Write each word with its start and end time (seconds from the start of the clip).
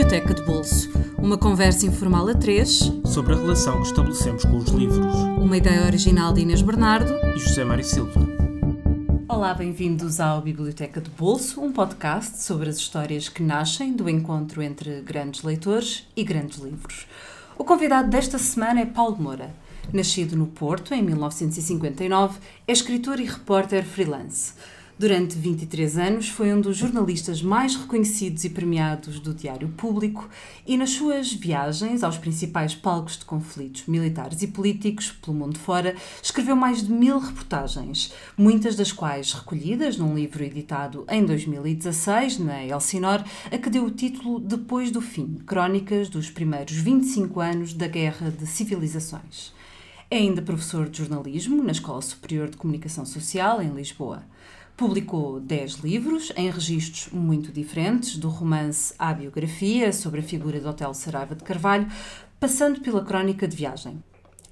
Biblioteca 0.00 0.32
de 0.32 0.42
Bolso. 0.44 0.90
Uma 1.18 1.36
conversa 1.36 1.84
informal 1.84 2.26
a 2.26 2.34
três 2.34 2.90
sobre 3.04 3.34
a 3.34 3.36
relação 3.36 3.82
que 3.82 3.88
estabelecemos 3.88 4.46
com 4.46 4.56
os 4.56 4.70
livros. 4.70 5.14
Uma 5.38 5.58
ideia 5.58 5.84
original 5.84 6.32
de 6.32 6.40
Inês 6.40 6.62
Bernardo 6.62 7.12
e 7.36 7.38
José 7.38 7.64
Mário 7.64 7.84
Silva. 7.84 8.18
Olá, 9.28 9.52
bem-vindos 9.52 10.18
ao 10.18 10.40
Biblioteca 10.40 11.02
de 11.02 11.10
Bolso, 11.10 11.60
um 11.60 11.70
podcast 11.70 12.42
sobre 12.42 12.70
as 12.70 12.78
histórias 12.78 13.28
que 13.28 13.42
nascem 13.42 13.92
do 13.92 14.08
encontro 14.08 14.62
entre 14.62 15.02
grandes 15.02 15.42
leitores 15.42 16.08
e 16.16 16.24
grandes 16.24 16.56
livros. 16.60 17.06
O 17.58 17.62
convidado 17.62 18.08
desta 18.08 18.38
semana 18.38 18.80
é 18.80 18.86
Paulo 18.86 19.20
Moura. 19.20 19.54
Nascido 19.92 20.34
no 20.34 20.46
Porto 20.46 20.94
em 20.94 21.02
1959, 21.02 22.38
é 22.66 22.72
escritor 22.72 23.20
e 23.20 23.26
repórter 23.26 23.84
freelance. 23.84 24.54
Durante 25.00 25.38
23 25.38 25.96
anos 25.96 26.28
foi 26.28 26.52
um 26.52 26.60
dos 26.60 26.76
jornalistas 26.76 27.40
mais 27.40 27.74
reconhecidos 27.74 28.44
e 28.44 28.50
premiados 28.50 29.18
do 29.18 29.32
Diário 29.32 29.70
Público 29.70 30.28
e 30.66 30.76
nas 30.76 30.90
suas 30.90 31.32
viagens 31.32 32.04
aos 32.04 32.18
principais 32.18 32.74
palcos 32.74 33.16
de 33.16 33.24
conflitos 33.24 33.86
militares 33.86 34.42
e 34.42 34.46
políticos 34.46 35.10
pelo 35.10 35.34
mundo 35.34 35.58
fora, 35.58 35.96
escreveu 36.22 36.54
mais 36.54 36.82
de 36.82 36.92
mil 36.92 37.18
reportagens, 37.18 38.12
muitas 38.36 38.76
das 38.76 38.92
quais 38.92 39.32
recolhidas 39.32 39.96
num 39.96 40.14
livro 40.14 40.44
editado 40.44 41.06
em 41.08 41.24
2016 41.24 42.38
na 42.38 42.62
Elsinor, 42.62 43.24
a 43.50 43.56
que 43.56 43.70
deu 43.70 43.86
o 43.86 43.90
título 43.90 44.38
Depois 44.38 44.90
do 44.90 45.00
Fim, 45.00 45.38
Crónicas 45.46 46.10
dos 46.10 46.28
primeiros 46.28 46.76
25 46.76 47.40
anos 47.40 47.72
da 47.72 47.86
Guerra 47.86 48.30
de 48.30 48.46
Civilizações. 48.46 49.54
É 50.10 50.18
ainda 50.18 50.42
professor 50.42 50.90
de 50.90 50.98
jornalismo 50.98 51.62
na 51.62 51.72
Escola 51.72 52.02
Superior 52.02 52.50
de 52.50 52.58
Comunicação 52.58 53.06
Social 53.06 53.62
em 53.62 53.70
Lisboa. 53.72 54.24
Publicou 54.80 55.38
10 55.40 55.72
livros 55.80 56.32
em 56.34 56.48
registros 56.48 57.12
muito 57.12 57.52
diferentes, 57.52 58.16
do 58.16 58.30
romance 58.30 58.94
à 58.98 59.12
biografia 59.12 59.92
sobre 59.92 60.20
a 60.20 60.22
figura 60.22 60.58
de 60.58 60.66
Hotel 60.66 60.94
Saraiva 60.94 61.34
de 61.34 61.44
Carvalho, 61.44 61.86
passando 62.40 62.80
pela 62.80 63.04
crónica 63.04 63.46
de 63.46 63.54
viagem 63.54 64.02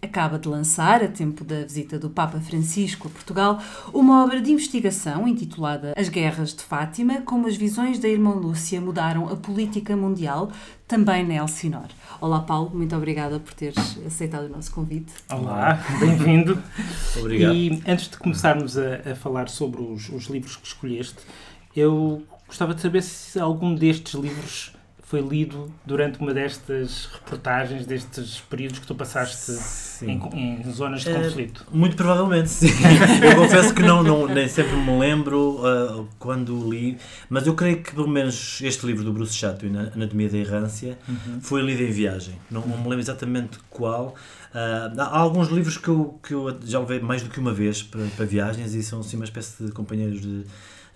acaba 0.01 0.39
de 0.39 0.49
lançar, 0.49 1.03
a 1.03 1.09
tempo 1.09 1.45
da 1.45 1.65
visita 1.65 1.99
do 1.99 2.09
Papa 2.09 2.41
Francisco 2.41 3.09
a 3.09 3.11
Portugal, 3.11 3.61
uma 3.93 4.25
obra 4.25 4.41
de 4.41 4.53
investigação 4.53 5.27
intitulada 5.27 5.93
As 5.97 6.09
Guerras 6.09 6.55
de 6.55 6.63
Fátima, 6.63 7.21
como 7.23 7.47
as 7.49 7.57
visões 7.57 7.99
da 7.99 8.09
irmã 8.09 8.35
Lúcia 8.35 8.81
mudaram 8.81 9.29
a 9.29 9.37
política 9.37 9.97
mundial, 9.97 10.51
também 10.87 11.27
na 11.27 11.35
Elsinor. 11.35 11.89
Olá, 12.21 12.41
Paulo, 12.41 12.71
muito 12.73 12.97
obrigada 12.97 13.39
por 13.41 13.53
teres 13.55 13.99
aceitado 14.07 14.47
o 14.47 14.49
nosso 14.49 14.73
convite. 14.73 15.13
Olá, 15.31 15.79
bem-vindo. 16.01 16.63
Obrigado. 17.19 17.55
E 17.55 17.83
antes 17.87 18.09
de 18.09 18.17
começarmos 18.17 18.79
a, 18.79 19.11
a 19.13 19.15
falar 19.15 19.49
sobre 19.49 19.83
os, 19.83 20.09
os 20.09 20.27
livros 20.27 20.57
que 20.57 20.67
escolheste, 20.67 21.19
eu 21.77 22.23
gostava 22.47 22.75
de 22.75 22.81
saber 22.81 23.03
se 23.03 23.39
algum 23.39 23.75
destes 23.75 24.15
livros 24.15 24.73
foi 25.09 25.23
lido 25.23 25.73
durante 25.87 26.21
uma 26.21 26.35
destas 26.35 27.07
reportagens, 27.07 27.87
destes 27.87 28.43
períodos 28.43 28.79
que 28.79 28.87
tu 28.87 28.95
passaste 28.95 29.53
em, 30.03 30.21
em, 30.35 30.71
zonas 30.71 31.03
de 31.03 31.15
conflito? 31.15 31.67
Uh, 31.73 31.77
muito 31.79 31.97
provavelmente, 31.97 32.51
sim. 32.51 32.69
eu 33.25 33.35
confesso 33.35 33.73
que 33.75 33.83
não, 33.83 34.03
não, 34.03 34.27
nem 34.27 34.47
sempre 34.47 34.77
me 34.77 34.99
lembro 34.99 35.63
uh, 35.65 36.07
quando 36.19 36.71
li, 36.71 36.99
mas 37.31 37.47
eu 37.47 37.55
creio 37.55 37.83
que 37.83 37.95
pelo 37.95 38.07
menos 38.07 38.61
este 38.61 38.85
livro 38.85 39.03
do 39.03 39.11
Bruce 39.11 39.33
Chatwin, 39.33 39.79
Anatomia 39.95 40.29
da 40.29 40.37
Errância, 40.37 40.99
uhum. 41.09 41.41
foi 41.41 41.63
lido 41.63 41.83
em 41.83 41.91
viagem. 41.91 42.35
Não, 42.51 42.61
não, 42.61 42.77
me 42.77 42.85
lembro 42.85 43.01
exatamente 43.01 43.59
qual. 43.71 44.15
Uh, 44.51 45.01
há 45.01 45.19
alguns 45.19 45.49
livros 45.49 45.79
que 45.79 45.89
eu, 45.89 46.21
que 46.23 46.35
eu 46.35 46.55
já 46.63 46.81
levei 46.81 47.01
mais 47.01 47.23
do 47.23 47.31
que 47.31 47.41
uma 47.41 47.55
vez 47.55 47.83
para, 47.83 48.05
para 48.15 48.27
viagens 48.27 48.75
e 48.75 48.83
são 48.83 49.01
assim 49.01 49.17
uma 49.17 49.25
espécie 49.25 49.65
de 49.65 49.73
companheiros 49.73 50.21
de 50.21 50.45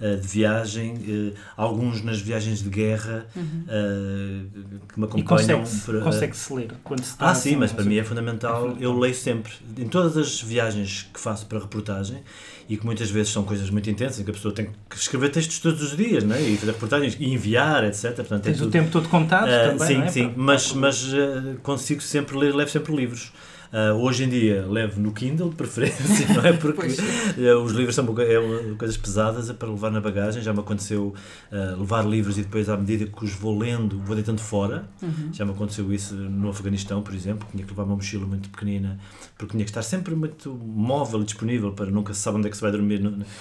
eh, 0.02 0.16
de 0.16 0.26
viagem, 0.26 0.94
uh, 0.94 1.32
alguns 1.56 2.02
nas 2.02 2.20
viagens 2.20 2.60
de 2.60 2.68
guerra 2.68 3.24
uhum. 3.36 3.42
uh, 3.68 4.80
que 4.88 4.98
me 4.98 5.04
acompanham. 5.04 5.60
consegue-se 5.60 5.80
para... 5.82 6.00
consegue 6.00 6.36
ler 6.50 6.72
quando 6.82 7.04
se 7.04 7.14
Ah, 7.20 7.32
sim, 7.36 7.54
mas 7.54 7.70
para 7.70 7.84
mim 7.84 7.96
é 7.98 8.02
fundamental. 8.02 8.76
Eu 8.80 8.98
leio 8.98 9.14
sempre, 9.14 9.52
em 9.78 9.86
todas 9.86 10.16
as 10.16 10.42
viagens 10.42 11.08
que 11.14 11.20
faço 11.20 11.46
para 11.46 11.60
reportagem, 11.60 12.20
e 12.68 12.76
que 12.76 12.84
muitas 12.84 13.12
vezes 13.12 13.32
são 13.32 13.44
coisas 13.44 13.70
muito 13.70 13.88
intensas, 13.88 14.18
em 14.18 14.24
que 14.24 14.32
a 14.32 14.34
pessoa 14.34 14.52
tem 14.52 14.70
que 14.90 14.96
escrever 14.96 15.28
textos 15.28 15.60
todos 15.60 15.80
os 15.80 15.96
dias, 15.96 16.24
né? 16.24 16.42
e 16.42 16.56
fazer 16.56 16.72
reportagens, 16.72 17.16
e 17.20 17.32
enviar, 17.32 17.84
etc. 17.84 18.12
Portanto, 18.16 18.42
Tens 18.42 18.56
é 18.56 18.58
tudo... 18.58 18.68
o 18.68 18.72
tempo 18.72 18.90
todo 18.90 19.08
contado 19.08 19.46
uh, 19.46 19.78
também, 19.78 19.86
Sim, 19.86 20.02
é? 20.02 20.08
sim, 20.08 20.32
mas, 20.34 20.72
mas 20.72 21.14
consigo 21.62 22.00
sempre 22.00 22.36
ler, 22.36 22.52
levo 22.52 22.72
sempre 22.72 22.92
livros. 22.92 23.32
Uh, 23.72 23.96
hoje 24.02 24.24
em 24.24 24.28
dia 24.28 24.66
levo 24.68 25.00
no 25.00 25.12
Kindle, 25.12 25.48
de 25.48 25.56
preferência, 25.56 26.28
não 26.36 26.44
é? 26.44 26.52
Porque 26.58 26.88
uh, 26.88 27.62
os 27.64 27.72
livros 27.72 27.94
são 27.94 28.04
é, 28.18 28.74
coisas 28.76 28.98
pesadas 28.98 29.48
é 29.48 29.54
para 29.54 29.68
levar 29.68 29.90
na 29.90 29.98
bagagem. 29.98 30.42
Já 30.42 30.52
me 30.52 30.60
aconteceu 30.60 31.14
uh, 31.50 31.80
levar 31.80 32.06
livros 32.06 32.36
e 32.36 32.42
depois, 32.42 32.68
à 32.68 32.76
medida 32.76 33.06
que 33.06 33.24
os 33.24 33.32
vou 33.32 33.58
lendo, 33.58 33.98
vou 34.00 34.14
deitando 34.14 34.40
fora. 34.40 34.84
Uhum. 35.00 35.30
Já 35.32 35.46
me 35.46 35.52
aconteceu 35.52 35.90
isso 35.90 36.14
no 36.14 36.50
Afeganistão, 36.50 37.00
por 37.02 37.14
exemplo. 37.14 37.48
Tinha 37.50 37.64
que 37.64 37.70
levar 37.70 37.84
uma 37.84 37.96
mochila 37.96 38.26
muito 38.26 38.50
pequenina, 38.50 38.98
porque 39.38 39.52
tinha 39.52 39.64
que 39.64 39.70
estar 39.70 39.82
sempre 39.82 40.14
muito 40.14 40.52
móvel 40.52 41.22
e 41.22 41.24
disponível 41.24 41.72
para 41.72 41.90
nunca 41.90 42.12
se 42.12 42.20
sabe 42.20 42.36
onde 42.36 42.48
é 42.48 42.50
que 42.50 42.56
se 42.56 42.62
vai 42.62 42.72
dormir 42.72 43.00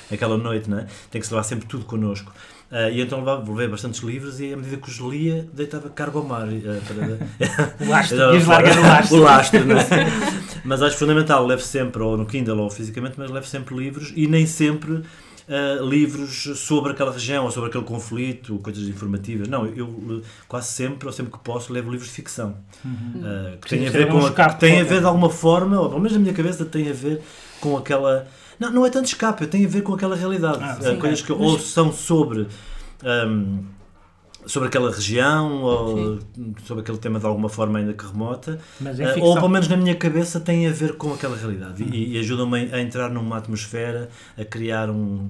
naquela 0.09 0.37
noite, 0.37 0.69
não 0.69 0.79
é? 0.79 0.87
Tem 1.09 1.19
que 1.19 1.27
se 1.27 1.33
levar 1.33 1.43
sempre 1.43 1.65
tudo 1.67 1.83
connosco. 1.83 2.31
Uh, 2.71 2.89
e 2.89 3.01
então 3.01 3.19
levava, 3.19 3.51
levei 3.51 3.67
bastantes 3.67 3.99
livros 3.99 4.39
e 4.39 4.53
à 4.53 4.55
medida 4.55 4.77
que 4.77 4.89
os 4.89 4.97
lia, 4.97 5.45
deitava 5.53 5.89
cargo 5.89 6.19
ao 6.19 6.25
mar. 6.25 6.47
Uh, 6.47 6.81
para... 6.87 7.75
o 7.85 7.89
lastro, 7.89 8.33
ias 8.33 8.45
largar 8.47 8.77
o 8.79 8.81
lastro. 8.81 9.17
o 9.17 9.21
lastro, 9.21 9.59
é? 9.59 9.85
Mas 10.63 10.81
acho 10.81 10.97
fundamental, 10.97 11.45
levo 11.45 11.61
sempre, 11.61 12.01
ou 12.01 12.15
no 12.15 12.25
Kindle 12.25 12.57
ou 12.59 12.69
fisicamente, 12.69 13.15
mas 13.17 13.29
levo 13.29 13.45
sempre 13.45 13.75
livros 13.75 14.13
e 14.15 14.25
nem 14.25 14.45
sempre 14.45 15.01
uh, 15.51 15.85
livros 15.85 16.49
sobre 16.59 16.93
aquela 16.93 17.11
região 17.11 17.45
ou 17.45 17.51
sobre 17.51 17.69
aquele 17.69 17.83
conflito, 17.83 18.57
coisas 18.59 18.87
informativas. 18.87 19.47
Não, 19.47 19.65
eu 19.67 20.23
quase 20.47 20.67
sempre, 20.69 21.07
ou 21.07 21.13
sempre 21.13 21.33
que 21.33 21.39
posso, 21.39 21.71
levo 21.71 21.91
livros 21.91 22.07
de 22.07 22.15
ficção. 22.15 22.55
Uhum. 22.83 23.57
que 23.61 23.69
têm 23.69 23.87
a 23.87 23.91
ver 23.91 24.07
com. 24.07 24.25
A, 24.25 24.31
que 24.31 24.59
têm 24.59 24.81
a 24.81 24.83
ver 24.83 25.01
de 25.01 25.05
alguma 25.05 25.29
forma, 25.29 25.79
ou 25.79 25.89
pelo 25.89 25.99
menos 25.99 26.13
na 26.13 26.19
minha 26.19 26.33
cabeça, 26.33 26.65
tem 26.65 26.89
a 26.89 26.93
ver 26.93 27.21
com 27.59 27.77
aquela 27.77 28.27
não, 28.61 28.71
não 28.71 28.85
é 28.85 28.91
tanto 28.91 29.07
escape, 29.07 29.47
tem 29.47 29.65
a 29.65 29.67
ver 29.67 29.81
com 29.81 29.91
aquela 29.91 30.15
realidade. 30.15 30.59
Ah, 30.61 30.77
sim, 30.79 30.95
coisas 30.97 31.21
é. 31.21 31.23
que 31.23 31.31
ou 31.31 31.57
são 31.57 31.91
sobre. 31.91 32.47
Um, 33.03 33.63
sobre 34.45 34.67
aquela 34.67 34.91
região 34.91 35.61
ou 35.63 36.19
Sim. 36.19 36.55
sobre 36.65 36.81
aquele 36.81 36.97
tema 36.97 37.19
de 37.19 37.25
alguma 37.25 37.49
forma 37.49 37.79
ainda 37.79 37.93
que 37.93 38.05
remota 38.05 38.59
uh, 38.81 39.23
ou 39.23 39.35
pelo 39.35 39.49
menos 39.49 39.67
na 39.67 39.77
minha 39.77 39.95
cabeça 39.95 40.39
tem 40.39 40.67
a 40.67 40.71
ver 40.71 40.97
com 40.97 41.13
aquela 41.13 41.37
realidade 41.37 41.83
uhum. 41.83 41.89
e, 41.93 42.15
e 42.15 42.19
ajudam-me 42.19 42.69
a 42.73 42.79
entrar 42.79 43.09
numa 43.09 43.37
atmosfera 43.37 44.09
a 44.37 44.43
criar 44.43 44.89
um 44.89 45.29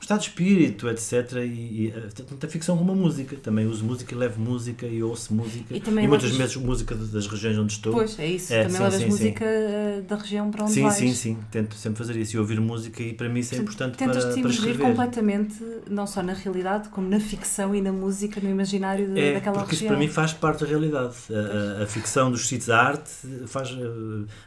estado 0.00 0.20
de 0.20 0.28
espírito, 0.28 0.88
etc. 0.88 1.32
E, 1.36 1.46
e 1.46 1.94
eh, 1.94 2.08
tanto 2.14 2.46
a 2.46 2.48
ficção 2.48 2.76
como 2.76 2.92
a 2.92 2.94
música. 2.94 3.36
Também 3.36 3.66
uso 3.66 3.84
música 3.84 4.14
e 4.14 4.16
levo 4.16 4.40
música 4.40 4.86
e 4.86 5.02
ouço 5.02 5.34
música. 5.34 5.76
E, 5.76 5.80
também 5.80 6.04
e 6.04 6.08
muitas 6.08 6.30
vezes 6.30 6.56
música 6.56 6.94
das 6.94 7.26
regiões 7.26 7.58
onde 7.58 7.72
estou. 7.74 7.92
Pois, 7.92 8.18
é 8.18 8.26
isso. 8.26 8.52
É, 8.52 8.62
também 8.64 8.76
sim, 8.76 8.82
levas 8.82 8.98
sim, 9.00 9.06
música 9.06 9.44
sim. 9.44 9.50
Eh, 9.50 10.02
da 10.08 10.16
região 10.16 10.50
para 10.50 10.64
onde 10.64 10.72
sim, 10.72 10.82
vais. 10.82 10.94
Sim, 10.94 11.08
sim, 11.08 11.14
sim. 11.14 11.38
Tento 11.50 11.74
sempre 11.74 11.98
fazer 11.98 12.16
isso 12.16 12.36
e 12.36 12.38
ouvir 12.38 12.60
música 12.60 13.02
e 13.02 13.12
para 13.12 13.28
mim 13.28 13.40
isso 13.40 13.54
é 13.54 13.58
importante 13.58 13.98
Tentas 13.98 14.24
para, 14.24 14.34
te 14.34 14.40
para 14.40 14.50
escrever. 14.50 14.86
completamente, 14.86 15.56
não 15.88 16.06
só 16.06 16.22
na 16.22 16.32
realidade, 16.32 16.88
como 16.88 17.08
na 17.08 17.20
ficção 17.20 17.74
e 17.74 17.82
na 17.82 17.92
música, 17.92 18.40
no 18.40 18.48
imaginário 18.48 19.12
de, 19.12 19.20
é, 19.20 19.34
daquela 19.34 19.58
porque 19.58 19.72
região. 19.72 19.86
isso 19.86 19.94
para 19.94 19.98
mim 19.98 20.08
faz 20.08 20.32
parte 20.32 20.60
da 20.64 20.66
realidade. 20.66 21.14
A, 21.30 21.80
a, 21.80 21.84
a 21.84 21.86
ficção 21.86 22.30
dos 22.30 22.48
sítios 22.48 22.66
de 22.66 22.72
arte 22.72 23.10
faz... 23.46 23.70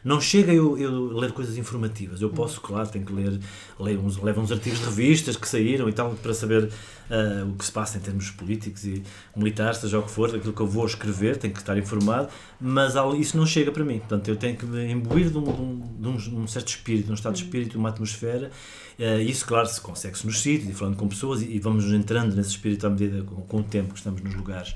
Não 0.04 0.20
chega 0.20 0.52
eu, 0.52 0.76
eu 0.78 1.16
ler 1.16 1.32
coisas 1.32 1.56
informativas. 1.56 2.20
Eu 2.20 2.30
posso, 2.30 2.60
claro, 2.60 2.88
tenho 2.88 3.04
que 3.04 3.12
ler, 3.12 3.38
ler 3.78 3.98
uns, 3.98 4.20
levo 4.20 4.40
uns 4.40 4.50
artigos 4.50 4.80
de 4.80 4.84
revistas 4.86 5.36
que 5.44 5.50
saíram 5.50 5.88
e 5.88 5.92
tal, 5.92 6.10
para 6.14 6.32
saber 6.34 6.64
uh, 6.64 7.50
o 7.50 7.54
que 7.54 7.64
se 7.64 7.70
passa 7.70 7.98
em 7.98 8.00
termos 8.00 8.30
políticos 8.30 8.84
e 8.84 9.02
militares, 9.36 9.78
seja 9.78 9.98
o 9.98 10.02
que 10.02 10.10
for, 10.10 10.32
daquilo 10.32 10.52
que 10.52 10.60
eu 10.60 10.66
vou 10.66 10.86
escrever, 10.86 11.36
tenho 11.36 11.52
que 11.52 11.60
estar 11.60 11.76
informado, 11.76 12.28
mas 12.60 12.94
isso 13.18 13.36
não 13.36 13.46
chega 13.46 13.70
para 13.70 13.84
mim. 13.84 13.98
Portanto, 13.98 14.28
eu 14.28 14.36
tenho 14.36 14.56
que 14.56 14.64
me 14.66 14.90
imbuir 14.90 15.30
de 15.30 15.38
um, 15.38 15.44
de 15.44 16.08
um, 16.08 16.16
de 16.16 16.34
um 16.34 16.46
certo 16.46 16.68
espírito, 16.68 17.06
de 17.06 17.10
um 17.12 17.14
estado 17.14 17.34
de 17.34 17.44
espírito, 17.44 17.78
uma 17.78 17.90
atmosfera. 17.90 18.50
Uh, 18.98 19.20
isso, 19.20 19.46
claro, 19.46 19.68
se 19.68 19.80
consegue-se 19.80 20.26
nos 20.26 20.40
sítios 20.40 20.70
e 20.70 20.72
falando 20.72 20.96
com 20.96 21.06
pessoas 21.06 21.42
e, 21.42 21.46
e 21.46 21.58
vamos 21.58 21.84
entrando 21.92 22.34
nesse 22.34 22.50
espírito 22.50 22.86
à 22.86 22.90
medida 22.90 23.22
com, 23.22 23.42
com 23.42 23.58
o 23.58 23.62
tempo 23.62 23.92
que 23.92 23.98
estamos 23.98 24.22
nos 24.22 24.34
lugares 24.34 24.74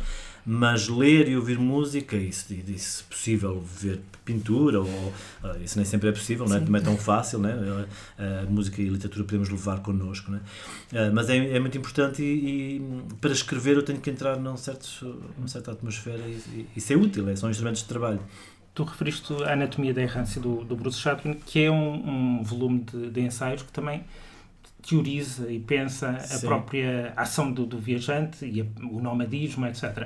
mas 0.50 0.88
ler 0.88 1.28
e 1.28 1.36
ouvir 1.36 1.58
música, 1.58 2.16
e 2.16 2.32
se, 2.32 2.54
e, 2.54 2.78
se 2.78 3.04
possível 3.04 3.60
ver 3.60 4.00
pintura, 4.24 4.80
ou, 4.80 5.12
ah, 5.44 5.58
isso 5.62 5.76
nem 5.76 5.84
sempre 5.84 6.08
é 6.08 6.12
possível, 6.12 6.48
não 6.48 6.56
é? 6.56 6.60
também 6.60 6.80
é 6.80 6.84
tão 6.84 6.96
fácil, 6.96 7.38
né? 7.38 7.52
a 8.18 8.50
música 8.50 8.80
e 8.80 8.88
a 8.88 8.92
literatura 8.92 9.26
podemos 9.26 9.50
levar 9.50 9.80
connosco, 9.80 10.30
né? 10.30 10.40
mas 11.12 11.28
é, 11.28 11.36
é 11.36 11.60
muito 11.60 11.76
importante 11.76 12.22
e, 12.22 12.76
e, 12.76 12.82
para 13.20 13.30
escrever 13.30 13.76
eu 13.76 13.82
tenho 13.82 14.00
que 14.00 14.08
entrar 14.08 14.38
num 14.38 14.56
certo, 14.56 15.22
numa 15.36 15.48
certa 15.48 15.72
atmosfera 15.72 16.22
e, 16.26 16.40
e 16.54 16.68
isso 16.78 16.94
é 16.94 16.96
útil, 16.96 17.28
é, 17.28 17.36
são 17.36 17.50
instrumentos 17.50 17.82
de 17.82 17.88
trabalho. 17.88 18.20
Tu 18.74 18.84
referiste 18.84 19.34
a 19.44 19.52
Anatomia 19.52 19.92
da 19.92 20.00
Errância 20.00 20.40
do, 20.40 20.64
do 20.64 20.74
Bruce 20.74 20.98
Chatwin, 20.98 21.34
que 21.34 21.64
é 21.64 21.70
um, 21.70 22.38
um 22.38 22.42
volume 22.42 22.86
de, 22.90 23.10
de 23.10 23.20
ensaios 23.20 23.60
que 23.60 23.72
também 23.72 24.02
teoriza 24.86 25.50
e 25.50 25.58
pensa 25.58 26.18
Sim. 26.20 26.36
a 26.36 26.48
própria 26.48 27.12
ação 27.16 27.50
do, 27.52 27.66
do 27.66 27.78
viajante 27.78 28.44
e 28.44 28.60
a, 28.60 28.64
o 28.86 29.00
nomadismo, 29.00 29.66
etc. 29.66 29.82
Uh, 29.84 30.04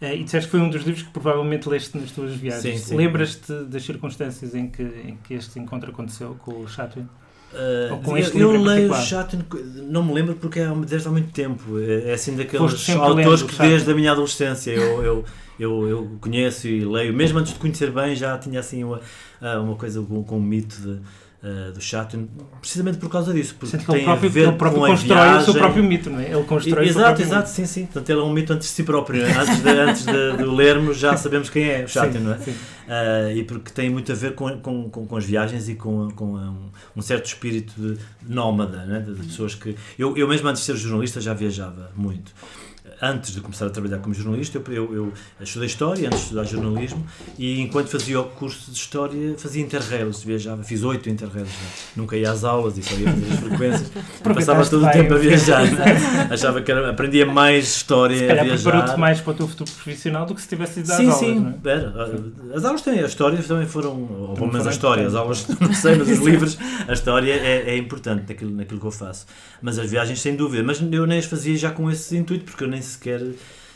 eh, 0.00 0.16
e 0.16 0.24
disseste 0.24 0.48
que 0.48 0.52
foi 0.52 0.60
um 0.60 0.70
dos 0.70 0.82
livros 0.82 1.02
que 1.02 1.10
provavelmente 1.10 1.68
leste 1.68 1.96
nas 1.98 2.10
tuas 2.10 2.34
viagens. 2.34 2.90
Lembras-te 2.90 3.52
das 3.64 3.84
circunstâncias 3.84 4.54
em 4.54 4.68
que, 4.68 4.82
em 4.82 5.18
que 5.22 5.34
este 5.34 5.58
encontro 5.58 5.90
aconteceu 5.90 6.36
com 6.42 6.62
o 6.62 6.68
Chatwin? 6.68 7.06
Uh, 7.52 8.18
eu, 8.34 8.52
eu 8.52 8.60
leio 8.60 8.92
Chatwin, 8.94 9.44
não 9.88 10.02
me 10.02 10.12
lembro 10.12 10.34
porque 10.34 10.58
é 10.58 10.68
desde 10.86 11.06
há 11.06 11.10
muito 11.10 11.30
tempo. 11.30 11.78
É, 11.78 12.10
é 12.10 12.14
assim 12.14 12.34
daqueles 12.34 12.90
autores 12.90 13.42
que 13.42 13.56
desde 13.58 13.90
a 13.90 13.94
minha 13.94 14.10
adolescência 14.10 14.72
eu, 14.72 15.02
eu, 15.04 15.24
eu, 15.58 15.88
eu, 15.88 16.18
conheço 16.20 16.66
e 16.66 16.84
leio. 16.84 17.14
Mesmo 17.14 17.38
antes 17.38 17.52
de 17.52 17.58
conhecer 17.60 17.92
bem, 17.92 18.16
já 18.16 18.36
tinha 18.38 18.58
assim 18.58 18.82
uma, 18.82 19.00
ah, 19.40 19.60
uma 19.60 19.76
coisa 19.76 20.02
com, 20.02 20.24
com 20.24 20.38
um 20.38 20.42
mito 20.42 20.80
de 20.80 21.00
uh, 21.44 21.72
do 21.72 21.80
Chatwin, 21.80 22.28
precisamente 22.60 22.98
por 22.98 23.10
causa 23.10 23.32
disso. 23.32 23.54
Porque 23.58 23.76
tem 23.76 23.96
ele 23.96 24.04
próprio, 24.04 24.38
ele 24.38 24.52
próprio 24.52 24.82
constrói 24.82 25.20
viagem. 25.20 25.40
o 25.40 25.44
seu 25.44 25.54
próprio 25.54 25.84
mito, 25.84 26.10
não 26.10 26.20
é? 26.20 26.32
Ele 26.32 26.44
constrói 26.44 26.88
exato, 26.88 27.20
Exato, 27.22 27.48
sim, 27.50 27.66
sim. 27.66 27.84
Portanto, 27.84 28.10
ele 28.10 28.20
é 28.20 28.22
um 28.22 28.32
mito 28.32 28.52
antes 28.52 28.68
de 28.68 28.74
si 28.74 28.82
próprio. 28.82 29.22
Antes 29.34 29.62
de, 29.62 29.68
antes 29.68 30.06
de, 30.06 30.36
de 30.36 30.44
lermos, 30.44 30.96
já 30.96 31.16
sabemos 31.16 31.50
quem 31.50 31.64
é 31.64 31.84
o 31.84 31.88
Chatwin, 31.88 32.20
não 32.20 32.34
é? 32.34 32.38
Sim. 32.38 32.52
Uh, 32.52 33.36
e 33.36 33.44
porque 33.44 33.70
tem 33.70 33.90
muito 33.90 34.10
a 34.12 34.14
ver 34.14 34.34
com, 34.34 34.58
com, 34.58 34.88
com, 34.88 35.06
com 35.06 35.16
as 35.16 35.24
viagens 35.24 35.68
e 35.68 35.74
com, 35.74 36.10
com 36.10 36.34
um, 36.34 36.70
um, 36.96 37.02
certo 37.02 37.26
espírito 37.26 37.72
de 37.76 37.98
nómada, 38.26 38.84
né? 38.84 39.00
de, 39.00 39.14
de 39.14 39.26
pessoas 39.26 39.54
que. 39.54 39.76
Eu, 39.98 40.16
eu 40.16 40.28
mesmo 40.28 40.48
antes 40.48 40.62
de 40.62 40.66
ser 40.66 40.76
jornalista 40.76 41.20
já 41.20 41.34
viajava 41.34 41.90
muito 41.96 42.32
antes 43.00 43.32
de 43.32 43.40
começar 43.40 43.66
a 43.66 43.70
trabalhar 43.70 43.98
como 43.98 44.14
jornalista, 44.14 44.62
eu, 44.68 44.74
eu, 44.74 44.94
eu 44.94 45.12
estudei 45.40 45.66
História, 45.66 46.06
antes 46.06 46.18
de 46.18 46.24
estudar 46.24 46.44
jornalismo, 46.44 47.04
e 47.38 47.60
enquanto 47.60 47.88
fazia 47.88 48.20
o 48.20 48.24
curso 48.24 48.70
de 48.70 48.76
História, 48.76 49.34
fazia 49.38 49.62
interrails, 49.62 50.22
viajava, 50.22 50.62
fiz 50.62 50.82
oito 50.82 51.08
interrails 51.08 51.48
já. 51.48 51.94
Nunca 51.96 52.16
ia 52.16 52.30
às 52.30 52.44
aulas 52.44 52.78
e 52.78 52.82
só 52.82 52.94
ia 52.94 53.10
fazer 53.10 53.32
as 53.32 53.38
frequências, 53.40 53.92
passava 54.22 54.66
todo 54.66 54.86
o 54.86 54.90
tempo 54.90 55.14
a 55.14 55.18
viajar. 55.18 55.62
Achava 56.30 56.62
que 56.62 56.70
era, 56.70 56.90
aprendia 56.90 57.26
mais 57.26 57.64
História 57.76 58.16
se 58.16 58.30
a 58.30 58.42
viajar. 58.42 58.70
preparou-te 58.70 59.00
mais 59.00 59.20
para 59.20 59.32
o 59.32 59.34
teu 59.34 59.48
futuro 59.48 59.70
profissional 59.70 60.26
do 60.26 60.34
que 60.34 60.40
se 60.40 60.48
tivesse 60.48 60.80
ido 60.80 60.92
às 60.92 60.96
sim, 60.96 61.10
aulas, 61.10 61.18
sim, 61.18 61.54
é? 61.64 61.70
Era. 61.70 62.20
As 62.54 62.64
aulas 62.64 62.82
têm, 62.82 63.00
a 63.00 63.06
História 63.06 63.42
também 63.42 63.66
foram, 63.66 63.92
ou 64.02 64.34
pelo 64.34 64.48
menos 64.48 64.66
a 64.66 64.70
História, 64.70 65.06
as 65.06 65.14
aulas, 65.14 65.46
não 65.60 65.72
sei, 65.72 65.96
mas 65.96 66.08
os 66.08 66.18
livros, 66.18 66.58
a 66.86 66.92
História 66.92 67.32
é, 67.32 67.70
é 67.70 67.76
importante 67.76 68.24
naquilo, 68.28 68.50
naquilo 68.50 68.80
que 68.80 68.86
eu 68.86 68.90
faço. 68.90 69.26
Mas 69.60 69.78
as 69.78 69.90
viagens, 69.90 70.20
sem 70.20 70.36
dúvida, 70.36 70.62
mas 70.62 70.80
eu 70.80 71.06
nem 71.06 71.18
as 71.18 71.26
fazia 71.26 71.56
já 71.56 71.70
com 71.70 71.90
esse 71.90 72.16
intuito, 72.16 72.44
porque 72.44 72.64
eu 72.64 72.68
nem 72.68 72.80
sequer 72.94 73.20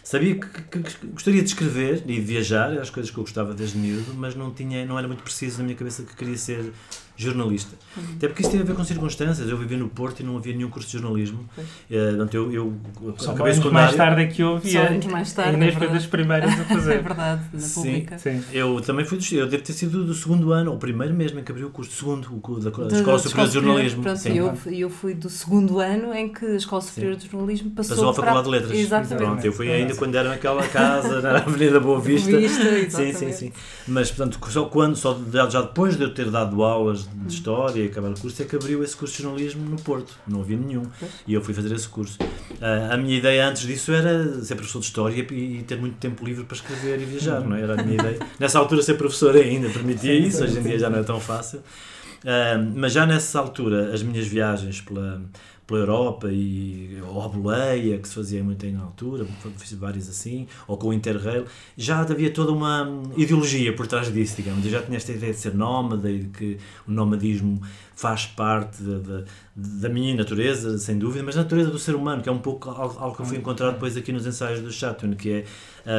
sabia 0.08 0.36
que, 0.36 0.46
que, 0.46 0.82
que, 0.82 1.06
gostaria 1.08 1.42
de 1.42 1.48
escrever 1.48 2.02
e 2.06 2.14
de 2.14 2.20
viajar, 2.20 2.72
as 2.78 2.88
coisas 2.88 3.10
que 3.10 3.18
eu 3.18 3.24
gostava 3.24 3.52
desde 3.52 3.76
miúdo, 3.76 4.14
mas 4.14 4.34
não 4.34 4.50
tinha, 4.50 4.86
não 4.86 4.98
era 4.98 5.06
muito 5.06 5.22
preciso 5.22 5.58
na 5.58 5.64
minha 5.64 5.76
cabeça 5.76 6.02
que 6.02 6.16
queria 6.16 6.36
ser 6.38 6.72
jornalista. 7.18 7.74
Uhum. 7.96 8.04
Até 8.16 8.28
porque 8.28 8.42
isso 8.42 8.50
tem 8.52 8.60
a 8.60 8.64
ver 8.64 8.76
com 8.76 8.84
circunstâncias. 8.84 9.48
Eu 9.48 9.58
vivia 9.58 9.76
no 9.76 9.88
Porto 9.88 10.20
e 10.20 10.22
não 10.22 10.36
havia 10.36 10.54
nenhum 10.54 10.70
curso 10.70 10.88
de 10.88 10.98
jornalismo. 10.98 11.40
Uh, 11.58 11.64
portanto, 11.88 12.34
eu, 12.34 12.52
eu 12.52 12.74
Só 13.18 13.32
acabei 13.32 13.54
secundário. 13.54 13.86
mais 13.86 13.96
tarde 13.96 14.22
é 14.22 14.26
que 14.28 14.42
eu 14.42 14.60
muito 14.90 15.10
mais 15.10 15.32
tarde. 15.32 15.54
Inês 15.54 15.74
é 15.74 15.78
foi 15.78 15.88
das 15.88 16.06
primeiras 16.06 16.52
a 16.52 16.64
fazer. 16.64 16.94
é 16.98 17.02
verdade, 17.02 17.42
na 17.52 17.60
sim, 17.60 17.82
pública. 17.82 18.18
Sim. 18.18 18.44
Eu 18.52 18.80
também 18.80 19.04
fui 19.04 19.18
Eu 19.32 19.48
devo 19.48 19.62
ter 19.64 19.72
sido 19.72 20.04
do 20.04 20.14
segundo 20.14 20.52
ano, 20.52 20.70
ou 20.70 20.78
primeiro 20.78 21.12
mesmo, 21.12 21.40
em 21.40 21.42
que 21.42 21.50
abriu 21.50 21.66
o 21.66 21.70
curso. 21.70 21.90
Segundo, 21.90 22.28
o 22.32 22.60
da, 22.60 22.70
da 22.70 22.96
Escola 22.96 23.18
Superior 23.18 23.48
de 23.48 23.54
Jornalismo. 23.54 24.02
Pronto, 24.02 24.18
sim. 24.18 24.38
Eu, 24.38 24.56
eu 24.66 24.90
fui 24.90 25.14
do 25.14 25.28
segundo 25.28 25.80
ano 25.80 26.14
em 26.14 26.28
que 26.28 26.46
a 26.46 26.56
Escola 26.56 26.80
Superior 26.80 27.16
de 27.16 27.28
Jornalismo 27.28 27.72
passou, 27.72 27.96
passou 27.96 28.10
à 28.10 28.14
Faculdade 28.14 28.44
de 28.44 28.50
Letras. 28.50 28.78
Exatamente. 28.78 29.24
Pronto, 29.24 29.44
eu 29.44 29.52
fui 29.52 29.72
ainda 29.72 29.94
quando 29.96 30.14
era 30.14 30.28
naquela 30.28 30.66
casa, 30.68 31.20
na 31.20 31.38
Avenida 31.38 31.80
Boa 31.80 32.00
Vista. 32.00 32.36
Vista 32.36 32.90
sim, 32.90 33.12
sim, 33.12 33.32
sim. 33.32 33.52
Mas, 33.88 34.10
portanto, 34.12 34.38
só 34.48 34.66
quando, 34.66 34.94
só 34.94 35.18
já 35.50 35.62
depois 35.62 35.96
de 35.96 36.04
eu 36.04 36.14
ter 36.14 36.30
dado 36.30 36.62
aulas 36.62 37.07
de 37.14 37.34
História 37.34 37.84
acabar 37.84 38.10
o 38.10 38.18
curso, 38.18 38.42
é 38.42 38.44
que 38.44 38.56
abriu 38.56 38.82
esse 38.82 38.96
curso 38.96 39.16
de 39.16 39.22
jornalismo 39.22 39.68
no 39.68 39.76
Porto. 39.76 40.16
Não 40.26 40.40
havia 40.40 40.56
nenhum. 40.56 40.84
E 41.26 41.34
eu 41.34 41.42
fui 41.42 41.54
fazer 41.54 41.74
esse 41.74 41.88
curso. 41.88 42.18
Uh, 42.20 42.92
a 42.92 42.96
minha 42.96 43.16
ideia 43.16 43.48
antes 43.48 43.62
disso 43.62 43.92
era 43.92 44.42
ser 44.42 44.54
professor 44.54 44.80
de 44.80 44.86
História 44.86 45.26
e, 45.32 45.62
ter 45.62 45.78
muito 45.78 45.96
tempo 45.96 46.24
livre 46.24 46.44
para 46.44 46.56
escrever 46.56 47.00
e 47.00 47.04
viajar, 47.04 47.40
não 47.40 47.56
é? 47.56 47.62
Era 47.62 47.80
a 47.80 47.84
minha 47.84 47.94
ideia. 47.94 48.18
Nessa 48.38 48.58
altura, 48.58 48.82
ser 48.82 48.94
professor 48.94 49.36
ainda 49.36 49.68
permitia 49.68 50.14
isso, 50.14 50.42
hoje 50.42 50.58
em 50.58 50.62
dia 50.62 50.78
já 50.78 50.90
não 50.90 50.98
é 50.98 51.02
tão 51.02 51.20
fácil. 51.20 51.58
Uh, 51.58 52.72
mas 52.74 52.92
já 52.92 53.06
nessa 53.06 53.38
altura, 53.38 53.94
as 53.94 54.02
minhas 54.02 54.26
viagens 54.26 54.80
pela, 54.80 55.22
pela 55.68 55.80
Europa 55.80 56.28
e 56.32 56.98
ou 57.06 57.22
a 57.22 57.28
boleia 57.28 57.98
que 57.98 58.08
se 58.08 58.14
fazia 58.14 58.42
muito 58.42 58.66
na 58.66 58.82
altura, 58.82 59.26
fiz 59.58 59.74
vários 59.74 60.08
assim, 60.08 60.48
ou 60.66 60.78
com 60.78 60.88
o 60.88 60.92
Interrail, 60.94 61.44
já 61.76 62.00
havia 62.00 62.30
toda 62.30 62.52
uma 62.52 63.02
ideologia 63.16 63.76
por 63.76 63.86
trás 63.86 64.10
disso, 64.10 64.36
digamos. 64.36 64.64
Eu 64.64 64.70
já 64.70 64.82
tinha 64.82 64.96
esta 64.96 65.12
ideia 65.12 65.32
de 65.32 65.38
ser 65.38 65.54
nómada 65.54 66.10
e 66.10 66.20
de 66.20 66.28
que 66.30 66.58
o 66.86 66.90
nomadismo 66.90 67.60
faz 67.94 68.24
parte 68.24 68.82
da, 68.82 69.24
da, 69.54 69.88
minha 69.90 70.14
natureza, 70.14 70.78
sem 70.78 70.98
dúvida, 70.98 71.22
mas 71.22 71.34
da 71.34 71.42
natureza 71.42 71.70
do 71.70 71.78
ser 71.78 71.94
humano, 71.94 72.22
que 72.22 72.30
é 72.30 72.32
um 72.32 72.38
pouco 72.38 72.70
algo, 72.70 72.98
algo 72.98 73.16
que 73.16 73.22
eu 73.22 73.26
fui 73.26 73.36
encontrar 73.36 73.72
depois 73.72 73.94
aqui 73.94 74.10
nos 74.10 74.26
ensaios 74.26 74.60
do 74.60 74.72
Chatwin, 74.72 75.12
que 75.14 75.30
é 75.30 75.44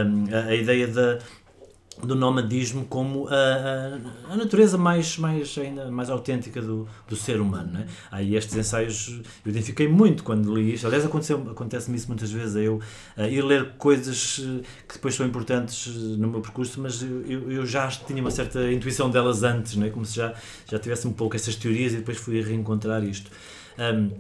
um, 0.05 0.33
a, 0.33 0.45
a 0.45 0.55
ideia 0.55 0.87
da 0.87 1.19
do 2.01 2.15
nomadismo 2.15 2.85
como 2.85 3.27
a, 3.27 3.33
a, 3.33 4.33
a, 4.33 4.37
natureza 4.37 4.77
mais, 4.77 5.17
mais, 5.17 5.57
ainda 5.57 5.91
mais 5.91 6.09
autêntica 6.09 6.61
do, 6.61 6.87
do 7.07 7.15
ser 7.15 7.41
humano. 7.41 7.71
Né? 7.73 7.87
Aí 8.11 8.35
estes 8.35 8.55
ensaios 8.55 9.21
eu 9.45 9.51
identifiquei 9.51 9.87
muito 9.87 10.23
quando 10.23 10.53
li 10.55 10.73
isto. 10.73 10.87
Aliás, 10.87 11.05
acontece-me 11.05 11.97
isso 11.97 12.07
muitas 12.07 12.31
vezes, 12.31 12.55
eu 12.55 12.79
ir 13.17 13.41
ler 13.43 13.73
coisas 13.77 14.41
eh, 14.43 14.63
que 14.87 14.95
depois 14.95 15.15
são 15.15 15.25
importantes 15.25 15.87
eh, 15.87 16.17
no 16.17 16.29
meu 16.29 16.41
percurso, 16.41 16.81
mas 16.81 17.01
eu, 17.01 17.51
eu 17.51 17.65
já 17.65 17.87
tinha 17.89 18.21
uma 18.21 18.31
certa 18.31 18.71
intuição 18.71 19.09
delas 19.09 19.43
antes, 19.43 19.75
né? 19.75 19.89
como 19.89 20.05
se 20.05 20.15
já, 20.15 20.33
já 20.69 20.79
tivesse 20.79 21.07
um 21.07 21.13
pouco 21.13 21.35
essas 21.35 21.55
teorias 21.55 21.93
e 21.93 21.97
depois 21.97 22.17
fui 22.17 22.41
a 22.41 22.45
reencontrar 22.45 23.03
isto. 23.03 23.29
Um, 23.77 24.11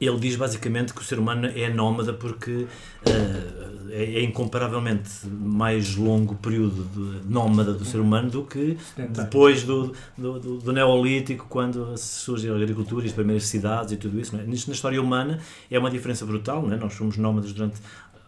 ele 0.00 0.18
diz 0.18 0.34
basicamente 0.34 0.94
que 0.94 1.00
o 1.00 1.04
ser 1.04 1.18
humano 1.18 1.46
é 1.46 1.68
nómada 1.68 2.14
porque 2.14 2.50
uh, 2.50 3.69
é, 3.90 4.04
é, 4.04 4.22
incomparavelmente 4.22 5.10
mais 5.26 5.96
longo 5.96 6.34
período 6.36 6.86
nómada 7.28 7.72
do 7.72 7.84
ser 7.84 7.98
humano 7.98 8.30
do 8.30 8.44
que 8.44 8.76
depois 9.10 9.62
do, 9.64 9.92
do, 10.16 10.38
do, 10.38 10.58
do 10.58 10.72
Neolítico, 10.72 11.46
quando 11.48 11.96
surge 11.96 12.48
a 12.48 12.54
agricultura 12.54 13.04
e 13.04 13.08
as 13.08 13.14
primeiras 13.14 13.44
cidades 13.44 13.92
e 13.92 13.96
tudo 13.96 14.20
isso. 14.20 14.36
É? 14.36 14.42
Nisto, 14.42 14.68
na 14.68 14.74
história 14.74 15.00
humana 15.00 15.40
é 15.70 15.78
uma 15.78 15.90
diferença 15.90 16.24
brutal, 16.24 16.62
não 16.66 16.74
é? 16.74 16.76
nós 16.76 16.94
somos 16.94 17.16
nómadas 17.16 17.52
durante 17.52 17.80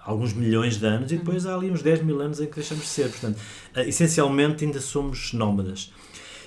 alguns 0.04 0.32
milhões 0.32 0.78
de 0.78 0.86
anos 0.86 1.12
e 1.12 1.16
depois 1.16 1.46
há 1.46 1.54
ali 1.54 1.70
uns 1.70 1.82
10 1.82 2.02
mil 2.02 2.20
anos 2.20 2.40
em 2.40 2.46
que 2.46 2.56
deixamos 2.56 2.84
de 2.84 2.90
ser. 2.90 3.08
Portanto, 3.08 3.36
uh, 3.76 3.80
essencialmente 3.80 4.64
ainda 4.64 4.80
somos 4.80 5.32
nómadas. 5.32 5.92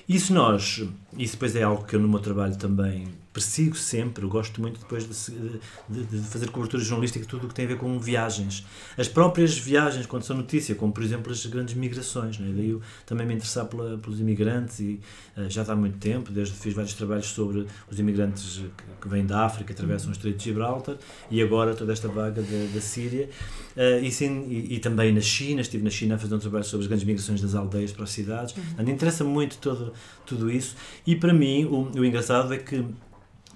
Isso 0.08 0.32
nós, 0.32 0.84
isso 1.18 1.34
depois 1.34 1.54
é 1.56 1.62
algo 1.62 1.84
que 1.84 1.96
eu 1.96 2.00
no 2.00 2.08
meu 2.08 2.20
trabalho 2.20 2.56
também 2.56 3.08
persigo 3.36 3.76
sempre, 3.76 4.24
eu 4.24 4.30
gosto 4.30 4.62
muito 4.62 4.80
depois 4.80 5.04
de, 5.04 5.60
de, 5.90 6.04
de, 6.04 6.26
fazer 6.26 6.48
cobertura 6.48 6.82
jornalística 6.82 7.26
tudo 7.26 7.44
o 7.44 7.48
que 7.48 7.54
tem 7.54 7.66
a 7.66 7.68
ver 7.68 7.76
com 7.76 7.98
viagens. 7.98 8.64
As 8.96 9.08
próprias 9.08 9.58
viagens, 9.58 10.06
quando 10.06 10.22
são 10.22 10.34
notícia, 10.34 10.74
como 10.74 10.90
por 10.90 11.02
exemplo 11.02 11.30
as 11.30 11.44
grandes 11.44 11.74
migrações, 11.74 12.38
né? 12.38 12.50
daí 12.56 12.70
eu 12.70 12.80
também 13.04 13.26
me 13.26 13.34
interessar 13.34 13.66
pela, 13.66 13.98
pelos 13.98 14.20
imigrantes 14.20 14.80
e 14.80 15.00
uh, 15.36 15.50
já 15.50 15.62
há 15.70 15.76
muito 15.76 15.98
tempo, 15.98 16.32
desde 16.32 16.54
fiz 16.54 16.72
vários 16.72 16.94
trabalhos 16.94 17.26
sobre 17.26 17.66
os 17.90 18.00
imigrantes 18.00 18.62
que, 18.74 19.02
que 19.02 19.06
vêm 19.06 19.26
da 19.26 19.44
África, 19.44 19.70
atravessam 19.70 20.08
o 20.08 20.12
Estreito 20.12 20.38
de 20.38 20.44
Gibraltar 20.44 20.96
e 21.30 21.42
agora 21.42 21.74
toda 21.74 21.92
esta 21.92 22.08
vaga 22.08 22.40
da, 22.40 22.74
da 22.74 22.80
Síria 22.80 23.28
uh, 23.76 24.02
e, 24.02 24.10
sim, 24.10 24.46
e, 24.48 24.76
e, 24.76 24.78
também 24.78 25.12
na 25.12 25.20
China, 25.20 25.60
estive 25.60 25.84
na 25.84 25.90
China 25.90 26.14
a 26.14 26.18
fazer 26.18 26.34
um 26.34 26.38
trabalho 26.38 26.64
sobre 26.64 26.84
as 26.84 26.88
grandes 26.88 27.04
migrações 27.04 27.42
das 27.42 27.54
aldeias 27.54 27.92
para 27.92 28.04
as 28.04 28.10
cidades, 28.10 28.54
uhum. 28.56 28.88
interessa 28.88 29.24
muito 29.24 29.58
todo, 29.58 29.92
tudo 30.24 30.50
isso 30.50 30.74
e 31.06 31.14
para 31.14 31.32
mim 31.32 31.64
o, 31.64 31.90
o 31.98 32.04
engraçado 32.04 32.52
é 32.52 32.58
que 32.58 32.84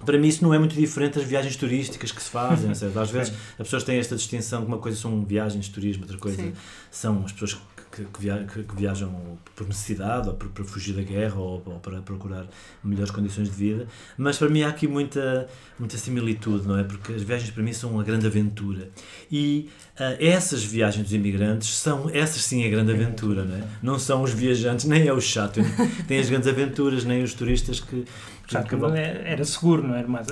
para 0.05 0.17
mim 0.17 0.27
isso 0.27 0.43
não 0.43 0.53
é 0.53 0.59
muito 0.59 0.73
diferente 0.73 1.15
das 1.15 1.23
viagens 1.25 1.55
turísticas 1.55 2.11
que 2.11 2.21
se 2.21 2.29
fazem, 2.29 2.73
certo? 2.75 2.99
às 2.99 3.11
vezes 3.11 3.33
as 3.51 3.67
pessoas 3.67 3.83
têm 3.83 3.97
esta 3.97 4.15
distinção 4.15 4.61
que 4.61 4.67
uma 4.67 4.77
coisa 4.77 4.97
são 4.97 5.23
viagens 5.23 5.65
de 5.65 5.71
turismo, 5.71 6.03
outra 6.03 6.17
coisa 6.17 6.41
Sim. 6.41 6.53
são 6.89 7.23
as 7.25 7.31
pessoas 7.31 7.57
que, 7.91 8.05
que, 8.05 8.63
que, 8.63 8.75
viajam 8.75 9.37
por 9.55 9.67
necessidade 9.67 10.29
ou 10.29 10.35
para 10.35 10.63
fugir 10.63 10.93
da 10.93 11.01
guerra 11.01 11.39
ou, 11.39 11.61
ou, 11.65 11.79
para 11.79 12.01
procurar 12.01 12.47
melhores 12.83 13.11
condições 13.11 13.49
de 13.49 13.55
vida, 13.55 13.87
mas 14.17 14.37
para 14.37 14.49
mim 14.49 14.63
há 14.63 14.69
aqui 14.69 14.87
muita, 14.87 15.47
muita 15.77 15.97
similitude, 15.97 16.67
não 16.67 16.77
é? 16.77 16.83
Porque 16.83 17.13
as 17.13 17.21
viagens 17.21 17.51
para 17.51 17.61
mim 17.61 17.73
são 17.73 17.91
uma 17.91 18.03
grande 18.03 18.25
aventura 18.25 18.89
e 19.31 19.69
uh, 19.99 20.17
essas 20.19 20.63
viagens 20.63 21.03
dos 21.03 21.13
imigrantes 21.13 21.75
são, 21.77 22.09
essas 22.09 22.43
sim 22.43 22.65
a 22.65 22.69
grande 22.69 22.91
aventura, 22.91 23.43
não 23.43 23.55
é? 23.55 23.63
Não 23.83 23.99
são 23.99 24.23
os 24.23 24.31
viajantes, 24.31 24.85
nem 24.85 25.07
é 25.07 25.13
o 25.13 25.21
chato, 25.21 25.59
tem 26.07 26.19
as 26.19 26.29
grandes 26.29 26.47
aventuras, 26.47 27.03
nem 27.03 27.23
os 27.23 27.33
turistas 27.33 27.79
que 27.79 28.05
Portanto, 28.51 28.91
que 28.91 28.99
era 28.99 29.45
seguro, 29.45 29.87
não 29.87 29.95
era 29.95 30.07
mais. 30.07 30.27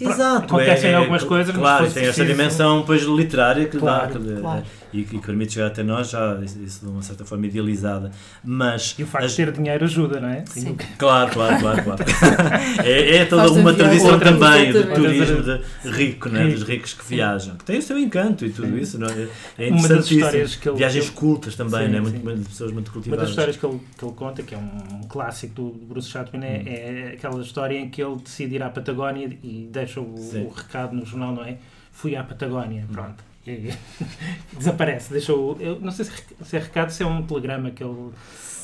Exato, 0.00 0.44
acontecem 0.44 0.90
é, 0.90 0.94
algumas 0.94 1.24
coisas, 1.24 1.54
claro, 1.54 1.90
tem 1.90 2.06
esta 2.06 2.24
dimensão 2.24 2.80
depois 2.80 3.02
literária 3.02 3.66
que 3.66 3.78
claro, 3.78 4.18
dá, 4.18 4.40
claro. 4.40 4.64
e 4.92 5.02
que 5.04 5.18
permite 5.18 5.54
chegar 5.54 5.68
até 5.68 5.82
nós, 5.82 6.10
já 6.10 6.38
isso 6.42 6.80
de 6.84 6.90
uma 6.90 7.02
certa 7.02 7.24
forma 7.24 7.46
idealizada. 7.46 8.10
Mas 8.44 8.94
e 8.98 9.02
o 9.02 9.06
facto 9.06 9.24
as... 9.24 9.30
de 9.32 9.36
ter 9.36 9.52
dinheiro 9.52 9.84
ajuda, 9.84 10.20
não 10.20 10.28
é? 10.28 10.44
Sim. 10.46 10.76
Claro, 10.98 11.30
claro, 11.32 11.58
claro, 11.60 11.82
claro. 11.82 12.04
é, 12.84 13.16
é 13.16 13.24
toda 13.24 13.50
uma 13.52 13.72
tradição 13.72 14.18
também 14.18 14.72
do 14.72 14.94
turismo 14.94 15.42
de 15.42 15.90
rico, 15.90 16.28
não 16.28 16.40
é? 16.40 16.48
dos 16.48 16.62
ricos 16.62 16.94
que 16.94 17.04
viajam, 17.04 17.56
que 17.56 17.64
tem 17.64 17.78
o 17.78 17.82
seu 17.82 17.98
encanto 17.98 18.44
e 18.44 18.50
tudo 18.50 18.68
sim. 18.68 18.78
isso, 18.78 18.98
não 18.98 19.08
é? 19.08 19.28
É 19.58 19.68
interessantíssimo. 19.68 20.76
Viagens 20.76 21.10
cultas 21.10 21.54
também, 21.56 21.86
sim, 21.86 21.92
não 21.92 21.98
é? 21.98 22.00
Muito, 22.00 22.24
muito, 22.24 22.48
pessoas 22.48 22.72
muito 22.72 22.90
cultivadas. 22.92 23.20
Uma 23.20 23.24
das 23.24 23.30
histórias 23.30 23.56
que 23.56 23.66
ele, 23.66 23.80
que 23.96 24.04
ele 24.04 24.14
conta, 24.14 24.42
que 24.42 24.54
é 24.54 24.58
um 24.58 25.06
clássico 25.08 25.54
do 25.54 25.70
Bruce 25.86 26.08
Chatwin, 26.08 26.44
é, 26.44 26.48
hum. 26.48 26.62
é 26.66 27.12
aquela 27.14 27.40
história 27.40 27.61
história 27.62 27.78
em 27.78 27.88
que 27.88 28.02
ele 28.02 28.16
decide 28.16 28.56
ir 28.56 28.62
à 28.62 28.70
Patagónia 28.70 29.38
e 29.42 29.68
deixa 29.70 30.00
o, 30.00 30.14
o 30.14 30.48
recado 30.48 30.94
no 30.94 31.06
jornal, 31.06 31.32
não 31.32 31.44
é? 31.44 31.58
Fui 31.92 32.16
à 32.16 32.24
Patagónia, 32.24 32.84
pronto. 32.90 33.22
e 33.46 33.70
desaparece. 34.56 35.12
Deixou, 35.12 35.56
eu 35.60 35.80
não 35.80 35.92
sei 35.92 36.06
se 36.42 36.56
é 36.56 36.60
recado, 36.60 36.90
se 36.90 37.02
é 37.02 37.06
um 37.06 37.22
telegrama 37.24 37.70
que 37.70 37.84
ele 37.84 38.10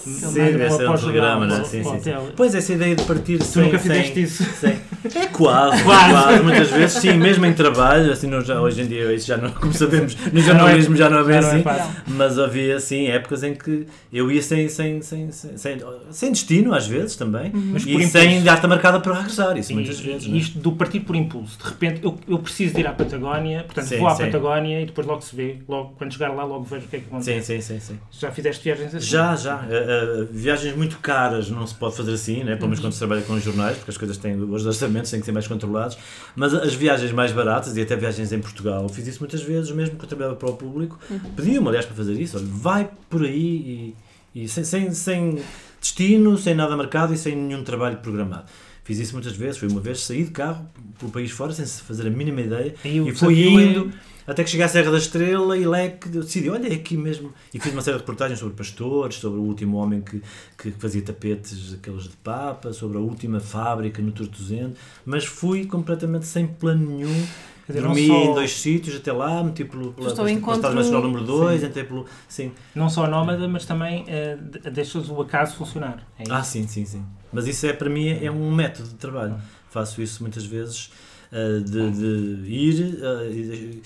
Sim, 0.05 0.33
deve 0.33 0.71
ser 0.71 0.89
um 0.89 0.95
programa, 0.95 1.47
né? 1.47 1.65
sim, 1.65 1.83
sim, 1.83 2.01
sim. 2.01 2.13
Pois, 2.37 2.55
essa 2.55 2.73
ideia 2.73 2.95
de 2.95 3.05
partir 3.05 3.39
tu 3.39 3.45
sem... 3.45 3.65
nunca 3.65 3.79
fizeste 3.79 4.15
sem, 4.15 4.23
isso? 4.23 4.45
Sem, 4.55 4.71
é 5.23 5.27
quase, 5.27 5.83
quase, 5.83 6.13
quase, 6.13 6.43
muitas 6.43 6.71
vezes, 6.71 6.99
sim, 6.99 7.13
mesmo 7.15 7.45
em 7.45 7.53
trabalho, 7.53 8.13
assim, 8.13 8.29
não, 8.29 8.41
já, 8.41 8.61
hoje 8.61 8.83
em 8.83 8.87
dia, 8.87 9.13
isso 9.13 9.27
já 9.27 9.37
não, 9.37 9.51
como 9.51 9.73
sabemos, 9.73 10.17
no 10.33 10.41
jornalismo 10.41 10.97
já 10.97 11.11
não 11.11 11.19
é 11.21 11.25
bem 11.25 11.39
assim, 11.39 11.65
mas 12.07 12.39
havia, 12.39 12.77
assim, 12.77 13.09
épocas 13.09 13.43
em 13.43 13.55
que 13.55 13.87
eu 14.13 14.31
ia 14.31 14.43
sem, 14.43 14.69
sem, 14.69 15.03
sem, 15.03 15.31
sem, 15.33 15.79
sem 16.11 16.33
destino, 16.33 16.75
às 16.75 16.87
vezes, 16.87 17.17
também, 17.17 17.51
uhum. 17.53 17.77
e 17.77 17.95
impulso. 17.95 18.09
sem 18.11 18.43
data 18.43 18.67
marcada 18.69 19.01
para 19.01 19.15
regressar, 19.15 19.57
isso 19.57 19.73
e, 19.73 19.75
muitas 19.75 20.01
vezes. 20.01 20.27
E 20.27 20.33
é? 20.33 20.37
isto 20.37 20.59
do 20.59 20.73
partir 20.73 21.01
por 21.01 21.17
impulso, 21.17 21.59
de 21.59 21.65
repente, 21.65 22.01
eu, 22.05 22.19
eu 22.29 22.39
preciso 22.39 22.75
de 22.75 22.81
ir 22.81 22.87
à 22.87 22.93
Patagónia, 22.93 23.65
portanto, 23.65 23.87
sim, 23.87 23.99
vou 23.99 24.09
à 24.09 24.15
sim. 24.15 24.25
Patagónia 24.25 24.81
e 24.81 24.87
depois 24.87 25.07
logo 25.07 25.21
se 25.23 25.35
vê, 25.35 25.57
logo, 25.69 25.95
quando 25.99 26.13
chegar 26.13 26.29
lá, 26.29 26.45
logo 26.45 26.65
vejo 26.65 26.87
o 26.87 26.89
que 26.89 26.97
é 26.97 27.01
que 27.01 27.07
acontece. 27.07 27.43
Sim, 27.43 27.61
sim, 27.61 27.61
sim. 27.61 27.81
sim. 27.81 27.99
Já 28.11 28.31
fizeste 28.31 28.65
viagens 28.65 28.95
assim? 28.95 29.07
Já, 29.07 29.37
já. 29.37 29.65
Uh, 29.89 30.23
uh, 30.23 30.29
viagens 30.31 30.77
muito 30.77 30.99
caras 30.99 31.49
não 31.49 31.67
se 31.67 31.75
pode 31.75 31.97
fazer 31.97 32.13
assim, 32.13 32.45
né? 32.45 32.57
pelo 32.57 32.69
menos 32.69 32.81
quando 32.81 32.93
se 32.93 32.99
trabalha 32.99 33.23
com 33.23 33.33
os 33.33 33.43
jornais, 33.43 33.77
porque 33.79 33.91
as 33.91 33.97
coisas 33.97 34.19
têm, 34.19 34.37
os 34.37 34.67
orçamentos 34.67 35.11
têm 35.11 35.21
que 35.21 35.25
ser 35.25 35.33
mais 35.33 35.47
controlados, 35.47 35.97
mas 36.37 36.53
as 36.53 36.75
viagens 36.75 37.11
mais 37.13 37.33
baratas, 37.33 37.77
e 37.77 37.81
até 37.81 37.97
viagens 37.97 38.31
em 38.33 38.41
Portugal, 38.41 38.87
fiz 38.89 39.07
isso 39.07 39.21
muitas 39.21 39.43
vezes, 39.43 39.71
mesmo 39.71 39.97
que 39.97 40.05
eu 40.05 40.09
trabalhava 40.09 40.37
para 40.37 40.51
o 40.51 40.57
público, 40.57 40.99
uhum. 41.11 41.19
pediam-me 41.35 41.69
aliás 41.69 41.87
para 41.87 41.97
fazer 41.97 42.13
isso, 42.21 42.37
olha, 42.37 42.47
vai 42.49 42.91
por 43.09 43.23
aí 43.25 43.95
e, 44.35 44.43
e 44.43 44.49
sem, 44.49 44.63
sem, 44.65 44.93
sem 44.93 45.39
destino, 45.81 46.37
sem 46.37 46.55
nada 46.55 46.77
marcado 46.77 47.15
e 47.15 47.17
sem 47.17 47.35
nenhum 47.35 47.65
trabalho 47.65 47.97
programado. 47.99 48.45
Fiz 48.85 48.99
isso 48.99 49.15
muitas 49.15 49.35
vezes, 49.37 49.59
foi 49.59 49.69
uma 49.69 49.81
vez 49.81 50.01
saí 50.01 50.25
de 50.25 50.31
carro 50.31 50.67
pelo 50.99 51.11
país 51.11 51.31
fora 51.31 51.53
sem 51.53 51.65
fazer 51.67 52.07
a 52.07 52.11
mínima 52.11 52.41
ideia 52.41 52.75
e, 52.85 52.99
e 52.99 53.15
fui 53.15 53.47
indo... 53.47 53.93
É 54.05 54.18
até 54.29 54.45
que 54.45 54.51
cheguei 54.51 54.67
à 54.67 54.69
Serra 54.69 54.91
da 54.91 54.99
Estrela 54.99 55.57
e 55.57 55.65
lá 55.65 55.81
é 55.81 55.89
decidi, 55.89 56.51
olha, 56.51 56.69
é 56.69 56.75
aqui 56.75 56.99
mesmo. 56.99 57.33
E 57.53 57.59
fiz 57.59 57.73
uma 57.73 57.81
série 57.81 57.97
de 57.97 58.03
reportagens 58.03 58.39
sobre 58.39 58.55
pastores, 58.55 59.17
sobre 59.17 59.41
o 59.41 59.43
último 59.43 59.79
homem 59.79 60.03
que, 60.03 60.23
que 60.59 60.71
fazia 60.73 61.01
tapetes, 61.01 61.73
aqueles 61.73 62.05
de 62.05 62.17
papa, 62.19 62.71
sobre 62.75 62.99
a 62.99 63.01
última 63.01 63.41
fábrica 63.41 64.03
no 64.03 64.13
Tortozendo, 64.13 64.75
mas 65.07 65.25
fui 65.25 65.65
completamente 65.65 66.27
sem 66.27 66.47
plano 66.47 66.91
nenhum. 66.91 67.27
Dizer, 67.67 67.83
Dormi 67.83 68.07
só... 68.07 68.15
em 68.15 68.35
dois 68.35 68.53
sítios 68.53 68.97
até 68.97 69.13
lá, 69.13 69.43
meti 69.43 69.65
pelo, 69.65 69.95
pela 69.95 70.09
Estado 70.09 70.29
encontro... 70.29 70.75
Nacional 70.75 71.03
número 71.03 71.25
2, 71.25 71.65
entrei 71.65 71.85
pelo. 71.85 72.05
Sim. 72.29 72.53
Não 72.75 72.91
só 72.91 73.07
nómada, 73.07 73.49
mas 73.49 73.65
também 73.65 74.05
uh, 74.05 74.71
deixas 74.71 75.09
o 75.09 75.21
acaso 75.23 75.57
funcionar. 75.57 76.07
É 76.19 76.25
ah, 76.31 76.43
sim, 76.43 76.67
sim, 76.67 76.85
sim. 76.85 77.03
Mas 77.33 77.47
isso 77.47 77.67
é 77.67 77.73
para 77.73 77.89
mim 77.89 78.09
é 78.09 78.31
um 78.31 78.55
método 78.55 78.89
de 78.89 78.95
trabalho. 78.95 79.37
Faço 79.71 80.01
isso 80.01 80.23
muitas 80.23 80.45
vezes 80.45 80.91
uh, 81.33 81.63
de, 81.63 81.91
de, 81.91 82.51
ir. 82.51 82.99
Uh, 83.03 83.81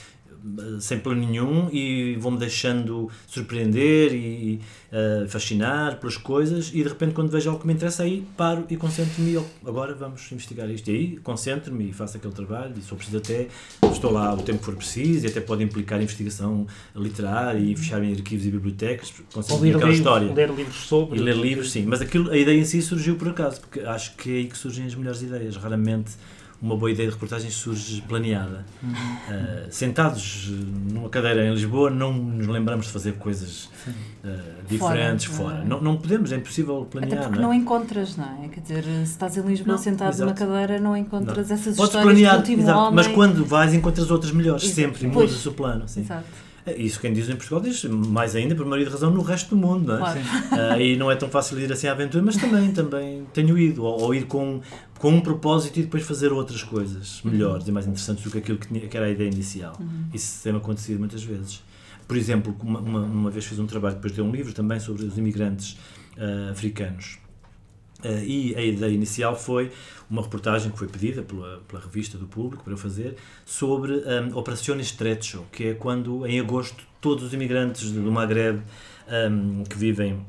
sem 0.81 0.99
plano 0.99 1.21
nenhum 1.21 1.69
e 1.73 2.17
vou-me 2.17 2.39
deixando 2.39 3.09
surpreender 3.27 4.13
e 4.13 4.61
uh, 4.93 5.29
fascinar 5.29 5.99
pelas 5.99 6.17
coisas 6.17 6.69
e 6.69 6.83
de 6.83 6.89
repente 6.89 7.15
quando 7.15 7.31
vejo 7.31 7.49
algo 7.49 7.61
que 7.61 7.67
me 7.67 7.75
interessa 7.75 8.03
aí 8.03 8.27
paro 8.37 8.65
e 8.69 8.77
concentro-me 8.77 9.41
agora 9.65 9.95
vamos 9.95 10.31
investigar 10.33 10.69
isto. 10.71 10.91
E 10.91 10.95
aí 10.95 11.17
concentro-me 11.19 11.91
e 11.91 11.93
faço 11.93 12.17
aquele 12.17 12.33
trabalho 12.35 12.75
e 12.77 12.83
sou 12.83 12.97
preciso 12.97 13.19
até 13.19 13.49
estou 13.91 14.13
lá 14.13 14.35
o 14.35 14.43
tempo 14.43 14.59
que 14.59 14.65
for 14.65 14.75
preciso 14.75 15.27
e 15.27 15.31
até 15.31 15.41
pode 15.41 15.63
implicar 15.63 16.01
investigação 16.01 16.67
literária 16.95 17.59
e 17.59 17.77
fechar 17.77 18.03
em 18.03 18.13
arquivos 18.13 18.47
e 18.47 18.51
bibliotecas 18.51 19.13
concentro 19.33 19.63
ler 19.63 19.75
livros, 19.75 19.97
história. 19.97 20.33
ler 20.33 20.51
livros 20.51 20.77
sobre 20.77 21.19
e 21.19 21.23
ler 21.23 21.37
livros 21.37 21.71
sim. 21.71 21.85
Mas 21.87 22.01
aquilo 22.01 22.31
a 22.31 22.37
ideia 22.37 22.59
em 22.59 22.65
si 22.65 22.83
surgiu 22.83 23.17
por 23.17 23.29
acaso 23.29 23.61
porque 23.61 23.81
acho 23.81 24.17
que 24.17 24.31
é 24.31 24.37
aí 24.39 24.47
que 24.47 24.57
surgem 24.57 24.87
as 24.87 24.95
melhores 24.95 25.23
ideias. 25.23 25.57
Raramente 25.57 26.13
uma 26.63 26.77
boa 26.77 26.93
ideia 26.93 27.09
de 27.09 27.15
reportagem 27.15 27.51
surge 27.51 28.01
planeada. 28.03 28.65
Uhum. 28.81 28.93
Uh, 28.93 29.67
sentados 29.69 30.49
numa 30.91 31.09
cadeira 31.09 31.45
em 31.45 31.53
Lisboa, 31.53 31.91
não 31.91 32.13
nos 32.13 32.47
lembramos 32.47 32.87
de 32.87 32.93
fazer 32.93 33.15
coisas 33.15 33.69
uh, 34.25 34.29
diferentes 34.69 35.25
fora. 35.25 35.57
fora. 35.57 35.65
Não, 35.65 35.81
não 35.81 35.97
podemos, 35.97 36.31
é 36.31 36.37
impossível 36.37 36.87
planear. 36.89 37.15
Até 37.15 37.23
porque 37.23 37.41
não, 37.41 37.53
é? 37.53 37.55
não 37.55 37.63
encontras, 37.63 38.17
não 38.17 38.45
é? 38.45 38.49
Quer 38.49 38.61
dizer, 38.61 38.85
se 38.85 39.03
estás 39.03 39.37
em 39.37 39.43
Lisboa 39.43 39.77
não, 39.77 39.83
sentado 39.83 40.11
exato. 40.11 40.25
numa 40.25 40.35
cadeira, 40.35 40.81
não 40.81 40.97
encontras 40.97 41.49
não. 41.49 41.57
essas 41.57 41.77
Podes 41.77 41.95
histórias 41.95 42.21
planear, 42.21 42.43
do 42.43 42.53
exato, 42.53 42.79
homem. 42.79 42.95
Mas 42.95 43.07
quando 43.09 43.45
vais, 43.45 43.75
encontras 43.75 44.11
outras 44.11 44.31
melhores, 44.31 44.63
exato. 44.63 44.77
sempre, 44.77 45.07
mudas 45.09 45.45
o 45.45 45.53
plano. 45.53 45.89
Sim. 45.89 46.03
Exato. 46.03 46.27
É, 46.65 46.77
isso 46.77 47.01
quem 47.01 47.13
diz 47.13 47.29
em 47.29 47.35
Portugal 47.35 47.61
diz 47.61 47.85
mais 47.85 48.37
ainda, 48.37 48.55
por 48.55 48.65
maioria 48.65 48.87
de 48.87 48.93
razão, 48.93 49.11
no 49.11 49.23
resto 49.23 49.51
do 49.51 49.57
mundo. 49.57 49.89
Não 49.89 49.95
é? 49.97 49.99
Claro. 49.99 50.21
Uh, 50.21 50.81
e 50.81 50.97
não 50.97 51.11
é 51.11 51.17
tão 51.17 51.29
fácil 51.29 51.59
ir 51.59 51.73
assim 51.73 51.89
à 51.89 51.93
aventura, 51.93 52.23
mas 52.23 52.37
também, 52.37 52.71
também 52.73 53.27
tenho 53.33 53.59
ido. 53.59 53.83
Ou, 53.83 54.03
ou 54.03 54.15
ir 54.15 54.27
com, 54.27 54.61
com 55.03 55.11
um 55.11 55.21
propósito 55.21 55.81
e 55.81 55.83
depois 55.83 56.05
fazer 56.05 56.33
outras 56.33 56.63
coisas 56.63 57.21
melhores 57.25 57.67
e 57.67 57.73
mais 57.73 57.89
interessantes 57.89 58.23
do 58.23 58.31
que 58.31 58.39
aquilo 58.39 58.57
que, 58.57 58.69
tinha, 58.69 58.87
que 58.87 58.97
era 58.97 59.07
a 59.07 59.11
ideia 59.11 59.29
inicial. 59.29 59.77
Uhum. 59.81 60.05
Isso 60.15 60.41
tem 60.45 60.55
acontecido 60.55 61.01
muitas 61.01 61.25
vezes. 61.25 61.61
Por 62.07 62.17
exemplo, 62.17 62.57
uma, 62.63 62.79
uma, 62.79 63.01
uma, 63.01 63.29
vez 63.29 63.45
fiz 63.45 63.59
um 63.59 63.67
trabalho, 63.67 63.97
depois 63.97 64.15
de 64.15 64.23
um 64.23 64.31
livro 64.31 64.53
também 64.53 64.79
sobre 64.79 65.05
os 65.05 65.19
imigrantes 65.19 65.77
uh, 66.17 66.53
africanos. 66.53 67.19
Uh, 68.05 68.23
e 68.25 68.55
a 68.55 68.63
ideia 68.63 68.93
inicial 68.93 69.35
foi 69.35 69.73
uma 70.09 70.23
reportagem 70.23 70.71
que 70.71 70.79
foi 70.79 70.87
pedida 70.87 71.23
pela, 71.23 71.59
pela 71.67 71.83
revista 71.83 72.17
do 72.17 72.29
público 72.29 72.63
para 72.63 72.77
fazer 72.77 73.17
sobre 73.45 73.95
um, 73.95 74.39
Operações 74.39 74.87
Estrecho, 74.87 75.45
que 75.51 75.65
é 75.65 75.75
quando 75.75 76.25
em 76.29 76.39
agosto 76.39 76.85
todos 77.01 77.25
os 77.25 77.35
imigrantes 77.35 77.91
do 77.91 78.13
Maghreb 78.13 78.63
um, 79.29 79.65
que 79.65 79.77
vivem 79.77 80.25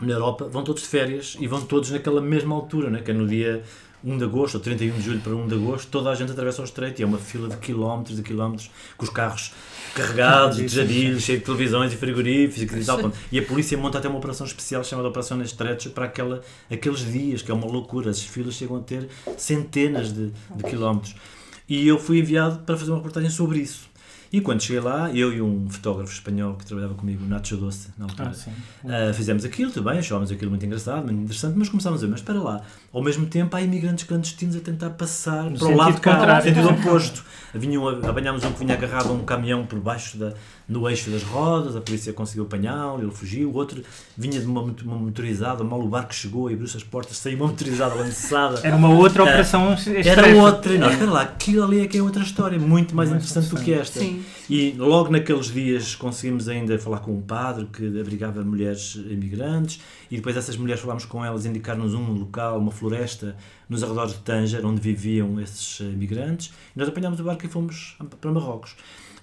na 0.00 0.14
Europa 0.14 0.48
vão 0.48 0.64
todos 0.64 0.82
de 0.82 0.88
férias 0.88 1.36
e 1.38 1.46
vão 1.46 1.60
todos 1.60 1.90
naquela 1.90 2.20
mesma 2.20 2.56
altura, 2.56 2.90
né, 2.90 3.02
que 3.02 3.10
é 3.10 3.14
no 3.14 3.28
dia 3.28 3.62
1 4.04 4.18
de 4.18 4.24
agosto 4.24 4.54
ou 4.56 4.60
31 4.60 4.96
de 4.96 5.02
julho 5.02 5.20
para 5.20 5.34
1 5.34 5.48
de 5.48 5.54
agosto, 5.54 5.88
toda 5.88 6.10
a 6.10 6.14
gente 6.14 6.32
atravessa 6.32 6.62
o 6.62 6.64
estreito 6.64 7.00
e 7.00 7.02
é 7.02 7.06
uma 7.06 7.18
fila 7.18 7.48
de 7.48 7.56
quilómetros 7.56 8.18
e 8.18 8.22
quilómetros 8.22 8.70
com 8.96 9.04
os 9.04 9.10
carros 9.10 9.52
carregados, 9.94 10.56
de 10.56 10.68
jadilhos, 10.68 11.22
cheios 11.22 11.40
de 11.40 11.46
televisões 11.46 11.92
e 11.92 11.96
frigoríficos 11.96 12.76
e 12.76 12.84
tal. 12.84 13.12
E 13.30 13.38
a 13.38 13.42
polícia 13.42 13.76
monta 13.76 13.98
até 13.98 14.08
uma 14.08 14.18
operação 14.18 14.46
especial 14.46 14.82
chamada 14.84 15.08
Operação 15.08 15.40
Estrecho 15.42 15.90
para 15.90 16.06
aquela, 16.06 16.40
aqueles 16.70 17.00
dias, 17.00 17.42
que 17.42 17.50
é 17.50 17.54
uma 17.54 17.66
loucura. 17.66 18.10
As 18.10 18.22
filas 18.22 18.54
chegam 18.54 18.76
a 18.76 18.80
ter 18.80 19.08
centenas 19.36 20.12
de, 20.12 20.30
de 20.54 20.62
quilómetros. 20.64 21.14
E 21.68 21.86
eu 21.86 21.98
fui 21.98 22.18
enviado 22.18 22.60
para 22.60 22.76
fazer 22.76 22.90
uma 22.90 22.98
reportagem 22.98 23.30
sobre 23.30 23.60
isso. 23.60 23.89
E 24.32 24.40
quando 24.40 24.62
cheguei 24.62 24.80
lá, 24.80 25.10
eu 25.12 25.32
e 25.32 25.42
um 25.42 25.68
fotógrafo 25.68 26.12
espanhol 26.12 26.54
que 26.54 26.64
trabalhava 26.64 26.94
comigo, 26.94 27.24
Nacho 27.26 27.56
Doce, 27.56 27.88
na 27.98 28.04
altura, 28.04 28.32
ah, 28.84 29.10
uh, 29.10 29.14
fizemos 29.14 29.44
aquilo, 29.44 29.72
tudo 29.72 29.90
bem, 29.90 29.98
achávamos 29.98 30.30
aquilo 30.30 30.50
muito 30.50 30.64
engraçado, 30.64 31.04
muito 31.04 31.22
interessante, 31.22 31.58
mas 31.58 31.68
começámos 31.68 32.00
a 32.00 32.06
ver, 32.06 32.10
mas 32.12 32.20
espera 32.20 32.38
lá, 32.38 32.62
ao 32.92 33.02
mesmo 33.02 33.26
tempo 33.26 33.56
há 33.56 33.60
imigrantes 33.60 34.04
clandestinos 34.04 34.54
a 34.54 34.60
tentar 34.60 34.90
passar 34.90 35.50
no 35.50 35.58
para 35.58 35.68
o 35.68 35.76
lado 35.76 36.00
cá, 36.00 36.36
no 36.36 36.42
sentido 36.42 36.68
oposto. 36.70 37.24
Vinham, 37.52 37.88
apanhámos 37.88 38.44
um 38.44 38.52
que 38.52 38.60
vinha 38.60 38.74
agarrado 38.74 39.08
a 39.08 39.12
um 39.12 39.24
caminhão 39.24 39.66
por 39.66 39.80
baixo 39.80 40.16
da, 40.16 40.32
no 40.70 40.88
eixo 40.88 41.10
das 41.10 41.24
rodas, 41.24 41.74
a 41.74 41.80
polícia 41.80 42.12
conseguiu 42.12 42.44
apanhá-lo, 42.44 43.02
ele 43.02 43.10
fugiu, 43.10 43.50
o 43.50 43.54
outro 43.56 43.82
vinha 44.16 44.38
de 44.38 44.46
uma, 44.46 44.62
uma 44.62 44.96
motorizada, 44.96 45.64
mal 45.64 45.80
o 45.80 45.88
barco 45.88 46.14
chegou 46.14 46.48
e 46.48 46.54
abriu-se 46.54 46.76
as 46.76 46.84
portas, 46.84 47.16
saiu 47.16 47.36
uma 47.36 47.48
motorizada 47.48 47.96
lançada. 47.96 48.60
Era 48.62 48.76
uma 48.76 48.88
outra 48.88 49.24
operação 49.24 49.74
uh, 49.74 49.76
Era 50.04 50.28
outra, 50.36 50.78
não, 50.78 50.88
espera 50.88 51.10
lá, 51.10 51.22
aquilo 51.22 51.64
ali 51.64 51.80
é 51.80 51.88
que 51.88 51.98
é 51.98 52.02
outra 52.02 52.22
história, 52.22 52.56
muito 52.56 52.94
mais, 52.94 53.10
mais 53.10 53.20
interessante 53.20 53.52
do 53.52 53.60
que 53.60 53.72
esta. 53.72 53.98
Sim. 53.98 54.22
E 54.48 54.72
logo 54.78 55.10
naqueles 55.10 55.46
dias 55.46 55.96
conseguimos 55.96 56.48
ainda 56.48 56.78
falar 56.78 57.00
com 57.00 57.12
um 57.12 57.20
padre 57.20 57.66
que 57.66 58.00
abrigava 58.00 58.42
mulheres 58.44 58.94
imigrantes 58.94 59.80
e 60.08 60.16
depois 60.16 60.36
essas 60.36 60.56
mulheres 60.56 60.80
falámos 60.80 61.04
com 61.04 61.24
elas, 61.24 61.46
indicar-nos 61.46 61.94
um 61.94 62.12
local, 62.12 62.58
uma 62.58 62.70
floresta 62.70 63.36
nos 63.68 63.82
arredores 63.82 64.12
de 64.12 64.20
Tanger, 64.20 64.64
onde 64.64 64.80
viviam 64.80 65.40
esses 65.40 65.80
imigrantes, 65.80 66.52
e 66.74 66.78
nós 66.78 66.88
apanhámos 66.88 67.18
o 67.18 67.24
barco 67.24 67.44
e 67.44 67.48
fomos 67.48 67.96
para 68.20 68.30
Marrocos. 68.30 68.74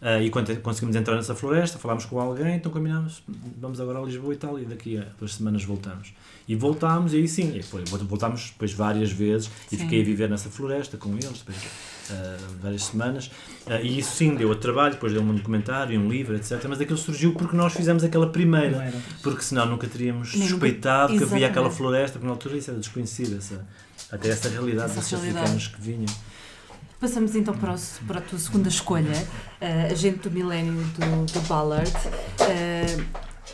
Uh, 0.01 0.21
e 0.21 0.29
quando 0.29 0.55
conseguimos 0.61 0.95
entrar 0.95 1.15
nessa 1.15 1.33
floresta, 1.33 1.79
falámos 1.79 2.05
com 2.05 2.19
alguém, 2.19 2.55
então 2.55 2.71
combinámos, 2.71 3.23
vamos 3.59 3.81
agora 3.81 3.99
a 3.99 4.03
Lisboa 4.03 4.33
e 4.33 4.37
tal, 4.37 4.59
e 4.59 4.65
daqui 4.65 4.97
a 4.97 5.05
duas 5.17 5.33
semanas 5.33 5.63
voltamos. 5.63 6.13
E 6.47 6.55
voltámos, 6.55 7.13
e 7.13 7.17
aí 7.17 7.27
sim, 7.27 7.57
e 7.57 7.63
foi, 7.63 7.83
voltámos 7.85 8.51
depois 8.51 8.71
várias 8.73 9.11
vezes, 9.11 9.49
e 9.71 9.75
sim. 9.75 9.83
fiquei 9.83 10.01
a 10.01 10.05
viver 10.05 10.29
nessa 10.29 10.49
floresta 10.49 10.97
com 10.97 11.09
eles, 11.09 11.39
depois, 11.39 11.57
uh, 11.57 12.61
várias 12.61 12.83
semanas, 12.83 13.27
uh, 13.65 13.81
e 13.81 13.97
isso 13.97 14.15
sim 14.15 14.35
deu 14.35 14.51
a 14.51 14.55
trabalho, 14.55 14.93
depois 14.93 15.11
deu 15.11 15.21
um 15.21 15.33
documentário, 15.33 15.99
um 15.99 16.07
livro, 16.07 16.35
etc. 16.35 16.63
Mas 16.69 16.79
aquilo 16.79 16.97
surgiu 16.97 17.33
porque 17.33 17.55
nós 17.55 17.73
fizemos 17.73 18.03
aquela 18.03 18.29
primeira, 18.29 18.93
porque 19.23 19.41
senão 19.41 19.65
nunca 19.65 19.87
teríamos 19.87 20.35
Nem 20.35 20.47
suspeitado 20.47 21.13
nunca... 21.13 21.25
que 21.25 21.33
havia 21.33 21.47
aquela 21.47 21.71
floresta, 21.71 22.13
porque 22.13 22.27
na 22.27 22.33
altura 22.33 22.55
isso 22.55 22.69
era 22.69 22.79
desconhecido, 22.79 23.35
essa, 23.35 23.65
até 24.11 24.29
essa 24.29 24.47
realidade 24.47 24.91
essa 24.91 24.99
desses 24.99 25.11
realidade. 25.11 25.39
africanos 25.39 25.67
que 25.67 25.81
vinham. 25.81 26.36
Passamos 26.99 27.35
então 27.35 27.55
para, 27.55 27.75
o, 27.75 27.77
para 28.07 28.17
a 28.17 28.21
tua 28.21 28.39
segunda 28.39 28.69
escolha, 28.69 29.13
uh, 29.61 29.91
Agente 29.91 30.17
do 30.27 30.31
Milénio 30.31 30.73
do, 30.73 31.31
do 31.31 31.41
Ballard, 31.47 31.91
uh, 31.91 33.03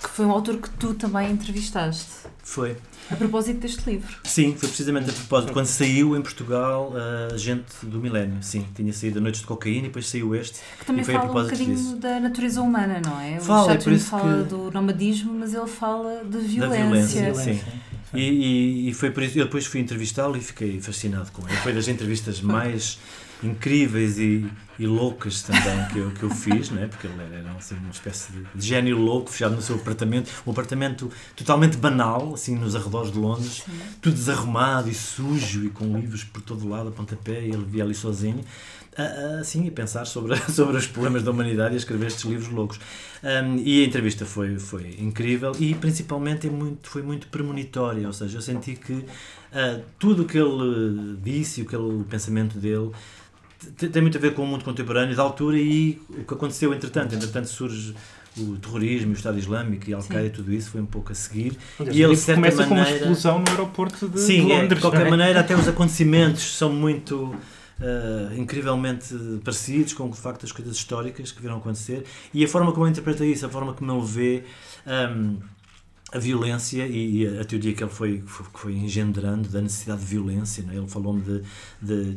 que 0.01 0.09
foi 0.09 0.25
um 0.25 0.31
autor 0.31 0.57
que 0.57 0.69
tu 0.69 0.93
também 0.93 1.29
entrevistaste. 1.29 2.23
Foi. 2.41 2.77
A 3.11 3.17
propósito 3.17 3.59
deste 3.59 3.89
livro. 3.89 4.15
Sim, 4.23 4.55
foi 4.57 4.69
precisamente 4.69 5.09
a 5.09 5.13
propósito. 5.13 5.51
Quando 5.51 5.65
saiu 5.65 6.15
em 6.15 6.21
Portugal 6.21 6.93
uh, 6.93 7.33
Agente 7.33 7.65
do 7.83 7.99
Milénio, 7.99 8.41
sim, 8.41 8.65
tinha 8.73 8.93
saído 8.93 9.19
a 9.19 9.21
Noites 9.21 9.41
de 9.41 9.47
Cocaína 9.47 9.79
e 9.79 9.89
depois 9.89 10.07
saiu 10.07 10.33
este. 10.35 10.59
Que 10.79 10.85
também 10.85 11.03
fala 11.03 11.29
um 11.29 11.43
bocadinho 11.43 11.75
disso. 11.75 11.95
da 11.97 12.21
natureza 12.21 12.61
humana, 12.61 13.01
não 13.03 13.19
é? 13.19 13.41
Fala, 13.41 13.67
o 13.67 13.71
é 13.71 13.77
por 13.77 13.91
isso 13.91 14.09
fala 14.09 14.43
que... 14.43 14.49
do 14.49 14.71
nomadismo, 14.71 15.33
mas 15.33 15.53
ele 15.53 15.67
fala 15.67 16.23
de 16.23 16.37
violência. 16.37 17.23
Da 17.23 17.31
violência, 17.31 17.35
sim. 17.35 17.61
E, 18.13 18.21
e, 18.21 18.89
e, 18.89 18.93
foi 18.93 19.11
por 19.11 19.23
isso, 19.23 19.37
eu 19.37 19.45
depois 19.45 19.65
fui 19.65 19.81
entrevistá-lo 19.81 20.37
e 20.37 20.41
fiquei 20.41 20.79
fascinado 20.79 21.31
com 21.31 21.47
ele. 21.47 21.57
Foi 21.57 21.73
das 21.73 21.87
entrevistas 21.87 22.41
mais 22.41 22.99
incríveis 23.43 24.17
e, 24.17 24.49
e 24.79 24.87
loucas 24.87 25.41
também 25.43 25.85
que 25.91 25.99
eu, 25.99 26.11
que 26.11 26.23
eu 26.23 26.29
fiz, 26.29 26.69
né? 26.69 26.87
porque 26.87 27.07
ele 27.07 27.21
era, 27.21 27.51
assim, 27.51 27.75
uma 27.75 27.91
espécie 27.91 28.31
de 28.53 28.67
gênio 28.67 28.97
louco, 28.97 29.29
fechado 29.29 29.55
no 29.55 29.61
seu 29.61 29.75
apartamento, 29.75 30.29
um 30.45 30.51
apartamento 30.51 31.11
totalmente 31.35 31.77
banal, 31.77 32.33
assim, 32.33 32.55
nos 32.55 32.75
arredores 32.75 33.11
de 33.11 33.17
Londres, 33.17 33.63
Sim. 33.65 33.71
tudo 34.01 34.13
desarrumado 34.13 34.89
e 34.89 34.93
sujo 34.93 35.65
e 35.65 35.69
com 35.69 35.97
livros 35.97 36.23
por 36.23 36.41
todo 36.41 36.67
lado, 36.67 36.89
a 36.89 36.91
pontapé, 36.91 37.41
e 37.41 37.49
ele 37.49 37.65
via 37.65 37.83
ali 37.83 37.93
sozinho 37.95 38.43
assim, 39.39 39.67
a 39.67 39.71
pensar 39.71 40.05
sobre, 40.05 40.35
sobre 40.51 40.77
os 40.77 40.87
problemas 40.87 41.23
da 41.23 41.31
humanidade 41.31 41.73
e 41.73 41.75
a 41.75 41.77
escrever 41.77 42.07
estes 42.07 42.25
livros 42.25 42.49
loucos. 42.49 42.79
Um, 43.23 43.57
e 43.57 43.83
a 43.83 43.85
entrevista 43.85 44.25
foi, 44.25 44.59
foi 44.59 44.95
incrível 44.99 45.53
e 45.59 45.73
principalmente 45.73 46.47
é 46.47 46.49
muito, 46.49 46.89
foi 46.89 47.01
muito 47.01 47.27
premonitória, 47.27 48.05
ou 48.05 48.13
seja, 48.13 48.37
eu 48.37 48.41
senti 48.41 48.75
que 48.75 48.93
uh, 48.93 49.83
tudo 49.97 50.23
o 50.23 50.25
que 50.25 50.37
ele 50.37 51.17
disse, 51.21 51.61
aquele 51.61 52.03
pensamento 52.03 52.57
dele, 52.57 52.91
tem 53.71 54.01
muito 54.01 54.17
a 54.17 54.21
ver 54.21 54.33
com 54.33 54.43
o 54.43 54.47
mundo 54.47 54.63
contemporâneo 54.63 55.15
da 55.15 55.23
altura 55.23 55.57
e 55.57 56.01
o 56.09 56.23
que 56.23 56.33
aconteceu 56.33 56.73
entretanto. 56.73 57.15
Entretanto 57.15 57.47
surge 57.47 57.95
o 58.37 58.57
terrorismo, 58.57 59.11
o 59.11 59.15
Estado 59.15 59.37
Islâmico 59.37 59.89
e 59.89 59.93
Al-Qaeda, 59.93 60.29
tudo 60.29 60.51
isso 60.51 60.71
foi 60.71 60.81
um 60.81 60.85
pouco 60.85 61.11
a 61.11 61.15
seguir. 61.15 61.57
e 61.91 62.01
ele, 62.01 62.15
de 62.15 62.17
certa 62.19 62.41
começa 62.41 62.65
maneira... 62.65 62.83
com 62.83 62.89
uma 62.89 62.97
explosão 62.97 63.39
no 63.39 63.49
aeroporto 63.49 64.07
de, 64.07 64.19
Sim, 64.19 64.45
de 64.45 64.53
Londres. 64.53 64.71
É, 64.71 64.75
de 64.75 64.81
qualquer 64.81 65.07
é? 65.07 65.09
maneira, 65.09 65.39
até 65.39 65.55
os 65.55 65.67
acontecimentos 65.67 66.57
são 66.57 66.73
muito 66.73 67.35
uh, 67.79 68.33
incrivelmente 68.35 69.13
parecidos 69.43 69.93
com 69.93 70.09
o 70.09 70.13
facto 70.13 70.41
das 70.41 70.51
coisas 70.51 70.75
históricas 70.75 71.31
que 71.31 71.41
viram 71.41 71.57
acontecer 71.57 72.05
e 72.33 72.43
a 72.43 72.47
forma 72.47 72.71
como 72.71 72.85
ele 72.85 72.91
interpreta 72.91 73.25
isso, 73.25 73.45
a 73.45 73.49
forma 73.49 73.73
como 73.73 73.91
ele 73.91 74.05
vê 74.05 74.43
um, 74.87 75.37
a 76.11 76.19
violência 76.19 76.85
e, 76.85 77.25
a 77.39 77.43
teoria 77.43 77.73
que 77.73 77.83
ele 77.83 77.91
foi, 77.91 78.23
foi 78.25 78.73
engendrando 78.73 79.49
da 79.49 79.59
necessidade 79.59 80.01
de 80.01 80.07
violência. 80.07 80.63
Né? 80.63 80.75
Ele 80.75 80.87
falou-me 80.87 81.21
de, 81.21 81.41
de 81.81 82.15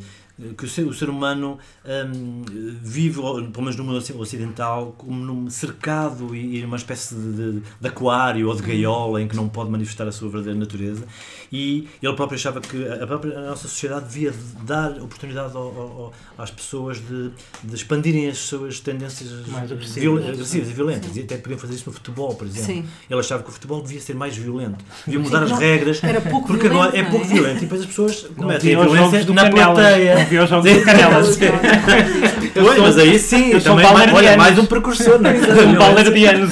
que 0.56 0.66
o 0.66 0.68
ser, 0.68 0.82
o 0.82 0.92
ser 0.92 1.08
humano 1.08 1.58
um, 1.84 2.42
vive, 2.82 3.20
pelo 3.22 3.62
menos 3.62 3.76
no 3.76 3.84
mundo 3.84 4.04
ocidental, 4.18 4.94
como 4.98 5.18
num 5.18 5.48
cercado 5.48 6.36
e, 6.36 6.58
e 6.58 6.64
uma 6.64 6.76
espécie 6.76 7.14
de, 7.14 7.32
de, 7.32 7.62
de, 7.80 7.88
aquário 7.88 8.46
ou 8.46 8.54
de 8.54 8.62
gaiola 8.62 9.22
em 9.22 9.28
que 9.28 9.34
não 9.34 9.48
pode 9.48 9.70
manifestar 9.70 10.06
a 10.06 10.12
sua 10.12 10.28
verdadeira 10.28 10.58
natureza. 10.58 11.04
E 11.50 11.88
ele 12.02 12.12
próprio 12.14 12.36
achava 12.36 12.60
que 12.60 12.86
a, 12.86 13.06
própria, 13.06 13.38
a 13.38 13.42
nossa 13.50 13.66
sociedade 13.66 14.06
devia 14.06 14.34
dar 14.62 14.92
oportunidade 15.00 15.56
ao, 15.56 15.62
ao, 15.62 16.12
às 16.36 16.50
pessoas 16.50 16.98
de, 16.98 17.30
de, 17.64 17.74
expandirem 17.74 18.28
as 18.28 18.36
suas 18.36 18.78
tendências 18.80 19.46
mais 19.46 19.72
agressivas, 19.72 20.28
agressivas 20.28 20.68
e 20.68 20.72
violentas. 20.72 21.12
Sim. 21.12 21.20
E 21.20 21.22
até 21.22 21.38
podiam 21.38 21.58
fazer 21.58 21.74
isso 21.76 21.88
no 21.88 21.94
futebol, 21.94 22.34
por 22.34 22.46
exemplo. 22.46 22.66
Sim. 22.66 22.84
Ele 23.08 23.20
achava 23.20 23.42
que 23.42 23.48
o 23.48 23.52
futebol 23.52 23.80
devia 23.80 24.00
ser 24.02 24.14
mais 24.14 24.36
violento, 24.36 24.84
devia 25.06 25.20
mudar 25.20 25.46
Sim, 25.46 25.54
as 25.54 25.58
regras, 25.58 26.00
porque 26.46 26.66
agora 26.66 26.94
é 26.94 27.04
pouco 27.04 27.24
violento 27.24 27.58
e 27.58 27.60
depois 27.60 27.80
as 27.80 27.86
pessoas 27.86 28.22
cometem 28.36 28.74
a 28.74 28.82
violência 28.82 29.24
na 29.32 29.50
plateia 29.50 30.25
vi 30.26 30.38
os 30.38 30.48
jogos 30.48 30.72
do 30.72 30.82
Canelas. 30.82 31.38
pois, 32.54 32.78
mas 32.78 32.98
aí 32.98 33.18
sim, 33.18 33.52
eu 33.52 33.62
também 33.62 33.92
mais, 33.92 34.12
olha, 34.12 34.36
mais 34.36 34.58
um 34.58 34.66
precursor, 34.66 35.20
não 35.20 35.30
é? 35.30 35.36
Um 35.66 35.74
baleriano. 35.74 36.48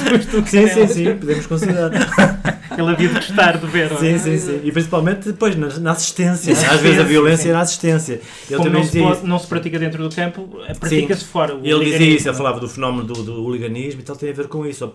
Sim, 0.46 0.66
sim, 0.68 0.86
sim, 0.86 1.14
podemos 1.16 1.46
considerar. 1.46 1.90
Ele 2.76 2.90
havia 2.90 3.08
de 3.08 3.14
gostar 3.14 3.56
de 3.58 3.66
ver. 3.66 3.90
Sim, 3.96 4.18
sim, 4.18 4.36
sim. 4.36 4.60
E 4.64 4.72
principalmente 4.72 5.26
depois 5.26 5.54
na, 5.56 5.68
na 5.78 5.92
assistência. 5.92 6.52
Às 6.52 6.80
vezes 6.80 6.98
a 6.98 7.04
violência 7.04 7.50
é 7.50 7.52
na 7.52 7.60
assistência. 7.60 8.20
Ele 8.48 8.56
Como 8.56 8.64
também 8.64 8.82
não, 8.82 8.90
se 8.90 8.98
pode, 9.00 9.26
não 9.26 9.38
se 9.38 9.46
pratica 9.46 9.78
dentro 9.78 10.02
do 10.02 10.14
campo, 10.14 10.48
pratica-se 10.80 11.24
fora. 11.24 11.56
ele 11.62 11.84
dizia 11.84 12.16
isso, 12.16 12.28
ele 12.28 12.36
falava 12.36 12.58
do 12.58 12.68
fenómeno 12.68 13.04
do, 13.04 13.22
do 13.22 13.42
hooliganismo 13.42 14.00
e 14.00 14.04
tal, 14.04 14.16
tem 14.16 14.30
a 14.30 14.32
ver 14.32 14.48
com 14.48 14.66
isso. 14.66 14.90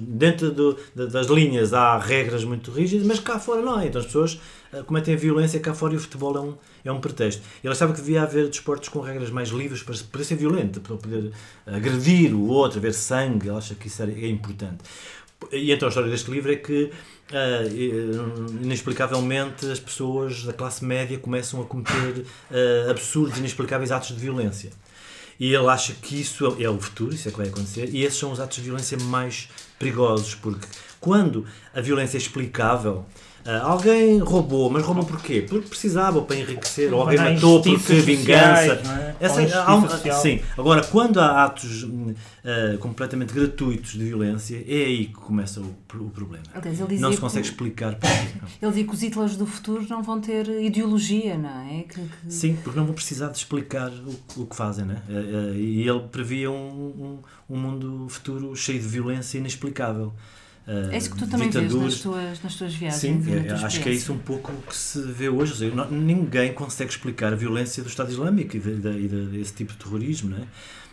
Dentro 0.00 0.50
do, 0.50 0.76
das 0.94 1.26
linhas 1.26 1.74
há 1.74 1.98
regras 1.98 2.44
muito 2.44 2.70
rígidas, 2.70 3.06
mas 3.06 3.18
cá 3.18 3.38
fora 3.38 3.60
não 3.60 3.76
há. 3.76 3.86
Então 3.86 4.00
as 4.00 4.06
pessoas 4.06 4.38
eh, 4.38 4.61
cometem 4.86 5.14
a 5.14 5.16
violência 5.16 5.60
cá 5.60 5.74
fora 5.74 5.94
e 5.94 5.96
o 5.96 6.00
futebol 6.00 6.36
é 6.36 6.40
um, 6.40 6.54
é 6.86 6.92
um 6.92 7.00
pretexto. 7.00 7.42
Ele 7.62 7.72
achava 7.72 7.92
que 7.92 8.00
devia 8.00 8.22
haver 8.22 8.48
desportos 8.48 8.88
com 8.88 9.00
regras 9.00 9.30
mais 9.30 9.50
livres 9.50 9.82
para 9.82 9.94
poder 10.10 10.24
ser 10.24 10.36
violento, 10.36 10.80
para 10.80 10.96
poder 10.96 11.32
agredir 11.66 12.34
o 12.34 12.46
outro, 12.48 12.78
haver 12.78 12.94
sangue. 12.94 13.48
Ele 13.48 13.56
acha 13.56 13.74
que 13.74 13.88
isso 13.88 14.02
é 14.02 14.28
importante. 14.28 14.78
E 15.50 15.72
então 15.72 15.86
a 15.86 15.90
história 15.90 16.10
deste 16.10 16.30
livro 16.30 16.52
é 16.52 16.56
que 16.56 16.90
Uh, 17.32 18.62
inexplicavelmente 18.62 19.64
as 19.64 19.80
pessoas 19.80 20.44
da 20.44 20.52
classe 20.52 20.84
média 20.84 21.18
começam 21.18 21.62
a 21.62 21.64
cometer 21.64 22.26
uh, 22.50 22.90
absurdos, 22.90 23.38
inexplicáveis 23.38 23.90
atos 23.90 24.08
de 24.08 24.16
violência. 24.16 24.70
E 25.40 25.54
ele 25.54 25.66
acha 25.68 25.94
que 25.94 26.20
isso 26.20 26.56
é 26.60 26.68
o 26.68 26.78
futuro, 26.78 27.14
isso 27.14 27.28
é 27.28 27.30
que 27.30 27.38
vai 27.38 27.48
acontecer, 27.48 27.88
e 27.90 28.04
esses 28.04 28.18
são 28.18 28.32
os 28.32 28.38
atos 28.38 28.58
de 28.58 28.64
violência 28.64 28.98
mais 28.98 29.48
perigosos, 29.78 30.34
porque 30.34 30.66
quando 31.00 31.46
a 31.74 31.80
violência 31.80 32.18
é 32.18 32.20
explicável, 32.20 33.06
Uh, 33.44 33.66
alguém 33.66 34.18
roubou, 34.20 34.70
mas 34.70 34.84
roubou 34.84 35.04
porquê? 35.04 35.44
Porque 35.48 35.68
precisava 35.68 36.22
para 36.22 36.36
enriquecer, 36.36 36.94
ou 36.94 37.00
alguém 37.00 37.18
matou 37.18 37.60
porque 37.60 37.94
vingança. 37.94 38.80
É? 39.18 39.24
Essa, 39.24 39.40
há, 39.64 40.12
sim, 40.20 40.40
agora 40.56 40.84
quando 40.84 41.18
há 41.18 41.44
atos 41.44 41.82
uh, 41.82 42.78
completamente 42.78 43.32
gratuitos 43.32 43.92
de 43.92 44.04
violência, 44.04 44.56
é 44.56 44.84
aí 44.84 45.06
que 45.06 45.14
começa 45.14 45.60
o, 45.60 45.74
o 45.96 46.10
problema. 46.10 46.44
Aliás, 46.54 46.78
não 47.00 47.12
se 47.12 47.18
consegue 47.18 47.42
que, 47.42 47.52
explicar 47.52 47.96
porquê. 47.96 48.16
Ele 48.62 48.70
dizia 48.70 48.84
que 48.84 48.94
os 48.94 49.02
Hitlers 49.02 49.36
do 49.36 49.46
futuro 49.46 49.84
não 49.88 50.02
vão 50.02 50.20
ter 50.20 50.48
ideologia, 50.62 51.36
não 51.36 51.60
é? 51.68 51.82
Que, 51.82 52.00
que... 52.00 52.32
Sim, 52.32 52.56
porque 52.62 52.78
não 52.78 52.86
vão 52.86 52.94
precisar 52.94 53.28
de 53.28 53.38
explicar 53.38 53.90
o, 53.90 54.42
o 54.42 54.46
que 54.46 54.54
fazem, 54.54 54.84
né? 54.84 55.02
Uh, 55.08 55.54
e 55.56 55.88
ele 55.88 56.00
previa 56.12 56.48
um, 56.48 56.54
um, 56.54 57.18
um 57.50 57.58
mundo 57.58 58.06
futuro 58.08 58.54
cheio 58.54 58.80
de 58.80 58.86
violência 58.86 59.38
inexplicável. 59.38 60.12
É 60.66 60.96
isso 60.96 61.10
que 61.10 61.18
tu 61.18 61.26
também 61.26 61.50
vês 61.50 61.74
nas 61.74 62.00
tuas, 62.00 62.42
nas 62.42 62.54
tuas 62.54 62.74
viagens. 62.74 63.00
Sim, 63.00 63.22
é, 63.32 63.50
acho 63.52 63.80
que 63.80 63.88
é 63.88 63.92
isso 63.92 64.12
um 64.12 64.18
pouco 64.18 64.52
que 64.68 64.76
se 64.76 65.02
vê 65.02 65.28
hoje. 65.28 65.56
Seja, 65.56 65.74
não, 65.74 65.90
ninguém 65.90 66.52
consegue 66.52 66.90
explicar 66.90 67.32
a 67.32 67.36
violência 67.36 67.82
do 67.82 67.88
Estado 67.88 68.10
Islâmico 68.12 68.56
e, 68.56 68.60
de, 68.60 68.76
de, 68.76 69.08
de, 69.08 69.26
desse 69.38 69.52
tipo 69.52 69.72
de 69.72 69.78
terrorismo. 69.78 70.30
Não 70.30 70.38
é? 70.38 70.46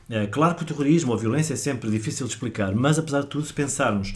É, 0.10 0.26
claro 0.26 0.56
que 0.56 0.63
o 0.63 0.65
terrorismo 0.65 1.12
ou 1.12 1.17
a 1.17 1.22
violência 1.22 1.54
é 1.54 1.56
sempre 1.56 1.89
difícil 1.91 2.26
de 2.26 2.34
explicar, 2.34 2.74
mas 2.74 2.98
apesar 2.98 3.22
de 3.22 3.28
tudo, 3.28 3.45
se 3.45 3.54
pensarmos 3.54 4.13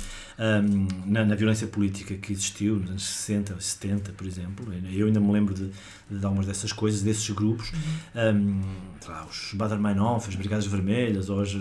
na, 1.06 1.24
na, 1.24 1.36
violência 1.36 1.68
política 1.68 2.16
que 2.16 2.34
existiu 2.34 2.76
nos 2.76 2.90
anos 2.90 3.04
60, 3.04 3.56
70, 3.60 4.12
por 4.14 4.26
exemplo, 4.26 4.66
eu 4.92 5.08
ainda 5.08 5.20
me 5.20 5.32
lembro 5.32 5.54
de, 5.54 5.70
de 6.10 6.26
algumas 6.26 6.48
dessas 6.48 6.72
coisas, 6.72 7.02
desses 7.02 7.30
grupos, 7.30 7.72
lá, 9.08 9.26
os 9.30 9.54
Bader-Meinhof, 9.54 10.28
as 10.30 10.36
Brigadas 10.36 10.66
Vermelhas, 10.66 11.30
ou 11.30 11.42
as, 11.42 11.56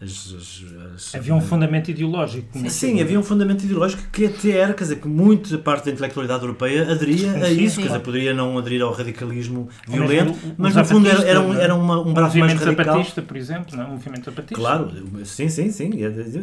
as, 0.00 0.64
as, 0.94 1.14
Havia 1.14 1.34
um 1.34 1.40
fundamento 1.40 1.90
ideológico. 1.90 2.58
Sim, 2.58 2.68
sim, 2.68 3.00
havia 3.02 3.18
um 3.18 3.22
fundamento 3.22 3.64
ideológico 3.64 4.02
que 4.10 4.26
até 4.26 4.50
era, 4.50 4.72
quer 4.72 4.84
dizer, 4.84 4.96
que 4.96 5.08
muita 5.08 5.58
parte 5.58 5.86
da 5.86 5.90
intelectualidade 5.90 6.42
europeia 6.42 6.90
aderia 6.90 7.32
a 7.32 7.50
isso, 7.50 7.76
sim. 7.76 7.82
quer 7.82 7.88
dizer, 7.88 8.00
poderia 8.00 8.32
não 8.32 8.56
aderir 8.58 8.82
ao 8.82 8.92
radicalismo 8.92 9.68
violento, 9.86 10.38
mas, 10.56 10.74
no 10.74 10.84
fundo 10.84 11.08
era, 11.08 11.22
era, 11.24 11.40
um, 11.40 11.54
era 11.54 11.74
uma, 11.74 12.00
um 12.00 12.14
braço 12.14 12.38
mais 12.38 12.54
radical. 12.54 12.84
zapatista, 12.84 13.22
por 13.22 13.36
exemplo, 13.36 13.73
não? 13.76 13.88
o 13.88 13.92
movimento 13.92 14.24
zapatista. 14.24 14.54
Claro, 14.54 14.90
sim, 15.24 15.48
sim, 15.48 15.70
sim. 15.70 15.90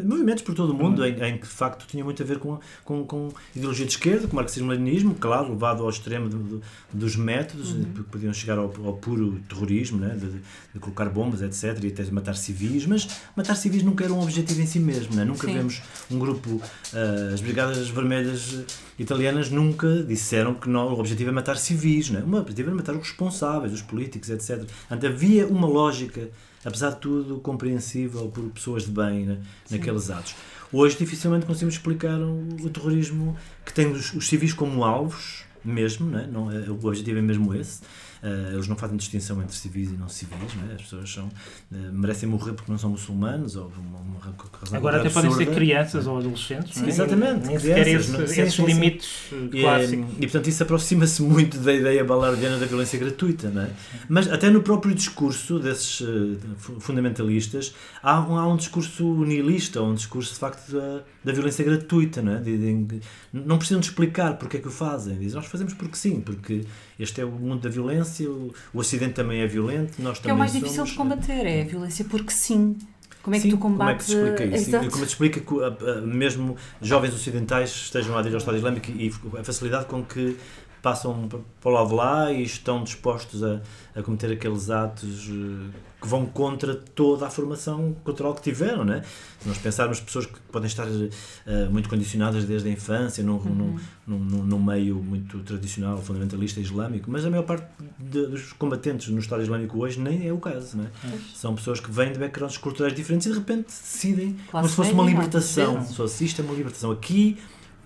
Movimentos 0.04 0.44
por 0.44 0.56
todo 0.56 0.72
o 0.72 0.76
mundo, 0.76 1.06
em, 1.06 1.14
em, 1.24 1.38
que 1.38 1.48
de 1.48 1.54
facto 1.54 1.86
tinha 1.88 2.04
muito 2.04 2.22
a 2.22 2.26
ver 2.26 2.40
com, 2.40 2.60
com, 2.84 3.04
com 3.06 3.30
ideologia 3.56 3.86
de 3.86 3.92
esquerda, 3.92 4.28
com 4.28 4.36
marxismo-leninismo, 4.36 5.16
claro, 5.16 5.50
levado 5.50 5.84
ao 5.84 5.90
extremo 5.90 6.30
de, 6.30 6.38
de, 6.38 6.62
dos 6.94 7.16
métodos, 7.16 7.74
uhum. 7.74 7.84
que 7.84 8.04
podiam 8.04 8.34
chegar 8.34 8.58
ao, 8.58 8.74
ao 8.86 8.94
puro 8.94 9.40
terrorismo, 9.48 10.00
né? 10.00 10.16
De, 10.16 10.42
de, 10.74 10.80
colocar 10.80 11.10
bombas, 11.10 11.42
etc., 11.42 11.84
e 11.84 11.88
até 11.88 12.04
de 12.04 12.12
matar 12.12 12.36
civis, 12.36 12.86
mas 12.86 13.08
matar 13.36 13.56
civis 13.56 13.84
nunca 13.84 14.04
era 14.04 14.14
um 14.14 14.22
objetivo 14.22 14.62
em 14.62 14.66
si 14.66 14.80
mesmo, 14.80 15.16
né? 15.16 15.26
nunca 15.26 15.48
Sim. 15.48 15.54
vemos 15.54 15.82
um 16.10 16.18
grupo, 16.18 16.50
uh, 16.50 17.34
as 17.34 17.42
Brigadas 17.42 17.90
Vermelhas 17.90 18.64
italianas 19.02 19.50
nunca 19.50 20.04
disseram 20.04 20.54
que 20.54 20.70
não, 20.70 20.94
o 20.94 21.00
objetivo 21.00 21.30
é 21.30 21.34
matar 21.34 21.58
civis, 21.58 22.10
né? 22.10 22.24
o 22.26 22.36
objetivo 22.36 22.70
era 22.70 22.76
matar 22.76 22.96
os 22.96 23.08
responsáveis, 23.08 23.74
os 23.74 23.82
políticos, 23.82 24.30
etc. 24.30 24.66
Portanto, 24.88 25.08
havia 25.08 25.48
uma 25.48 25.68
lógica 25.68 26.30
apesar 26.64 26.92
de 26.92 26.98
tudo, 26.98 27.40
compreensível 27.40 28.28
por 28.30 28.44
pessoas 28.50 28.86
de 28.86 28.92
bem 28.92 29.26
né, 29.26 29.38
naqueles 29.70 30.10
atos. 30.10 30.36
Hoje 30.72 30.98
dificilmente 30.98 31.46
conseguimos 31.46 31.76
explicar 31.76 32.20
o, 32.20 32.48
o 32.64 32.70
terrorismo 32.70 33.36
que 33.66 33.74
tem 33.74 33.92
os, 33.92 34.14
os 34.14 34.28
civis 34.28 34.54
como 34.54 34.84
alvos, 34.84 35.44
mesmo, 35.64 36.10
né? 36.10 36.28
não 36.32 36.52
é? 36.52 36.70
o 36.70 36.86
objetivo 36.86 37.20
é 37.20 37.22
mesmo 37.22 37.54
esse. 37.54 37.82
Uh, 38.22 38.54
eles 38.54 38.68
não 38.68 38.76
fazem 38.76 38.98
distinção 38.98 39.42
entre 39.42 39.56
civis 39.56 39.90
e 39.90 39.98
não 39.98 40.08
civis, 40.08 40.38
é? 40.70 40.76
as 40.76 40.82
pessoas 40.84 41.12
são, 41.12 41.26
uh, 41.26 41.76
merecem 41.92 42.30
morrer 42.30 42.54
porque 42.54 42.72
não 42.72 42.78
são 42.78 42.92
muçulmanos 42.92 43.56
ou 43.56 43.72
uma, 43.78 43.98
uma 43.98 44.20
razão 44.20 44.78
Agora 44.78 44.98
até 44.98 45.08
absurda. 45.08 45.30
podem 45.30 45.46
ser 45.48 45.54
crianças 45.56 46.06
ou 46.06 46.20
adolescentes, 46.20 46.76
sim, 46.76 46.86
é? 46.86 46.90
exatamente, 46.90 47.48
nem 47.48 47.58
sequer 47.58 47.88
esse, 47.88 48.12
não, 48.12 48.28
sim, 48.28 48.42
esses 48.42 48.54
sim, 48.54 48.66
limites 48.66 49.10
sim. 49.28 49.50
Eh, 49.52 49.62
clássicos. 49.62 50.12
E, 50.12 50.16
e, 50.18 50.20
portanto 50.20 50.48
isso 50.48 50.64
aproxima-se 50.64 51.22
muito 51.24 51.58
da 51.58 51.74
ideia 51.74 52.04
balardiana 52.04 52.60
da 52.60 52.68
violência 52.68 53.00
gratuita, 53.00 53.50
não 53.50 53.64
é? 53.64 53.72
Mas 54.08 54.32
até 54.32 54.52
no 54.52 54.62
próprio 54.62 54.94
discurso 54.94 55.58
desses 55.58 56.02
uh, 56.02 56.38
fundamentalistas 56.80 57.74
há 58.04 58.22
um, 58.22 58.38
há 58.38 58.48
um 58.48 58.56
discurso 58.56 59.04
nihilista, 59.26 59.82
um 59.82 59.96
discurso 59.96 60.34
de 60.34 60.40
facto 60.40 60.72
da, 60.72 61.02
da 61.24 61.32
violência 61.32 61.66
gratuita, 61.66 62.22
não 62.22 62.36
é? 62.36 62.40
De, 62.40 62.56
de, 62.56 62.84
de, 62.84 63.02
não 63.34 63.58
precisam 63.58 63.80
de 63.80 63.88
explicar 63.88 64.38
porque 64.38 64.58
é 64.58 64.60
que 64.60 64.68
o 64.68 64.72
fazem, 64.72 65.18
dizem 65.18 65.36
nós 65.36 65.48
fazemos 65.48 65.74
porque 65.74 65.96
sim, 65.96 66.22
porque 66.22 66.66
este 67.02 67.22
é 67.22 67.26
o 67.26 67.32
mundo 67.32 67.62
da 67.62 67.70
violência, 67.70 68.30
o, 68.30 68.54
o 68.74 68.80
Ocidente 68.80 69.14
também 69.14 69.42
é 69.42 69.48
violento, 69.48 70.02
nós 70.02 70.18
que 70.18 70.24
também 70.24 70.32
é 70.32 70.36
o 70.36 70.40
mais 70.40 70.52
somos, 70.52 70.64
difícil 70.64 70.86
de 70.86 70.94
combater, 70.94 71.46
é 71.46 71.62
a 71.62 71.66
violência 71.66 72.06
porque 72.06 72.32
sim. 72.32 72.78
Como 73.22 73.36
é 73.36 73.40
que 73.40 73.44
Sim, 73.44 73.52
tu 73.52 73.58
combates... 73.60 74.08
Como 74.08 74.26
é 74.28 74.32
que 74.32 74.38
se 74.38 74.44
explica 74.44 74.56
isso? 74.56 74.70
Exato. 74.70 74.86
E 74.86 74.90
como 74.90 75.04
é 75.04 75.06
que 75.06 75.12
se 75.12 75.14
explica 75.14 75.40
que 75.40 76.02
mesmo 76.08 76.58
jovens 76.82 77.14
ocidentais 77.14 77.70
estejam 77.70 78.16
a 78.16 78.20
aderir 78.20 78.34
ao 78.34 78.40
Estado 78.40 78.58
Islâmico 78.58 78.90
e 78.90 79.14
a 79.40 79.44
facilidade 79.44 79.86
com 79.86 80.04
que 80.04 80.36
passam 80.82 81.30
para 81.60 81.70
o 81.70 81.74
lado 81.74 81.90
de 81.90 81.96
lá 81.96 82.32
e 82.32 82.44
estão 82.44 82.84
dispostos 82.84 83.44
a, 83.44 83.62
a 83.96 84.02
cometer 84.02 84.32
aqueles 84.32 84.70
atos 84.70 85.28
uh, 85.30 85.70
que 86.02 86.08
vão 86.08 86.26
contra 86.26 86.74
toda 86.74 87.28
a 87.28 87.30
formação 87.30 87.96
cultural 88.04 88.34
que 88.34 88.42
tiveram, 88.42 88.84
né? 88.84 89.04
Se 89.40 89.48
nós 89.48 89.60
pensarmos 89.60 90.00
pessoas 90.00 90.26
que 90.26 90.40
podem 90.52 90.68
estar 90.68 90.88
uh, 90.88 91.70
muito 91.70 91.88
condicionadas 91.88 92.46
desde 92.46 92.68
a 92.68 92.72
infância, 92.72 93.24
num, 93.24 93.34
uhum. 93.34 93.80
num, 94.08 94.20
num, 94.20 94.44
num, 94.44 94.60
meio 94.64 94.96
muito 94.96 95.40
tradicional, 95.40 96.00
fundamentalista 96.00 96.60
islâmico, 96.60 97.12
mas 97.12 97.24
a 97.26 97.30
maior 97.30 97.44
parte 97.44 97.68
de, 98.00 98.26
dos 98.26 98.52
combatentes 98.54 99.10
no 99.10 99.20
Estado 99.20 99.44
Islâmico 99.44 99.78
hoje 99.78 100.00
nem 100.00 100.28
é 100.28 100.34
o 100.34 100.40
caso, 100.40 100.78
né? 100.78 100.90
É. 101.06 101.18
São 101.36 101.54
pessoas 101.54 101.80
que 101.80 101.92
vêm 101.92 102.12
de 102.12 102.18
backgrounds 102.18 102.58
culturais 102.58 102.96
diferentes 102.96 103.28
e 103.28 103.30
de 103.30 103.38
repente 103.38 103.66
decidem 103.68 104.34
Classe 104.34 104.52
como 104.52 104.70
se 104.70 104.76
fosse 104.76 104.92
uma 104.94 105.04
libertação. 105.04 105.86
Se 105.86 105.96
fosse 105.96 106.26
isto 106.26 106.42
é 106.42 106.46
uma 106.46 106.56
libertação. 106.56 106.92
Aqui 106.92 107.38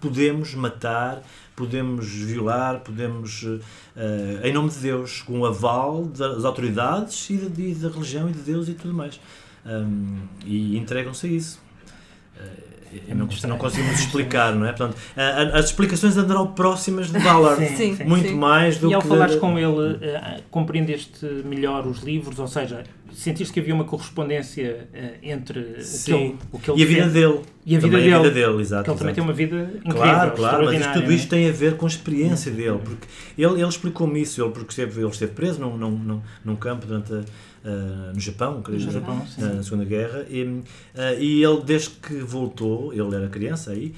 podemos 0.05 0.53
matar, 0.53 1.23
podemos 1.55 2.07
violar, 2.07 2.81
podemos, 2.81 3.41
uh, 3.41 3.59
em 4.43 4.53
nome 4.53 4.69
de 4.69 4.77
Deus, 4.77 5.23
com 5.23 5.39
o 5.39 5.45
aval 5.47 6.05
das 6.05 6.45
autoridades 6.45 7.27
e, 7.31 7.37
de, 7.37 7.71
e 7.71 7.73
da 7.73 7.89
religião 7.89 8.29
e 8.29 8.33
de 8.33 8.39
Deus 8.39 8.69
e 8.69 8.75
tudo 8.75 8.93
mais. 8.93 9.19
Um, 9.65 10.19
e 10.45 10.77
entregam-se 10.77 11.25
a 11.25 11.29
isso. 11.29 11.59
Uh, 12.37 12.75
é 13.09 13.15
não, 13.15 13.27
não 13.47 13.57
conseguimos 13.57 13.99
explicar, 13.99 14.55
não 14.55 14.65
é? 14.65 14.71
Portanto, 14.71 14.95
as 15.53 15.65
explicações 15.65 16.15
andarão 16.15 16.53
próximas 16.53 17.11
de 17.11 17.19
Ballard, 17.19 17.67
sim, 17.67 17.95
sim, 17.95 18.03
muito 18.05 18.29
sim. 18.29 18.35
mais 18.35 18.77
do 18.77 18.85
e 18.85 18.89
que... 18.89 18.93
E 18.93 18.93
ao 18.93 19.01
falares 19.01 19.35
com 19.35 19.57
ele, 19.57 19.95
uh, 19.95 20.43
compreendeste 20.51 21.25
melhor 21.43 21.87
os 21.87 22.03
livros, 22.03 22.37
ou 22.37 22.47
seja, 22.47 22.83
sentiste 23.15 23.54
que 23.54 23.60
havia 23.60 23.73
uma 23.73 23.86
correspondência 23.86 24.88
uh, 24.93 25.17
entre 25.23 25.60
o 25.60 26.04
que, 26.04 26.12
ele, 26.12 26.38
o 26.51 26.60
que 26.60 26.71
ele 26.71 26.80
E 26.80 26.84
a 26.84 26.88
vida 26.88 27.10
dele. 27.10 27.41
E 27.65 27.75
a 27.75 27.80
vida 27.80 27.91
também 27.91 28.04
dele. 28.04 28.13
A 28.13 28.21
vida 28.21 28.32
dele, 28.32 28.62
exato. 28.62 28.84
Que 28.84 28.89
ele 28.89 28.97
também 28.99 29.13
exato. 29.13 29.15
tem 29.15 29.23
uma 29.23 29.34
vida 29.34 29.62
incrível, 29.78 30.01
Claro, 30.01 30.32
claro, 30.32 30.65
mas 30.65 30.93
tudo 30.93 31.12
é? 31.12 31.15
isto 31.15 31.30
tem 31.30 31.49
a 31.49 31.51
ver 31.51 31.78
com 31.78 31.86
a 31.86 31.89
experiência 31.89 32.51
dele, 32.51 32.80
porque 32.84 33.08
ele, 33.38 33.54
ele 33.54 33.67
explicou-me 33.67 34.21
isso, 34.21 34.43
ele, 34.43 34.51
porque 34.51 34.69
esteve, 34.69 35.01
ele 35.01 35.10
esteve 35.10 35.32
preso 35.32 35.60
num, 35.60 35.78
num, 35.78 36.21
num 36.43 36.56
campo 36.56 36.86
durante 36.86 37.13
a, 37.13 37.23
Uh, 37.65 38.13
no 38.13 38.19
Japão, 38.19 38.62
no 38.67 38.80
Japão 38.80 39.25
uh, 39.39 39.56
na 39.56 39.63
Segunda 39.63 39.86
Guerra, 39.86 40.23
e, 40.30 40.43
uh, 40.43 40.63
e, 41.17 41.43
ele, 41.43 41.63
desde 41.63 41.89
que 41.89 42.13
voltou, 42.17 42.93
ele 42.93 43.15
era 43.15 43.28
criança 43.28 43.71
aí, 43.71 43.91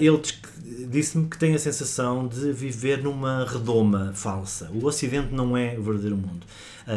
ele 0.00 0.22
disse-me 0.88 1.28
que 1.28 1.36
tem 1.36 1.54
a 1.54 1.58
sensação 1.58 2.26
de 2.26 2.50
viver 2.50 3.02
numa 3.02 3.44
redoma 3.44 4.12
falsa. 4.14 4.70
O 4.72 4.86
Ocidente 4.86 5.34
não 5.34 5.54
é 5.54 5.76
o 5.78 5.82
verdadeiro 5.82 6.16
mundo. 6.16 6.46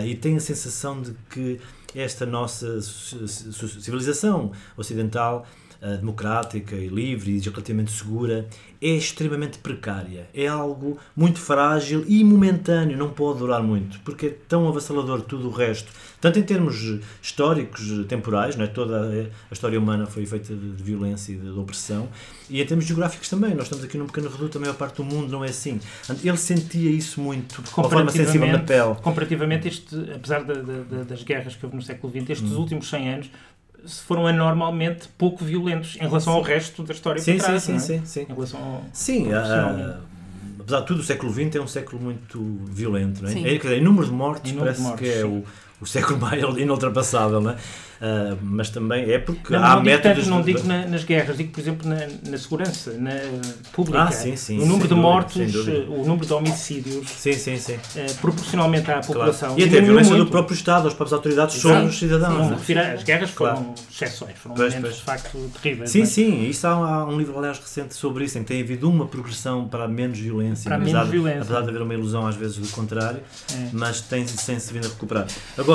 E 0.06 0.16
tem 0.16 0.38
a 0.38 0.40
sensação 0.40 1.02
de 1.02 1.14
que 1.30 1.60
esta 1.96 2.26
nossa 2.26 2.82
civilização 2.82 4.52
ocidental 4.76 5.46
democrática 5.92 6.76
e 6.76 6.88
livre 6.88 7.32
e 7.32 7.40
relativamente 7.40 7.92
segura 7.92 8.48
é 8.82 8.90
extremamente 8.90 9.60
precária. 9.60 10.28
É 10.34 10.46
algo 10.46 10.98
muito 11.16 11.40
frágil 11.40 12.04
e 12.08 12.22
momentâneo, 12.24 12.98
não 12.98 13.10
pode 13.10 13.40
durar 13.40 13.64
muito, 13.64 14.00
porque 14.02 14.26
é 14.26 14.38
tão 14.48 14.68
avassalador 14.68 15.22
tudo 15.22 15.48
o 15.48 15.52
resto. 15.52 15.90
Tanto 16.20 16.40
em 16.40 16.44
termos 16.44 17.00
históricos, 17.22 18.06
temporais, 18.08 18.56
não 18.56 18.66
é? 18.66 18.68
toda 18.68 19.30
a 19.50 19.54
história 19.54 19.80
humana 19.80 20.06
foi 20.06 20.26
feita 20.26 20.54
de 20.54 20.84
violência 20.84 21.32
e 21.32 21.36
de 21.36 21.50
opressão, 21.50 22.10
e 22.50 22.62
em 22.62 22.66
termos 22.66 22.86
geográficos 22.86 23.30
também. 23.30 23.54
Nós 23.54 23.64
estamos 23.64 23.86
aqui 23.86 23.98
num 23.98 24.06
pequeno 24.06 24.30
reduto, 24.30 24.58
a 24.58 24.62
maior 24.62 24.76
parte 24.76 24.98
do 24.98 25.04
mundo 25.04 25.32
não 25.32 25.46
é 25.46 25.50
assim. 25.50 25.80
Ele 26.24 26.38
sentia 26.38 26.90
isso 26.90 27.22
muito, 27.22 27.62
de 27.62 27.70
uma 27.76 27.90
forma 27.90 28.12
sensível 28.12 28.48
na 28.48 28.60
pele. 28.60 28.96
Comparativamente, 29.02 29.68
este, 29.68 29.96
apesar 30.14 30.44
de, 30.44 30.54
de, 30.62 31.04
das 31.06 31.24
guerras 31.24 31.56
que 31.56 31.66
houve 31.66 31.78
no 31.78 31.82
século 31.82 32.12
XX, 32.12 32.30
estes 32.32 32.52
hum. 32.52 32.60
últimos 32.60 32.90
100 32.90 33.14
anos 33.14 33.30
foram 33.86 34.28
anormalmente 34.28 35.08
pouco 35.18 35.44
violentos 35.44 35.96
em 35.96 36.08
relação 36.08 36.34
sim. 36.34 36.40
ao 36.40 36.44
resto 36.44 36.84
da 36.84 36.94
história 36.94 37.22
sim, 37.22 37.38
trás, 37.38 37.64
sim, 37.64 37.76
é? 37.76 37.80
sim, 37.80 38.02
sim, 38.06 38.22
Em 38.22 38.34
relação 38.34 38.60
ao, 38.62 38.84
sim, 38.94 39.34
a, 39.34 40.00
apesar 40.60 40.80
de 40.82 40.88
tudo, 40.88 41.02
o 41.02 41.04
século 41.04 41.32
XX 41.32 41.56
é 41.56 41.62
um 41.62 41.68
século 41.68 42.02
muito 42.02 42.42
violento. 42.66 43.22
Não 43.22 43.30
é? 43.30 43.34
É, 43.34 43.58
dizer, 43.58 43.78
em 43.78 43.82
número 43.82 44.06
de 44.06 44.14
mortes, 44.14 44.52
em 44.52 44.58
parece 44.58 44.82
de 44.82 44.88
mortes, 44.88 45.10
que 45.10 45.20
é 45.20 45.26
o, 45.26 45.44
o 45.84 45.86
século 45.86 46.20
mais 46.20 46.42
inultrapassável. 46.42 47.42
Não 47.42 47.52
é? 47.52 47.56
Uh, 48.04 48.38
mas 48.42 48.70
também 48.70 49.10
é 49.10 49.18
porque 49.18 49.54
não, 49.54 49.64
há 49.64 49.76
não 49.78 49.84
métodos... 49.84 50.26
Digo 50.26 50.36
não 50.36 50.42
digo 50.42 50.64
na, 50.64 50.86
nas 50.88 51.06
guerras, 51.06 51.38
digo, 51.38 51.54
por 51.54 51.62
exemplo, 51.62 51.88
na, 51.88 52.00
na 52.30 52.38
segurança 52.38 52.92
na 52.98 53.12
pública. 53.72 54.04
Ah, 54.04 54.12
sim, 54.12 54.36
sim, 54.36 54.58
o 54.60 54.66
número 54.66 54.90
de 54.90 54.90
dúvida, 54.90 54.96
mortos, 54.96 55.56
o 55.88 56.04
número 56.04 56.26
de 56.26 56.34
homicídios, 56.34 57.08
sim, 57.10 57.32
sim, 57.32 57.58
sim. 57.58 57.76
Uh, 57.76 58.14
proporcionalmente 58.20 58.92
à 58.92 59.00
população. 59.00 59.56
Claro. 59.56 59.62
E 59.62 59.70
até 59.70 59.78
a 59.78 59.82
violência 59.82 60.16
muito. 60.16 60.26
do 60.26 60.32
próprio 60.32 60.54
Estado, 60.54 60.86
as 60.86 60.94
próprias 60.94 61.14
autoridades 61.14 61.56
sobre 61.56 61.86
os 61.86 61.98
cidadãos. 61.98 62.50
Não, 62.50 62.58
refiro, 62.58 62.82
as 62.82 63.04
guerras 63.04 63.30
foram 63.30 63.56
claro. 63.56 63.76
exceções, 63.90 64.38
foram 64.38 64.56
pois, 64.56 64.76
momentos 64.76 65.02
pois. 65.02 65.18
de 65.18 65.24
facto 65.24 65.52
terríveis. 65.62 65.90
Sim, 65.90 66.06
sim, 66.06 66.50
isso 66.50 66.68
há, 66.68 66.72
há, 66.72 67.06
um 67.06 67.18
livro, 67.18 67.38
aliás, 67.38 67.58
recente 67.58 67.94
sobre 67.94 68.26
isso, 68.26 68.38
em 68.38 68.42
que 68.42 68.50
tem 68.50 68.62
havido 68.62 68.90
uma 68.90 69.06
progressão 69.06 69.66
para 69.66 69.88
menos 69.88 70.20
violência. 70.20 70.66
Para 70.66 70.76
apesar, 70.76 70.98
menos 70.98 71.10
violência. 71.10 71.42
Apesar 71.42 71.62
de 71.62 71.70
haver 71.70 71.82
uma 71.82 71.94
ilusão, 71.94 72.28
às 72.28 72.36
vezes, 72.36 72.58
do 72.58 72.68
contrário, 72.68 73.22
é. 73.54 73.70
mas 73.72 74.02
tem-se 74.02 74.46
tem 74.46 74.58
vindo 74.58 74.88
a 74.88 74.90
recuperar. 74.90 75.26
Agora, 75.58 75.73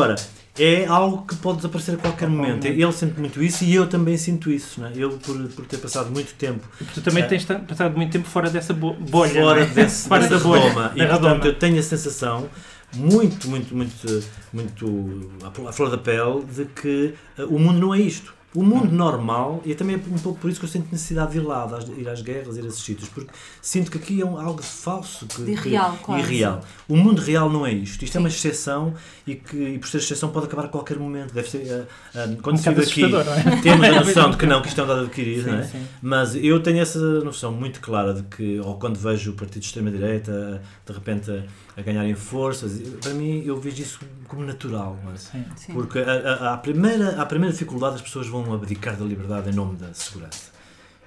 é 0.58 0.86
algo 0.86 1.24
que 1.24 1.36
pode 1.36 1.58
desaparecer 1.58 1.94
a 1.94 1.98
qualquer 1.98 2.28
momento. 2.28 2.66
Ele 2.66 2.92
sente 2.92 3.18
muito 3.18 3.42
isso 3.42 3.64
e 3.64 3.74
eu 3.74 3.86
também 3.86 4.16
sinto 4.16 4.50
isso. 4.50 4.80
Né? 4.80 4.92
Eu, 4.96 5.10
por, 5.18 5.36
por 5.48 5.66
ter 5.66 5.78
passado 5.78 6.10
muito 6.10 6.34
tempo. 6.34 6.66
Tu 6.94 7.00
também 7.00 7.22
é, 7.22 7.26
tens 7.26 7.44
passado 7.44 7.96
muito 7.96 8.10
tempo 8.10 8.26
fora 8.26 8.50
dessa 8.50 8.74
bolha. 8.74 9.40
Fora 9.40 9.60
né? 9.64 9.72
desse, 9.72 10.08
fora 10.08 10.26
dessa 10.26 10.42
bolha. 10.42 10.62
Redoma. 10.62 10.92
E, 10.96 11.06
portanto, 11.06 11.46
eu 11.46 11.54
tenho 11.54 11.78
a 11.78 11.82
sensação 11.82 12.48
muito, 12.94 13.48
muito, 13.48 13.74
muito, 13.76 14.24
muito 14.52 15.30
à 15.66 15.72
flor 15.72 15.90
da 15.90 15.98
pele 15.98 16.42
de 16.44 16.64
que 16.64 17.14
uh, 17.38 17.44
o 17.54 17.58
mundo 17.58 17.78
não 17.78 17.94
é 17.94 18.00
isto. 18.00 18.34
O 18.58 18.62
mundo 18.64 18.90
normal, 18.90 19.62
e 19.64 19.72
também 19.72 19.94
é 19.94 19.98
um 19.98 20.18
pouco 20.18 20.40
por 20.40 20.50
isso 20.50 20.58
que 20.58 20.66
eu 20.66 20.68
sinto 20.68 20.90
necessidade 20.90 21.30
de 21.30 21.38
ir 21.38 21.42
lá, 21.42 21.64
de 21.64 21.92
ir 21.92 22.08
às 22.08 22.20
guerras, 22.20 22.56
ir 22.56 22.64
a 22.64 22.66
esses 22.66 22.82
sítios, 22.82 23.08
porque 23.08 23.30
sinto 23.62 23.88
que 23.88 23.98
aqui 23.98 24.20
é 24.20 24.26
um, 24.26 24.36
algo 24.36 24.60
falso. 24.60 25.28
Que, 25.28 25.42
de 25.42 25.52
irreal, 25.52 25.92
que, 25.92 25.98
quase. 25.98 26.22
irreal. 26.24 26.60
O 26.88 26.96
mundo 26.96 27.22
real 27.22 27.48
não 27.48 27.64
é 27.64 27.72
isto. 27.72 28.02
Isto 28.02 28.14
Sim. 28.14 28.18
é 28.18 28.20
uma 28.20 28.28
exceção 28.28 28.94
e 29.24 29.36
que, 29.36 29.56
e 29.56 29.78
por 29.78 29.88
ser 29.88 29.98
exceção, 29.98 30.30
pode 30.30 30.46
acabar 30.46 30.64
a 30.64 30.68
qualquer 30.68 30.98
momento. 30.98 31.32
Deve 31.32 31.48
ser. 31.48 31.58
Uh, 31.58 31.82
uh, 32.18 32.42
quando 32.42 32.56
um 32.56 32.70
aqui, 32.82 33.04
é? 33.04 33.60
temos 33.62 33.86
a 33.86 33.92
noção 33.92 34.30
de 34.30 34.36
que 34.36 34.46
não, 34.46 34.60
que 34.60 34.66
isto 34.66 34.80
é 34.80 34.84
um 34.84 34.86
dado 34.88 35.00
adquirido, 35.02 35.44
sim, 35.44 35.50
não 35.50 35.58
é? 35.58 35.62
Sim. 35.62 35.86
Mas 36.02 36.34
eu 36.34 36.60
tenho 36.60 36.80
essa 36.80 36.98
noção 36.98 37.52
muito 37.52 37.80
clara 37.80 38.12
de 38.12 38.24
que, 38.24 38.58
ou 38.58 38.76
quando 38.76 38.98
vejo 38.98 39.30
o 39.30 39.34
partido 39.34 39.60
de 39.60 39.66
extrema-direita, 39.66 40.60
de 40.84 40.92
repente. 40.92 41.30
A, 41.30 41.44
a 41.78 41.82
ganharem 41.82 42.14
forças. 42.16 42.80
Para 43.00 43.14
mim, 43.14 43.44
eu 43.46 43.56
vejo 43.60 43.80
isso 43.80 44.00
como 44.26 44.44
natural. 44.44 44.98
É? 45.14 45.16
Sim, 45.16 45.44
sim. 45.54 45.72
Porque 45.72 46.00
a, 46.00 46.12
a, 46.12 46.54
a, 46.54 46.56
primeira, 46.56 47.22
a 47.22 47.24
primeira 47.24 47.52
dificuldade 47.52 47.94
as 47.94 48.02
pessoas 48.02 48.26
vão 48.26 48.42
abdicar 48.54 48.96
da 48.96 49.04
liberdade 49.04 49.50
em 49.50 49.52
nome 49.52 49.76
da 49.76 49.92
segurança. 49.94 50.50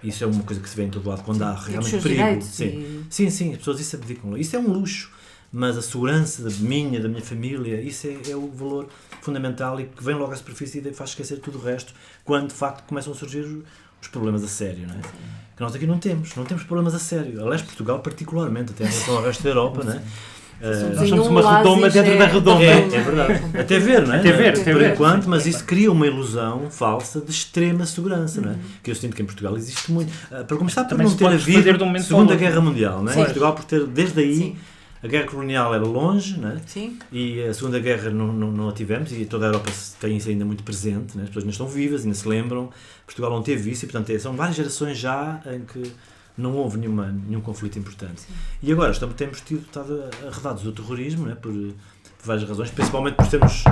Isso 0.04 0.24
é 0.24 0.28
uma 0.28 0.44
coisa 0.44 0.62
que 0.62 0.68
se 0.68 0.76
vê 0.76 0.84
em 0.84 0.90
todo 0.90 1.08
lado, 1.08 1.24
quando 1.24 1.44
há 1.44 1.54
realmente 1.54 2.02
perigo. 2.02 2.42
Sim. 2.42 2.66
E... 2.66 3.06
sim, 3.10 3.30
sim, 3.30 3.52
as 3.52 3.58
pessoas 3.58 3.80
isso 3.80 3.96
abdicam. 3.96 4.36
Isso 4.36 4.56
é 4.56 4.60
um 4.60 4.68
luxo, 4.68 5.12
mas 5.52 5.78
a 5.78 5.82
segurança 5.82 6.44
da 6.44 6.50
minha, 6.50 7.00
da 7.00 7.08
minha 7.08 7.22
família, 7.22 7.80
isso 7.82 8.08
é, 8.08 8.32
é 8.32 8.36
o 8.36 8.48
valor 8.50 8.88
fundamental 9.22 9.80
e 9.80 9.86
que 9.86 10.04
vem 10.04 10.16
logo 10.16 10.32
à 10.32 10.36
superfície 10.36 10.80
e 10.80 10.94
faz 10.94 11.12
esquecer 11.12 11.40
tudo 11.40 11.60
o 11.60 11.62
resto, 11.62 11.94
quando 12.26 12.48
de 12.48 12.56
facto 12.56 12.88
começam 12.88 13.14
a 13.14 13.16
surgir 13.16 13.46
os 14.02 14.08
problemas 14.08 14.44
a 14.44 14.48
sério, 14.48 14.88
não 14.88 14.96
é? 14.96 15.02
Que 15.56 15.62
nós 15.62 15.76
aqui 15.76 15.86
não 15.86 16.00
temos, 16.00 16.36
não 16.36 16.46
temos 16.46 16.64
problemas 16.64 16.96
a 16.96 17.00
sério. 17.00 17.40
Aliás, 17.42 17.62
Portugal 17.62 18.00
particularmente, 18.00 18.72
até 18.72 18.86
em 18.86 18.88
relação 18.88 19.18
ao 19.18 19.24
resto 19.24 19.44
da 19.44 19.50
Europa, 19.50 19.84
não 19.84 19.94
é? 19.94 20.02
Uh, 20.62 20.96
nós 20.96 21.10
somos 21.10 21.28
uma 21.28 21.58
redoma 21.58 21.90
dentro 21.90 22.12
é, 22.12 22.18
da 22.18 22.26
redoma. 22.28 22.64
É, 22.64 22.70
é 22.70 23.02
verdade. 23.02 23.42
Até 23.60 23.80
ver, 23.80 24.08
não 24.08 24.14
é? 24.14 24.20
Até 24.20 24.32
ver, 24.32 24.50
até 24.50 24.72
Por 24.72 24.80
ver. 24.80 24.94
enquanto, 24.94 25.28
mas 25.28 25.48
isso 25.48 25.66
cria 25.66 25.92
uma 25.92 26.06
ilusão 26.06 26.70
falsa 26.70 27.20
de 27.20 27.32
extrema 27.32 27.84
segurança, 27.88 28.40
não 28.40 28.52
é? 28.52 28.56
Que 28.84 28.92
eu 28.92 28.96
sinto 28.96 29.16
que 29.16 29.24
em 29.24 29.26
Portugal 29.26 29.58
existe 29.58 29.92
muito. 29.92 30.12
Uh, 30.32 30.46
para 30.46 30.58
começar, 30.58 30.84
por 30.84 30.92
Também 30.92 31.08
não 31.08 31.16
ter 31.16 31.26
havido 31.26 31.84
um 31.84 32.00
Segunda 32.00 32.36
Guerra 32.36 32.62
Mundial, 32.62 33.02
não 33.02 33.12
é? 33.12 33.20
Em 33.20 33.26
Portugal, 33.26 33.56
por 33.56 33.66
ter, 33.66 33.88
desde 33.88 34.20
aí, 34.20 34.36
Sim. 34.36 34.56
a 35.02 35.08
Guerra 35.08 35.26
Colonial 35.26 35.74
era 35.74 35.84
longe, 35.84 36.40
não 36.40 36.50
é? 36.50 36.58
Sim. 36.68 37.00
E 37.12 37.42
a 37.42 37.54
Segunda 37.56 37.80
Guerra 37.80 38.12
não, 38.12 38.32
não, 38.32 38.52
não 38.52 38.70
a 38.70 38.72
tivemos 38.72 39.12
e 39.12 39.26
toda 39.26 39.46
a 39.46 39.50
Europa 39.50 39.72
tem 40.00 40.18
isso 40.18 40.30
ainda 40.30 40.46
muito 40.46 40.62
presente, 40.62 41.16
não 41.16 41.22
é? 41.22 41.24
As 41.24 41.30
pessoas 41.30 41.44
ainda 41.44 41.54
estão 41.54 41.68
vivas, 41.68 42.04
ainda 42.04 42.16
se 42.16 42.28
lembram. 42.28 42.70
Portugal 43.08 43.32
não 43.32 43.42
teve 43.42 43.72
isso 43.72 43.86
e, 43.86 43.88
portanto, 43.88 44.12
é, 44.12 44.20
são 44.20 44.34
várias 44.34 44.56
gerações 44.56 44.96
já 44.96 45.42
em 45.48 45.62
que 45.62 45.92
não 46.38 46.56
houve 46.56 46.78
nenhuma, 46.78 47.08
nenhum 47.12 47.42
conflito 47.42 47.78
importante. 47.78 48.22
Sim. 48.22 48.34
E 48.62 48.72
agora 48.72 48.92
estamos, 48.92 49.16
temos 49.16 49.42
tido 49.42 49.62
estado 49.62 50.04
arredados 50.28 50.64
do 50.64 50.72
terrorismo, 50.72 51.26
né, 51.26 51.36
por, 51.36 51.54
por 52.22 52.28
várias 52.28 52.48
razões, 52.48 52.70
principalmente 52.70 53.16
por 53.16 53.26
sermos, 53.26 53.64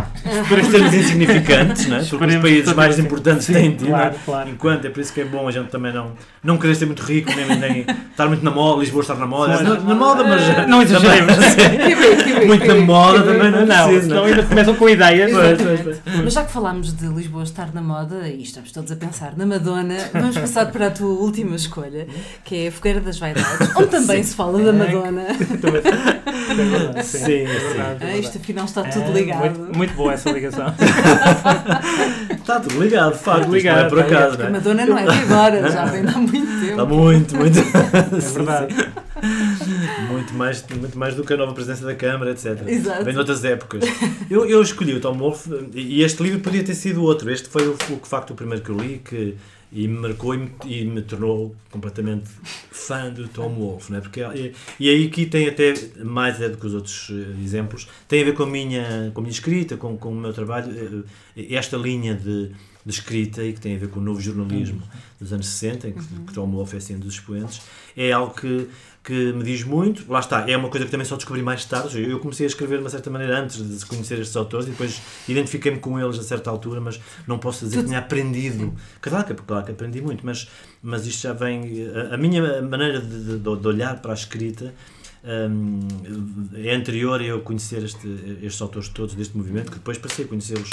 por 0.47 0.63
sermos 0.65 0.93
insignificantes, 0.93 1.85
né, 1.85 2.05
porque 2.09 2.25
os 2.25 2.41
países 2.41 2.73
mais 2.73 2.99
importantes 2.99 3.45
sim, 3.45 3.53
têm 3.53 3.75
tido, 3.75 3.89
claro, 3.89 4.15
claro. 4.25 4.49
enquanto 4.49 4.85
é 4.85 4.89
por 4.89 4.99
isso 4.99 5.13
que 5.13 5.21
é 5.21 5.25
bom 5.25 5.47
a 5.47 5.51
gente 5.51 5.69
também 5.69 5.93
não, 5.93 6.13
não 6.43 6.57
querer 6.57 6.75
ser 6.75 6.87
muito 6.87 7.03
rico, 7.03 7.31
nem, 7.35 7.59
nem 7.59 7.85
estar 8.11 8.27
muito 8.27 8.43
na 8.43 8.49
moda, 8.49 8.79
Lisboa 8.79 9.01
estar 9.01 9.15
na 9.15 9.27
moda, 9.27 9.61
na, 9.61 9.75
na, 9.75 9.95
moda, 9.95 10.23
mas 10.23 10.67
não 10.67 10.81
exageremos, 10.81 11.35
muito 12.47 12.65
na 12.65 12.75
moda 12.75 13.21
também 13.21 13.51
não, 13.51 13.65
não, 13.65 13.87
preciso, 13.87 14.09
não, 14.09 14.23
ainda 14.23 14.43
começam 14.43 14.75
com 14.75 14.89
ideias. 14.89 15.31
Pois, 15.31 15.61
pois, 15.61 15.81
pois. 15.81 16.01
Mas 16.23 16.33
já 16.33 16.43
que 16.43 16.51
falámos 16.51 16.93
de 16.93 17.07
Lisboa 17.07 17.43
estar 17.43 17.73
na 17.73 17.81
moda, 17.81 18.27
e 18.27 18.41
estamos 18.41 18.71
todos 18.71 18.91
a 18.91 18.95
pensar 18.95 19.37
na 19.37 19.45
Madonna, 19.45 20.09
vamos 20.11 20.37
passar 20.37 20.71
para 20.71 20.87
a 20.87 20.91
tua 20.91 21.09
última 21.09 21.55
escolha, 21.55 22.07
que 22.43 22.65
é 22.65 22.67
a 22.69 22.71
Fogueira 22.71 22.99
das 22.99 23.19
Vaidades, 23.19 23.75
onde 23.75 23.87
também 23.87 24.23
se 24.23 24.35
fala 24.35 24.59
da 24.63 24.73
Madonna. 24.73 25.27
sim, 27.03 27.19
sim. 27.19 27.45
Ah, 28.01 28.17
isto 28.17 28.38
afinal 28.41 28.65
está 28.65 28.83
tudo 28.83 29.09
é, 29.09 29.13
ligado. 29.13 29.39
Muito, 29.39 29.77
muito 29.77 29.93
boa 29.93 30.13
essa 30.13 30.31
ligação. 30.31 30.73
está 32.31 32.59
tudo 32.59 32.81
ligado, 32.81 33.13
de 33.13 33.19
facto. 33.19 33.51
Ligado, 33.51 33.77
não 33.77 33.85
é 33.85 33.89
por 33.89 33.99
acaso. 33.99 34.37
Né? 34.37 34.47
A 34.47 34.49
Madonna 34.49 34.85
não 34.85 34.97
é 34.97 35.03
de 35.03 35.11
agora, 35.11 35.71
já 35.71 35.85
vem 35.85 36.07
há 36.07 36.17
muito 36.17 36.65
tempo. 36.65 36.81
Há 36.81 36.85
muito, 36.85 37.35
muito. 37.35 37.59
É 37.99 38.31
verdade. 38.31 38.75
muito, 40.09 40.33
mais, 40.33 40.65
muito 40.69 40.97
mais 40.97 41.13
do 41.13 41.23
que 41.23 41.33
a 41.33 41.37
nova 41.37 41.53
presidência 41.53 41.85
da 41.85 41.93
Câmara, 41.93 42.31
etc. 42.31 42.61
Exato. 42.65 43.03
Vem 43.03 43.13
de 43.13 43.19
outras 43.19 43.43
épocas. 43.43 43.83
Eu, 44.29 44.45
eu 44.45 44.61
escolhi 44.61 44.93
o 44.93 45.01
Tom 45.01 45.17
Wolfe 45.17 45.49
e 45.73 46.01
este 46.03 46.23
livro 46.23 46.39
podia 46.39 46.63
ter 46.63 46.73
sido 46.73 47.03
outro. 47.03 47.29
Este 47.29 47.49
foi 47.49 47.67
o, 47.67 47.73
o 47.73 48.05
facto 48.05 48.31
o 48.31 48.35
primeiro 48.35 48.63
que 48.63 48.69
eu 48.69 48.77
li 48.77 49.01
que 49.03 49.35
e 49.71 49.87
me 49.87 49.99
marcou 49.99 50.33
e 50.33 50.37
me, 50.37 50.51
e 50.65 50.85
me, 50.85 51.01
tornou 51.01 51.55
completamente 51.69 52.29
fã 52.71 53.09
do 53.09 53.27
Tom 53.27 53.53
Wolfe, 53.53 53.91
né? 53.91 54.01
Porque 54.01 54.21
e, 54.21 54.53
e 54.79 54.89
aí 54.89 55.07
aqui 55.07 55.25
tem 55.25 55.47
até 55.47 55.73
mais 56.03 56.41
é 56.41 56.49
do 56.49 56.57
que 56.57 56.65
os 56.65 56.73
outros 56.73 57.09
uh, 57.09 57.35
exemplos, 57.43 57.87
tem 58.07 58.21
a 58.21 58.25
ver 58.25 58.33
com 58.33 58.43
a 58.43 58.47
minha 58.47 59.11
com 59.13 59.21
a 59.21 59.23
minha 59.23 59.31
escrita, 59.31 59.77
com, 59.77 59.97
com 59.97 60.09
o 60.09 60.15
meu 60.15 60.33
trabalho, 60.33 60.71
uh, 60.71 61.03
esta 61.35 61.77
linha 61.77 62.15
de, 62.15 62.51
de, 62.85 62.91
escrita 62.91 63.43
e 63.43 63.53
que 63.53 63.59
tem 63.59 63.75
a 63.75 63.79
ver 63.79 63.89
com 63.89 63.99
o 63.99 64.03
novo 64.03 64.19
jornalismo 64.19 64.81
dos 65.19 65.33
anos 65.33 65.47
60, 65.47 65.87
em 65.87 65.93
que, 65.93 65.99
uhum. 65.99 66.25
que 66.25 66.33
Tom 66.33 66.47
Wolfe 66.47 66.77
é 66.77 66.95
um 66.95 66.99
dos 66.99 67.15
expoentes, 67.15 67.61
é 67.95 68.11
algo 68.11 68.33
que 68.33 68.67
que 69.03 69.33
me 69.33 69.43
diz 69.43 69.63
muito. 69.63 70.11
Lá 70.11 70.19
está, 70.19 70.49
é 70.49 70.55
uma 70.55 70.69
coisa 70.69 70.85
que 70.85 70.91
também 70.91 71.05
só 71.05 71.15
descobri 71.15 71.41
mais 71.41 71.65
tarde. 71.65 71.99
Eu 71.99 72.19
comecei 72.19 72.45
a 72.45 72.47
escrever 72.47 72.77
de 72.77 72.83
uma 72.83 72.89
certa 72.89 73.09
maneira 73.09 73.39
antes 73.39 73.79
de 73.79 73.85
conhecer 73.85 74.19
estes 74.19 74.35
autores 74.35 74.67
e 74.67 74.71
depois 74.71 75.01
identifiquei-me 75.27 75.79
com 75.79 75.99
eles 75.99 76.19
a 76.19 76.23
certa 76.23 76.49
altura, 76.49 76.79
mas 76.81 76.99
não 77.27 77.39
posso 77.39 77.65
dizer 77.65 77.79
que 77.79 77.85
tinha 77.85 77.99
aprendido. 77.99 78.73
Claro 79.01 79.25
que, 79.25 79.33
claro 79.33 79.65
que 79.65 79.71
aprendi 79.71 80.01
muito, 80.01 80.25
mas, 80.25 80.47
mas 80.81 81.07
isto 81.07 81.23
já 81.23 81.33
vem. 81.33 81.87
A, 82.11 82.15
a 82.15 82.17
minha 82.17 82.61
maneira 82.61 83.01
de, 83.01 83.37
de, 83.37 83.39
de, 83.39 83.67
olhar 83.67 83.99
para 84.01 84.11
a 84.11 84.15
escrita. 84.15 84.73
Um, 85.21 85.79
é 86.53 86.73
anterior 86.73 87.19
a 87.19 87.23
eu 87.23 87.41
conhecer 87.41 87.83
este, 87.83 88.07
estes 88.41 88.61
autores 88.61 88.87
todos 88.87 89.15
deste 89.15 89.35
movimento, 89.35 89.69
que 89.69 89.77
depois 89.77 89.97
passei 89.97 90.25
a 90.25 90.27
conhecê-los 90.27 90.69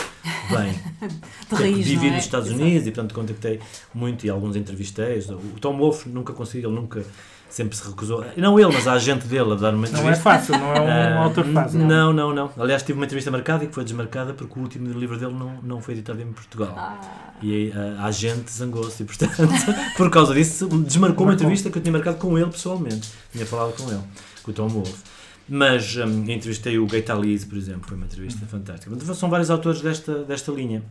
bem. 0.51 1.11
Raiz, 1.51 1.87
vivi 1.87 2.09
é? 2.09 2.11
nos 2.13 2.25
Estados 2.25 2.51
Unidos 2.51 2.87
e, 2.87 2.93
portanto, 2.93 3.15
contactei 3.15 3.61
muito 3.93 4.25
e 4.25 4.31
alguns 4.31 4.55
entrevistei. 4.55 5.19
O 5.19 5.59
Tom 5.61 5.77
Wolfe 5.79 6.09
nunca 6.09 6.33
consegui, 6.33 6.65
ele 6.65 6.75
nunca 6.75 7.05
sempre 7.49 7.77
se 7.77 7.87
recusou. 7.87 8.25
Não 8.37 8.59
ele, 8.59 8.73
mas 8.73 8.87
a 8.87 8.93
agente 8.93 9.27
dele 9.27 9.53
a 9.53 9.55
dar 9.55 9.75
uma 9.75 9.87
entrevista. 9.87 10.03
Não 10.03 10.11
é 10.11 10.15
fácil, 10.15 10.59
não 10.59 10.75
é 10.75 10.81
um 10.81 11.19
uh, 11.19 11.23
autor 11.23 11.45
fácil. 11.47 11.81
Não, 11.81 12.13
não, 12.13 12.35
não. 12.35 12.51
Aliás, 12.59 12.83
tive 12.83 12.99
uma 12.99 13.05
entrevista 13.05 13.31
marcada 13.31 13.65
e 13.65 13.69
que 13.69 13.75
foi 13.75 13.85
desmarcada 13.85 14.35
porque 14.35 14.59
o 14.59 14.63
último 14.63 14.93
livro 14.99 15.19
dele 15.19 15.33
não, 15.33 15.59
não 15.63 15.81
foi 15.81 15.95
editado 15.95 16.21
em 16.21 16.33
Portugal. 16.33 16.75
Ah. 16.77 16.99
E 17.43 17.73
a, 17.73 18.03
a 18.03 18.07
agente 18.07 18.51
zangou-se 18.51 19.03
e, 19.03 19.07
portanto, 19.07 19.37
por 19.97 20.11
causa 20.11 20.35
disso, 20.35 20.69
desmarcou 20.69 21.27
uma 21.27 21.35
entrevista 21.35 21.71
que 21.71 21.79
eu 21.79 21.83
tinha 21.83 21.93
marcado 21.93 22.19
com 22.19 22.39
ele 22.39 22.51
pessoalmente. 22.51 23.11
Tinha 23.33 23.47
falado 23.47 23.73
com 23.77 23.91
ele, 23.91 24.03
com 24.47 24.53
o 24.53 24.55
Tom 24.55 24.69
Wolfe. 24.69 25.03
Mas 25.49 25.97
um, 25.97 26.31
entrevistei 26.31 26.79
o 26.79 26.87
Gaita 26.87 27.15
Lise, 27.15 27.47
por 27.47 27.59
exemplo, 27.59 27.87
foi 27.87 27.97
uma 27.97 28.07
entrevista 28.07 28.45
hum. 28.45 28.49
fantástica. 28.49 29.15
São 29.15 29.29
vários 29.29 29.51
autores 29.51 29.81
desta, 29.81 30.25
desta 30.25 30.51
linha 30.51 30.83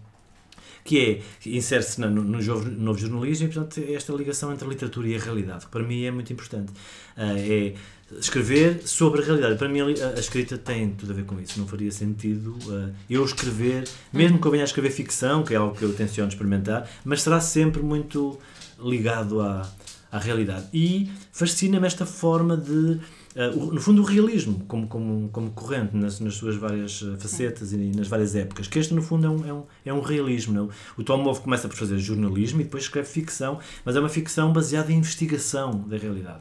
que 0.85 1.23
é 1.43 1.49
insere-se 1.49 1.99
no, 1.99 2.11
no, 2.11 2.23
novo 2.29 2.99
jornalismo 2.99 3.47
e, 3.47 3.51
portanto, 3.51 3.81
esta 3.89 4.13
ligação 4.13 4.53
entre 4.53 4.67
a 4.67 4.69
literatura 4.69 5.07
e 5.07 5.15
a 5.15 5.19
realidade, 5.19 5.65
que 5.65 5.71
para 5.71 5.81
mim 5.81 6.03
é 6.03 6.11
muito 6.11 6.31
importante. 6.31 6.71
Uh, 7.17 7.35
é 7.37 7.73
escrever 8.19 8.87
sobre 8.87 9.23
a 9.23 9.25
realidade. 9.25 9.57
Para 9.57 9.67
mim, 9.67 9.79
a, 9.81 10.09
a, 10.09 10.19
escrita 10.19 10.59
tem 10.59 10.91
tudo 10.91 11.11
a 11.11 11.15
ver 11.15 11.25
com 11.25 11.39
isso. 11.39 11.59
Não 11.59 11.67
faria 11.67 11.91
sentido 11.91 12.55
uh, 12.67 12.93
eu 13.09 13.25
escrever, 13.25 13.89
mesmo 14.13 14.39
que 14.39 14.45
eu 14.45 14.51
venha 14.51 14.63
a 14.63 14.65
escrever 14.65 14.91
ficção, 14.91 15.43
que 15.43 15.55
é 15.55 15.57
algo 15.57 15.75
que 15.75 15.81
eu 15.81 15.91
tenciono 15.91 16.29
experimentar, 16.29 16.87
mas 17.03 17.23
será 17.23 17.41
sempre 17.41 17.81
muito 17.81 18.39
ligado 18.79 19.41
à, 19.41 19.67
à 20.11 20.19
realidade. 20.19 20.67
E 20.71 21.09
fascina-me 21.31 21.87
esta 21.87 22.05
forma 22.05 22.55
de 22.55 22.99
Uh, 23.35 23.73
no 23.73 23.81
fundo, 23.81 24.01
o 24.01 24.05
realismo 24.05 24.63
como, 24.65 24.87
como, 24.87 25.29
como 25.29 25.51
corrente 25.51 25.95
nas, 25.95 26.21
nas 26.21 26.35
suas 26.35 26.55
várias 26.55 27.03
eh, 27.03 27.17
facetas 27.19 27.73
e 27.73 27.77
nas 27.77 28.07
várias 28.07 28.33
épocas. 28.33 28.65
Que 28.67 28.79
este, 28.79 28.93
no 28.93 29.01
fundo, 29.01 29.27
é 29.27 29.29
um, 29.29 29.45
é 29.45 29.53
um, 29.53 29.63
é 29.87 29.93
um 29.93 29.99
realismo. 29.99 30.53
Não? 30.53 30.69
O 30.97 31.03
Tom 31.03 31.21
Wolfe 31.21 31.41
começa 31.41 31.67
por 31.67 31.75
fazer 31.75 31.97
jornalismo 31.97 32.61
e 32.61 32.63
depois 32.63 32.83
escreve 32.83 33.09
ficção, 33.09 33.59
mas 33.83 33.95
é 33.97 33.99
uma 33.99 34.07
ficção 34.07 34.53
baseada 34.53 34.89
em 34.89 34.97
investigação 34.97 35.83
da 35.85 35.97
realidade. 35.97 36.39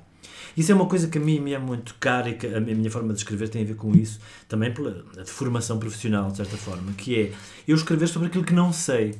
Isso 0.56 0.70
é 0.70 0.74
uma 0.74 0.86
coisa 0.86 1.08
que 1.08 1.18
a 1.18 1.20
mim 1.20 1.40
me 1.40 1.52
é 1.52 1.58
muito 1.58 1.96
cara 1.98 2.28
e 2.28 2.34
que 2.34 2.46
a 2.46 2.60
minha 2.60 2.90
forma 2.90 3.12
de 3.12 3.18
escrever 3.18 3.48
tem 3.48 3.62
a 3.62 3.64
ver 3.64 3.74
com 3.74 3.92
isso, 3.92 4.20
também 4.46 4.72
pela 4.72 5.04
formação 5.26 5.78
profissional, 5.80 6.30
de 6.30 6.36
certa 6.36 6.56
forma, 6.56 6.92
que 6.92 7.18
é 7.18 7.32
eu 7.66 7.74
escrever 7.74 8.06
sobre 8.06 8.28
aquilo 8.28 8.44
que 8.44 8.54
não 8.54 8.72
sei. 8.72 9.16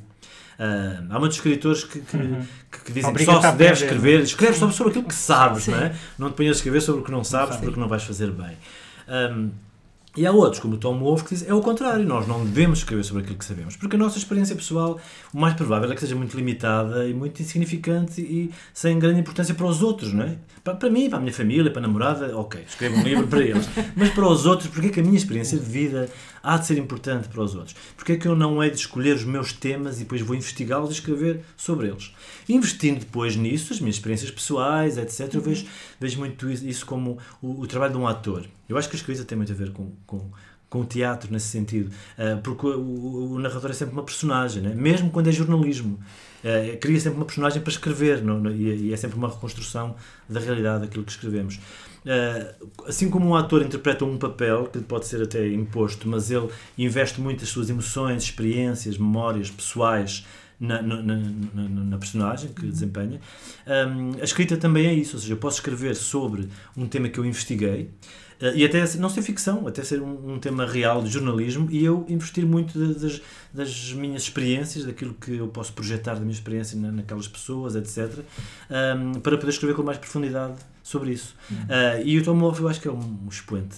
Uh, 0.57 1.05
há 1.09 1.19
muitos 1.19 1.37
escritores 1.37 1.83
que, 1.83 1.99
que, 1.99 2.15
uhum. 2.15 2.45
que 2.85 2.91
dizem 2.93 3.13
que 3.13 3.25
só 3.25 3.41
se 3.41 3.51
deve 3.57 3.73
escrever, 3.73 4.21
escreve 4.21 4.57
sobre, 4.57 4.75
sobre 4.75 4.91
aquilo 4.91 5.05
que 5.05 5.13
sabes, 5.13 5.67
não 5.67 5.77
é? 5.77 5.95
Não 6.17 6.29
te 6.29 6.35
ponhas 6.35 6.55
a 6.55 6.57
escrever 6.57 6.81
sobre 6.81 7.01
o 7.01 7.03
que 7.03 7.11
não 7.11 7.23
sabes 7.23 7.57
porque 7.57 7.79
não 7.79 7.89
vais 7.89 8.03
fazer 8.03 8.31
bem. 8.31 8.57
Um, 9.07 9.51
e 10.15 10.25
há 10.25 10.31
outros, 10.31 10.61
como 10.61 10.75
o 10.75 10.77
Tom 10.77 10.97
Wolfe, 10.99 11.25
que 11.25 11.29
dizem 11.33 11.49
é 11.49 11.53
o 11.53 11.61
contrário, 11.61 12.05
nós 12.05 12.27
não 12.27 12.45
devemos 12.45 12.79
escrever 12.79 13.03
sobre 13.03 13.23
aquilo 13.23 13.37
que 13.37 13.45
sabemos, 13.45 13.75
porque 13.75 13.95
a 13.95 13.99
nossa 13.99 14.17
experiência 14.17 14.55
pessoal, 14.55 14.99
o 15.33 15.39
mais 15.39 15.53
provável 15.55 15.91
é 15.91 15.95
que 15.95 16.01
seja 16.01 16.15
muito 16.15 16.35
limitada 16.37 17.07
e 17.07 17.13
muito 17.13 17.41
insignificante 17.41 18.21
e 18.21 18.49
sem 18.73 18.97
grande 18.97 19.19
importância 19.19 19.53
para 19.53 19.65
os 19.65 19.81
outros, 19.81 20.13
não 20.13 20.23
é? 20.23 20.37
Para, 20.63 20.75
para 20.75 20.89
mim, 20.89 21.09
para 21.09 21.17
a 21.17 21.21
minha 21.21 21.33
família, 21.33 21.69
para 21.69 21.79
a 21.79 21.87
namorada, 21.87 22.37
ok, 22.37 22.63
escrevo 22.67 22.95
um 22.97 23.03
livro 23.03 23.27
para 23.27 23.41
eles. 23.41 23.67
Mas 23.95 24.09
para 24.09 24.27
os 24.27 24.45
outros, 24.45 24.69
porque 24.69 24.87
é 24.87 24.89
que 24.89 24.99
a 24.99 25.03
minha 25.03 25.17
experiência 25.17 25.57
de 25.57 25.65
vida 25.65 26.09
há 26.41 26.57
de 26.57 26.65
ser 26.65 26.77
importante 26.77 27.27
para 27.27 27.41
os 27.41 27.53
outros? 27.53 27.75
Porque 27.97 28.13
é 28.13 28.17
que 28.17 28.27
eu 28.27 28.35
não 28.35 28.63
hei 28.63 28.69
de 28.69 28.77
escolher 28.77 29.15
os 29.15 29.23
meus 29.23 29.51
temas 29.51 29.97
e 29.97 29.99
depois 29.99 30.21
vou 30.21 30.35
investigá-los 30.35 30.89
e 30.89 30.93
escrever 30.93 31.41
sobre 31.57 31.87
eles? 31.87 32.13
Investindo 32.47 32.99
depois 32.99 33.35
nisso, 33.35 33.73
as 33.73 33.79
minhas 33.79 33.95
experiências 33.95 34.31
pessoais, 34.31 34.97
etc., 34.97 35.33
eu 35.33 35.41
vejo, 35.41 35.65
vejo 35.99 36.19
muito 36.19 36.49
isso 36.49 36.85
como 36.85 37.17
o, 37.41 37.61
o 37.61 37.67
trabalho 37.67 37.93
de 37.93 37.99
um 37.99 38.07
ator. 38.07 38.45
Eu 38.67 38.77
acho 38.77 38.89
que 38.89 38.95
a 38.95 38.99
escrita 38.99 39.23
tem 39.23 39.37
muito 39.37 39.51
a 39.51 39.55
ver 39.55 39.71
com, 39.71 39.91
com, 40.05 40.29
com 40.69 40.81
o 40.81 40.85
teatro 40.85 41.31
nesse 41.31 41.47
sentido, 41.47 41.91
uh, 42.17 42.41
porque 42.41 42.65
o, 42.67 42.79
o, 42.79 43.33
o, 43.33 43.39
narrador 43.39 43.71
é 43.71 43.73
sempre 43.73 43.93
uma 43.93 44.03
personagem, 44.03 44.61
né? 44.61 44.73
mesmo 44.75 45.09
quando 45.09 45.27
é 45.27 45.31
jornalismo. 45.31 45.99
Uh, 46.43 46.77
cria 46.77 46.99
sempre 46.99 47.17
uma 47.17 47.25
personagem 47.25 47.61
para 47.61 47.71
escrever 47.71 48.21
não, 48.21 48.39
não, 48.39 48.51
e, 48.51 48.89
e, 48.89 48.93
é 48.93 48.97
sempre 48.97 49.17
uma 49.17 49.27
reconstrução 49.27 49.95
da 50.29 50.39
realidade 50.39 50.81
daquilo 50.81 51.03
que 51.03 51.11
escrevemos. 51.11 51.59
Uh, 52.05 52.69
assim 52.85 53.09
como 53.09 53.27
um 53.27 53.35
ator 53.35 53.63
interpreta 53.63 54.05
um 54.05 54.17
papel 54.17 54.67
que 54.67 54.79
pode 54.79 55.07
ser 55.07 55.23
até 55.23 55.47
imposto, 55.47 56.07
mas 56.07 56.29
ele 56.29 56.49
investe 56.77 57.19
muito 57.19 57.43
as 57.43 57.49
suas 57.49 57.69
emoções, 57.69 58.23
experiências, 58.23 58.97
memórias 58.97 59.49
pessoais 59.49 60.23
na, 60.59 60.81
na, 60.81 61.01
na, 61.01 61.15
na, 61.15 61.97
personagem 61.97 62.51
que 62.53 62.65
desempenha. 62.67 63.19
Um, 63.65 64.21
a 64.21 64.23
escrita 64.23 64.55
também 64.55 64.85
é 64.85 64.93
isso, 64.93 65.15
ou 65.15 65.21
seja, 65.21 65.33
eu 65.33 65.37
posso 65.37 65.57
escrever 65.57 65.95
sobre 65.95 66.47
um 66.77 66.87
tema 66.87 67.09
que 67.09 67.19
eu 67.19 67.25
investiguei 67.25 67.89
e 68.53 68.65
até 68.65 68.85
não 68.97 69.09
ser 69.09 69.21
ficção, 69.21 69.67
até 69.67 69.83
ser 69.83 70.01
um, 70.01 70.33
um, 70.33 70.39
tema 70.39 70.65
real 70.65 71.01
de 71.01 71.09
jornalismo 71.09 71.67
e 71.71 71.83
eu 71.83 72.05
investir 72.09 72.45
muito 72.45 72.77
das, 72.77 73.21
das 73.53 73.93
minhas 73.93 74.23
experiências, 74.23 74.85
daquilo 74.85 75.13
que 75.13 75.37
eu 75.37 75.47
posso 75.47 75.71
projetar 75.73 76.15
da 76.15 76.19
minha 76.19 76.33
experiência 76.33 76.77
naquelas 76.79 77.27
pessoas, 77.27 77.75
etc., 77.75 78.19
um, 78.69 79.19
para 79.19 79.37
poder 79.37 79.51
escrever 79.51 79.73
com 79.73 79.83
mais 79.83 79.97
profundidade 79.97 80.55
sobre 80.83 81.11
isso. 81.11 81.35
Uhum. 81.49 81.57
Uh, 81.57 82.03
e 82.05 82.19
o 82.19 82.23
Tom 82.23 82.37
Wolfe 82.39 82.61
eu 82.61 82.67
acho 82.67 82.81
que 82.81 82.87
é 82.87 82.91
um 82.91 83.27
expoente 83.29 83.75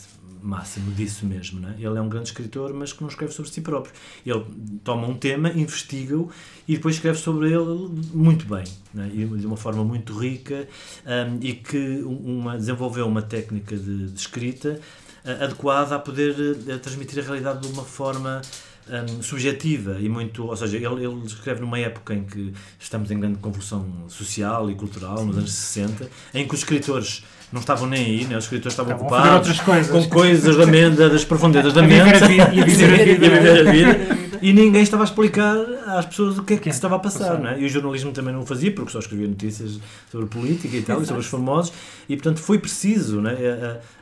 máximo 0.47 0.91
disso 0.91 1.25
mesmo. 1.25 1.59
Não 1.59 1.69
é? 1.69 1.73
Ele 1.73 1.97
é 1.97 2.01
um 2.01 2.09
grande 2.09 2.29
escritor, 2.29 2.73
mas 2.73 2.93
que 2.93 3.01
não 3.01 3.09
escreve 3.09 3.33
sobre 3.33 3.51
si 3.51 3.61
próprio. 3.61 3.93
Ele 4.25 4.45
toma 4.83 5.07
um 5.07 5.15
tema, 5.15 5.49
investiga-o 5.49 6.29
e 6.67 6.75
depois 6.75 6.95
escreve 6.95 7.17
sobre 7.17 7.51
ele 7.51 7.89
muito 8.13 8.45
bem, 8.45 8.63
é? 8.97 9.07
e 9.07 9.25
de 9.25 9.45
uma 9.45 9.57
forma 9.57 9.83
muito 9.83 10.17
rica 10.17 10.67
um, 11.05 11.37
e 11.41 11.53
que 11.53 12.01
uma, 12.03 12.57
desenvolveu 12.57 13.05
uma 13.05 13.21
técnica 13.21 13.75
de, 13.75 14.07
de 14.07 14.19
escrita 14.19 14.79
uh, 15.23 15.43
adequada 15.43 15.95
a 15.95 15.99
poder 15.99 16.31
uh, 16.31 16.79
transmitir 16.79 17.19
a 17.19 17.23
realidade 17.23 17.61
de 17.61 17.73
uma 17.73 17.83
forma 17.83 18.41
um, 18.89 19.21
subjetiva 19.21 19.99
e 19.99 20.09
muito, 20.09 20.45
ou 20.45 20.55
seja, 20.55 20.77
ele, 20.77 21.05
ele 21.05 21.25
escreve 21.25 21.61
numa 21.61 21.79
época 21.79 22.13
em 22.13 22.23
que 22.23 22.53
estamos 22.79 23.11
em 23.11 23.19
grande 23.19 23.37
convulsão 23.39 23.85
social 24.07 24.69
e 24.69 24.75
cultural, 24.75 25.25
nos 25.25 25.37
anos 25.37 25.51
60, 25.51 26.09
em 26.33 26.47
que 26.47 26.53
os 26.53 26.61
escritores 26.61 27.23
não 27.51 27.61
estavam 27.61 27.87
nem 27.87 28.03
aí, 28.03 28.25
né? 28.25 28.37
os 28.37 28.45
escritores 28.45 28.73
estavam, 28.73 28.93
estavam 28.93 29.17
ocupados 29.17 29.59
coisas. 29.61 29.91
com 29.91 30.09
coisas 30.09 30.57
da 30.57 30.65
mente, 30.65 30.97
das 30.97 31.23
profundezas 31.23 31.73
da 31.73 31.81
mente 31.81 32.33
e 32.33 32.41
a 32.41 32.45
viver 32.65 33.67
a 33.67 33.71
vida 33.71 34.27
e 34.41 34.53
ninguém 34.53 34.81
estava 34.81 35.03
a 35.03 35.05
explicar 35.05 35.55
às 35.87 36.05
pessoas 36.05 36.37
o 36.37 36.43
que 36.43 36.53
é 36.53 36.57
que 36.57 36.69
se 36.71 36.77
estava 36.77 36.95
a 36.95 36.99
passar, 36.99 37.39
não 37.39 37.49
é? 37.49 37.59
E 37.59 37.65
o 37.65 37.69
jornalismo 37.69 38.11
também 38.11 38.33
não 38.33 38.41
o 38.41 38.45
fazia, 38.45 38.71
porque 38.71 38.91
só 38.91 38.99
escrevia 38.99 39.27
notícias 39.27 39.79
sobre 40.11 40.27
política 40.27 40.75
e 40.75 40.81
tal, 40.81 41.01
e 41.01 41.05
sobre 41.05 41.21
os 41.21 41.27
famosos, 41.27 41.73
e 42.07 42.15
portanto 42.15 42.39
foi 42.39 42.59
preciso, 42.59 43.21
não 43.21 43.29
é? 43.29 43.35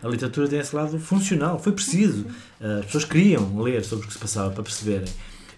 A, 0.03 0.07
a, 0.07 0.09
literatura 0.09 0.47
tem 0.47 0.59
esse 0.59 0.75
lado 0.75 0.99
funcional, 0.99 1.59
foi 1.59 1.71
preciso. 1.71 2.25
As 2.59 2.85
pessoas 2.85 3.05
queriam 3.05 3.57
ler 3.61 3.83
sobre 3.83 4.05
o 4.05 4.07
que 4.07 4.13
se 4.13 4.19
passava 4.19 4.51
para 4.51 4.63
perceberem. 4.63 5.07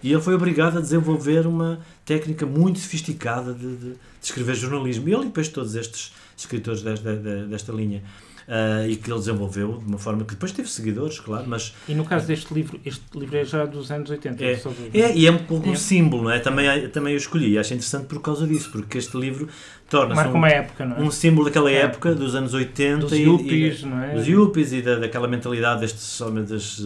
E 0.04 0.12
ele 0.12 0.22
foi 0.22 0.36
obrigado 0.36 0.78
a 0.78 0.82
desenvolver 0.82 1.48
uma 1.48 1.80
técnica 2.06 2.46
muito 2.46 2.80
sofisticada 2.80 3.54
de, 3.54 3.76
de, 3.76 3.90
de 3.90 3.98
escrever 4.22 4.56
jornalismo. 4.56 5.08
E 5.10 5.14
ele 5.14 5.24
e 5.24 5.26
depois 5.26 5.48
todos 5.48 5.76
estes 5.76 6.14
escritores 6.36 6.82
desta, 6.82 7.16
desta 7.48 7.72
linha 7.72 8.04
uh, 8.48 8.90
e 8.90 8.96
que 8.96 9.10
ele 9.10 9.20
desenvolveu 9.20 9.78
de 9.78 9.86
uma 9.86 9.98
forma 9.98 10.24
que 10.24 10.34
depois 10.34 10.52
teve 10.52 10.70
seguidores, 10.70 11.20
claro, 11.20 11.46
mas... 11.48 11.74
E 11.88 11.94
no 11.94 12.06
caso 12.06 12.28
deste 12.28 12.54
livro, 12.54 12.80
este 12.86 13.04
livro 13.16 13.38
é 13.38 13.46
já 13.46 13.66
dos 13.66 13.92
anos 13.92 14.10
80. 14.10 14.44
É, 14.44 14.52
é 14.94 15.16
e 15.16 15.28
é 15.28 15.32
um 15.32 15.40
pouco 15.40 15.70
um 15.70 15.76
símbolo, 15.76 16.24
não 16.24 16.32
é? 16.32 16.40
Também, 16.40 16.90
também 16.90 17.14
eu 17.14 17.18
escolhi 17.18 17.58
acho 17.58 17.74
interessante 17.74 18.06
por 18.06 18.22
causa 18.22 18.48
disso, 18.48 18.72
porque 18.72 18.98
este 18.98 19.18
livro 19.18 19.48
torna-se 19.90 20.28
um, 20.28 20.46
é? 20.46 20.68
um 20.98 21.10
símbolo 21.10 21.46
daquela 21.46 21.72
é. 21.72 21.84
época, 21.84 22.14
dos 22.14 22.36
anos 22.36 22.54
80 22.54 23.08
dos 23.08 23.18
yuppies, 23.18 23.82
e, 23.82 23.88
é? 23.88 24.14
Dos 24.16 24.28
yuppies 24.28 24.74
e 24.74 24.82
da, 24.82 24.96
daquela 24.96 25.28
mentalidade 25.28 25.82
destes 25.82 26.20
homens 26.22 26.50
das 26.50 26.84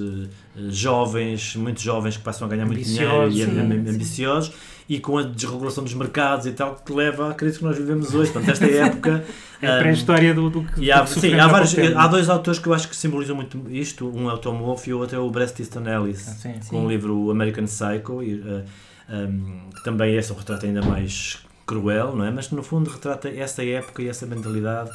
jovens, 0.69 1.55
muito 1.55 1.81
jovens 1.81 2.17
que 2.17 2.23
passam 2.23 2.47
a 2.47 2.49
ganhar 2.49 2.65
muito 2.65 2.83
dinheiro 2.83 3.27
e 3.29 3.43
sim, 3.43 3.89
ambiciosos 3.89 4.53
e 4.91 4.99
com 4.99 5.17
a 5.17 5.23
desregulação 5.23 5.85
dos 5.85 5.93
mercados 5.93 6.45
e 6.45 6.51
tal 6.51 6.75
que 6.75 6.91
leva 6.91 7.31
à 7.31 7.33
crise 7.33 7.59
que 7.59 7.63
nós 7.63 7.77
vivemos 7.77 8.13
hoje. 8.13 8.29
Portanto, 8.29 8.51
esta 8.51 8.65
época. 8.65 9.23
é 9.61 9.67
a 9.67 9.79
pré-história 9.79 10.33
do, 10.33 10.49
do, 10.49 10.63
que. 10.63 10.91
há, 10.91 11.05
sim, 11.05 11.33
há, 11.35 11.47
vários, 11.47 11.73
há 11.77 12.07
dois 12.07 12.29
autores 12.29 12.59
que 12.59 12.67
eu 12.67 12.73
acho 12.73 12.89
que 12.89 12.95
simbolizam 12.95 13.33
muito 13.33 13.63
isto. 13.69 14.05
Um 14.13 14.29
é 14.29 14.33
o 14.33 14.37
Tom 14.37 14.57
Wolfe 14.57 14.89
e 14.89 14.93
o 14.93 14.99
outro 14.99 15.15
é 15.15 15.19
o 15.19 15.29
Bret 15.29 15.53
Easton 15.57 15.87
Ellis, 15.87 16.27
ah, 16.27 16.31
sim, 16.31 16.59
com 16.67 16.85
o 16.85 16.89
livro 16.89 17.31
American 17.31 17.63
Psycho, 17.63 18.21
e, 18.21 18.33
uh, 18.35 18.63
um, 19.09 19.69
que 19.69 19.83
também 19.85 20.17
é 20.17 20.19
um 20.19 20.35
retrato 20.35 20.65
ainda 20.65 20.81
mais 20.81 21.39
cruel, 21.65 22.15
não 22.15 22.25
é? 22.25 22.31
Mas 22.31 22.49
no 22.51 22.63
fundo 22.63 22.89
retrata 22.89 23.29
essa 23.29 23.63
época 23.63 24.01
e 24.01 24.07
essa 24.07 24.25
mentalidade 24.25 24.91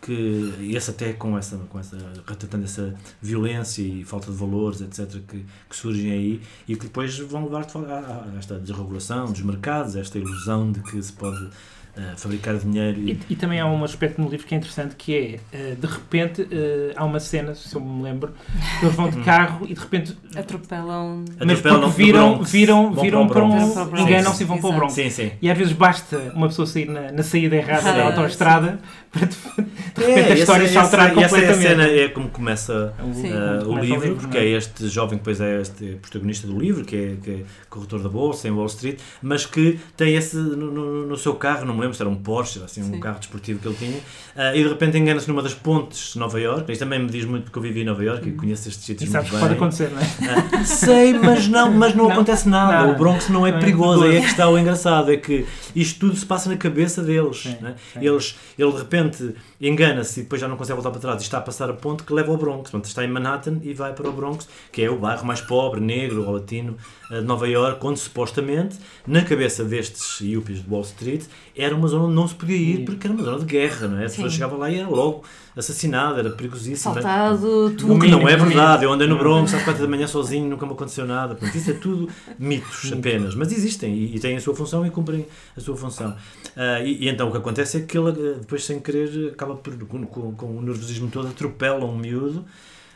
que 0.00 0.72
esse 0.74 0.90
até 0.90 1.12
com 1.14 1.36
essa 1.38 1.56
com 1.70 1.80
essa 1.80 1.96
retratando 2.26 2.64
essa 2.64 2.94
violência 3.20 3.82
e 3.82 4.04
falta 4.04 4.30
de 4.30 4.36
valores 4.36 4.82
etc 4.82 5.20
que, 5.26 5.44
que 5.68 5.76
surgem 5.76 6.12
aí 6.12 6.42
e 6.68 6.76
que 6.76 6.84
depois 6.84 7.18
vão 7.18 7.44
levar 7.44 7.62
a, 7.62 8.30
a 8.34 8.38
esta 8.38 8.58
desregulação 8.58 9.32
dos 9.32 9.40
mercados 9.40 9.96
esta 9.96 10.18
ilusão 10.18 10.70
de 10.70 10.80
que 10.82 11.02
se 11.02 11.12
pode 11.12 11.48
uh, 11.96 12.16
fabricar 12.16 12.56
dinheiro. 12.56 12.98
E... 13.00 13.12
E, 13.12 13.20
e... 13.30 13.36
também 13.36 13.60
há 13.60 13.66
um 13.66 13.82
aspecto 13.84 14.20
no 14.20 14.28
livro 14.28 14.46
que 14.46 14.54
é 14.54 14.58
interessante 14.58 14.94
que 14.96 15.40
é, 15.52 15.72
uh, 15.72 15.76
de 15.76 15.86
repente, 15.86 16.42
uh, 16.42 16.92
há 16.96 17.04
uma 17.04 17.20
cena, 17.20 17.54
se 17.54 17.74
eu 17.74 17.80
me 17.80 18.02
lembro, 18.02 18.32
que 18.78 18.84
eles 18.84 18.96
vão 18.96 19.08
de 19.08 19.18
hum. 19.18 19.24
carro 19.24 19.66
e 19.68 19.74
de 19.74 19.80
repente 19.80 20.16
atropelam. 20.34 21.24
Mas 21.44 21.60
porque 21.60 21.90
viram, 21.96 22.42
viram, 22.42 22.92
viram 22.92 23.26
para 23.26 23.44
um. 23.44 23.98
Enganam-se 23.98 24.42
e 24.42 24.46
vão 24.46 24.58
para 24.58 24.70
o 24.70 24.72
Bronx. 24.72 24.92
Sim, 24.92 25.10
sim. 25.10 25.32
E 25.40 25.50
às 25.50 25.56
vezes 25.56 25.72
basta 25.72 26.32
uma 26.34 26.48
pessoa 26.48 26.66
sair 26.66 26.88
na, 26.88 27.12
na 27.12 27.22
saída 27.22 27.56
errada 27.56 27.92
da 27.92 28.04
autoestrada 28.04 28.78
para 29.10 29.26
de, 29.26 29.36
de 29.36 30.04
repente 30.04 30.28
é, 30.28 30.32
a 30.32 30.34
história 30.34 30.68
se 30.68 30.76
alterar 30.76 31.14
completamente. 31.14 31.50
Essa 31.50 31.68
é 31.68 31.72
a 31.72 31.76
cena, 31.76 31.88
é 31.88 32.08
como 32.08 32.28
começa 32.28 32.94
uh, 32.98 33.68
o 33.68 33.78
livro, 33.78 34.02
livro 34.02 34.16
porque 34.16 34.36
é? 34.36 34.44
é 34.44 34.56
este 34.56 34.88
jovem 34.88 35.18
que 35.18 35.24
depois 35.24 35.40
é 35.40 35.60
este 35.60 35.98
protagonista 36.02 36.46
do 36.46 36.58
livro, 36.58 36.84
que 36.84 36.96
é, 36.96 37.16
que 37.22 37.30
é 37.30 37.42
corretor 37.70 38.02
da 38.02 38.08
bolsa 38.08 38.48
em 38.48 38.50
Wall 38.50 38.66
Street, 38.66 38.98
mas 39.22 39.46
que 39.46 39.78
tem 39.96 40.14
esse 40.14 40.36
no, 40.36 40.70
no, 40.70 41.06
no 41.06 41.16
seu 41.16 41.34
carro, 41.34 41.64
não 41.64 41.74
me 41.74 41.85
lembro 41.86 41.96
se 41.96 42.02
era 42.02 42.10
um 42.10 42.16
Porsche, 42.16 42.62
assim, 42.62 42.82
um 42.82 43.00
carro 43.00 43.18
desportivo 43.18 43.58
que 43.60 43.68
ele 43.68 43.76
tinha, 43.76 43.98
uh, 43.98 44.54
e 44.54 44.62
de 44.62 44.68
repente 44.68 44.98
engana-se 44.98 45.28
numa 45.28 45.42
das 45.42 45.54
pontes 45.54 46.12
de 46.12 46.18
Nova 46.18 46.40
York. 46.40 46.70
Isto 46.70 46.80
também 46.80 46.98
me 46.98 47.08
diz 47.08 47.24
muito 47.24 47.44
porque 47.44 47.58
eu 47.58 47.62
vivi 47.62 47.82
em 47.82 47.84
Nova 47.84 48.02
York 48.02 48.26
e 48.28 48.32
uhum. 48.32 48.36
conheço 48.36 48.68
estes 48.68 48.84
sítios 48.84 49.10
muito 49.10 49.30
bem. 49.30 49.40
pode 49.40 49.54
acontecer, 49.54 49.90
não 49.90 50.00
é? 50.00 50.60
Uh, 50.60 50.64
sei, 50.64 51.14
mas 51.18 51.48
não, 51.48 51.70
mas 51.72 51.94
não, 51.94 52.04
não 52.04 52.12
acontece 52.12 52.48
nada. 52.48 52.92
O 52.92 52.96
Bronx 52.96 53.28
não 53.28 53.46
é 53.46 53.52
não 53.52 53.58
perigoso. 53.58 54.04
É 54.04 54.10
aí 54.10 54.16
é 54.16 54.20
que 54.20 54.26
está 54.26 54.48
o 54.48 54.58
engraçado, 54.58 55.12
é 55.12 55.16
que 55.16 55.46
isto 55.74 56.00
tudo 56.00 56.16
se 56.16 56.26
passa 56.26 56.48
na 56.48 56.56
cabeça 56.56 57.02
deles. 57.02 57.42
Sim, 57.42 57.56
né? 57.60 57.74
Eles, 58.00 58.36
ele 58.58 58.72
de 58.72 58.78
repente 58.78 59.34
engana-se 59.60 60.20
e 60.20 60.22
depois 60.22 60.40
já 60.40 60.48
não 60.48 60.56
consegue 60.56 60.74
voltar 60.74 60.90
para 60.90 61.00
trás 61.00 61.20
e 61.20 61.24
está 61.24 61.38
a 61.38 61.40
passar 61.40 61.70
a 61.70 61.72
ponte 61.74 62.02
que 62.02 62.12
leva 62.12 62.30
ao 62.30 62.38
Bronx. 62.38 62.70
Portanto, 62.70 62.84
está 62.86 63.04
em 63.04 63.08
Manhattan 63.08 63.58
e 63.62 63.72
vai 63.72 63.92
para 63.92 64.08
o 64.08 64.12
Bronx, 64.12 64.48
que 64.70 64.82
é 64.82 64.90
o 64.90 64.98
bairro 64.98 65.24
mais 65.24 65.40
pobre, 65.40 65.80
negro 65.80 66.30
latino 66.30 66.76
de 67.10 67.20
Nova 67.20 67.48
York, 67.48 67.84
onde 67.86 68.00
supostamente, 68.00 68.78
na 69.06 69.22
cabeça 69.22 69.64
destes 69.64 70.20
yuppies 70.20 70.62
de 70.62 70.70
Wall 70.70 70.82
Street, 70.82 71.24
era 71.56 71.74
uma 71.74 71.88
zona 71.88 72.04
onde 72.04 72.14
não 72.14 72.26
se 72.26 72.34
podia 72.34 72.56
ir 72.56 72.84
porque 72.84 73.06
era 73.06 73.14
uma 73.14 73.24
zona 73.24 73.38
de 73.38 73.44
guerra, 73.44 73.88
não 73.88 73.98
é? 73.98 74.06
A 74.06 74.08
pessoa 74.08 74.28
chegava 74.28 74.56
lá 74.56 74.70
e 74.70 74.78
era 74.78 74.88
logo 74.88 75.24
assassinado, 75.56 76.18
era 76.18 76.30
perigosíssimo. 76.30 76.94
Saltado, 76.94 77.70
tudo. 77.70 77.94
O 77.94 77.98
que 77.98 78.08
não 78.08 78.28
é 78.28 78.36
verdade. 78.36 78.84
Eu 78.84 78.92
andei 78.92 79.06
no 79.06 79.16
Bronx 79.16 79.54
às 79.54 79.62
quatro 79.62 79.82
da 79.82 79.88
manhã 79.88 80.06
sozinho, 80.06 80.48
nunca 80.48 80.66
me 80.66 80.72
aconteceu 80.72 81.06
nada. 81.06 81.34
Portanto, 81.34 81.56
isso 81.56 81.70
é 81.70 81.74
tudo 81.74 82.08
mitos 82.38 82.92
apenas. 82.92 83.34
Mas 83.34 83.50
existem 83.52 83.94
e, 83.94 84.16
e, 84.16 84.20
têm 84.20 84.36
a 84.36 84.40
sua 84.40 84.54
função 84.54 84.84
e 84.86 84.90
cumprem 84.90 85.26
a 85.56 85.60
sua 85.60 85.76
função. 85.76 86.10
Uh, 86.10 86.84
e, 86.84 87.04
e, 87.04 87.08
então 87.08 87.28
o 87.28 87.30
que 87.30 87.38
acontece 87.38 87.78
é 87.78 87.80
que 87.80 87.96
ele, 87.96 88.10
ah, 88.10 88.38
depois, 88.38 88.64
sem 88.64 88.80
querer, 88.80 89.34
acaba 89.46 89.56
por, 89.56 89.78
com, 89.86 90.32
com, 90.34 90.46
o 90.58 90.62
nervosismo 90.62 91.08
todo, 91.08 91.28
atropela 91.28 91.84
um 91.84 91.96
miúdo 91.96 92.44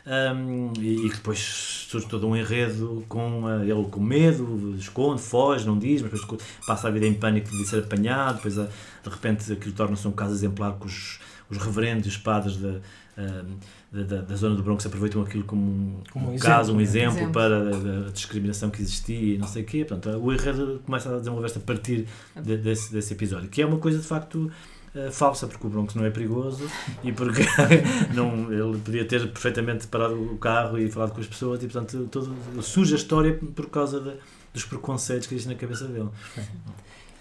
um, 0.06 0.72
e, 0.80 1.08
que 1.08 1.16
depois 1.16 1.38
surge 1.38 2.06
todo 2.06 2.26
um 2.26 2.36
enredo 2.36 3.04
com 3.08 3.44
uh, 3.44 3.62
ele 3.62 3.84
com 3.90 4.00
medo, 4.00 4.74
esconde, 4.76 5.22
foge, 5.22 5.66
não 5.66 5.78
diz, 5.78 6.02
mas 6.02 6.10
depois 6.10 6.42
passa 6.66 6.88
a 6.88 6.90
vida 6.90 7.06
em 7.06 7.14
pânico 7.14 7.50
de 7.50 7.66
ser 7.66 7.80
apanhado, 7.80 8.36
depois 8.36 8.58
uh, 8.58 8.68
de 9.02 9.10
repente 9.10 9.52
aquilo 9.52 9.74
torna-se 9.74 10.06
um 10.08 10.12
caso 10.12 10.34
exemplar 10.34 10.72
com 10.74 10.86
os, 10.86 11.20
os 11.48 11.58
reverendos 11.58 12.06
e 12.06 12.08
os 12.08 12.16
padres 12.16 12.56
da, 12.56 12.68
uh, 13.18 13.58
da, 13.92 14.22
da, 14.22 14.36
zona 14.36 14.54
do 14.54 14.62
Bronx 14.62 14.86
aproveitam 14.86 15.20
aquilo 15.20 15.44
como 15.44 15.62
um, 15.62 16.02
como 16.10 16.30
um, 16.30 16.34
um 16.34 16.38
caso, 16.38 16.72
um 16.72 16.80
exemplo, 16.80 17.18
exemplo. 17.18 17.32
para 17.32 17.56
a, 17.56 18.08
a, 18.08 18.10
discriminação 18.10 18.70
que 18.70 18.80
existia 18.80 19.34
e 19.34 19.38
não 19.38 19.48
sei 19.48 19.62
o 19.62 19.66
quê. 19.66 19.84
Portanto, 19.84 20.16
o 20.16 20.32
enredo 20.32 20.80
começa 20.84 21.14
a 21.14 21.18
desenvolver-se 21.18 21.58
a 21.58 21.60
partir 21.60 22.06
de, 22.40 22.56
desse, 22.56 22.92
desse 22.92 23.12
episódio, 23.12 23.48
que 23.48 23.60
é 23.60 23.66
uma 23.66 23.78
coisa 23.78 23.98
de 23.98 24.06
facto 24.06 24.50
uh, 24.94 25.10
falsa, 25.10 25.46
porque 25.46 25.66
o 25.66 25.70
Bronx 25.70 25.94
não 25.94 26.04
é 26.04 26.10
perigoso 26.10 26.68
e 27.02 27.12
porque 27.12 27.42
não, 28.14 28.52
ele 28.52 28.78
podia 28.78 29.04
ter 29.04 29.30
perfeitamente 29.30 29.86
parado 29.86 30.14
o 30.14 30.38
carro 30.38 30.78
e 30.78 30.90
falado 30.90 31.12
com 31.12 31.20
as 31.20 31.26
pessoas 31.26 31.62
e, 31.62 31.68
portanto, 31.68 32.08
todo, 32.10 32.34
surge 32.62 32.94
a 32.94 32.96
história 32.96 33.38
por 33.54 33.68
causa 33.68 34.00
de, 34.00 34.12
dos 34.52 34.64
preconceitos 34.64 35.26
que 35.26 35.34
existem 35.34 35.54
na 35.54 35.60
cabeça 35.60 35.86
dele. 35.86 36.08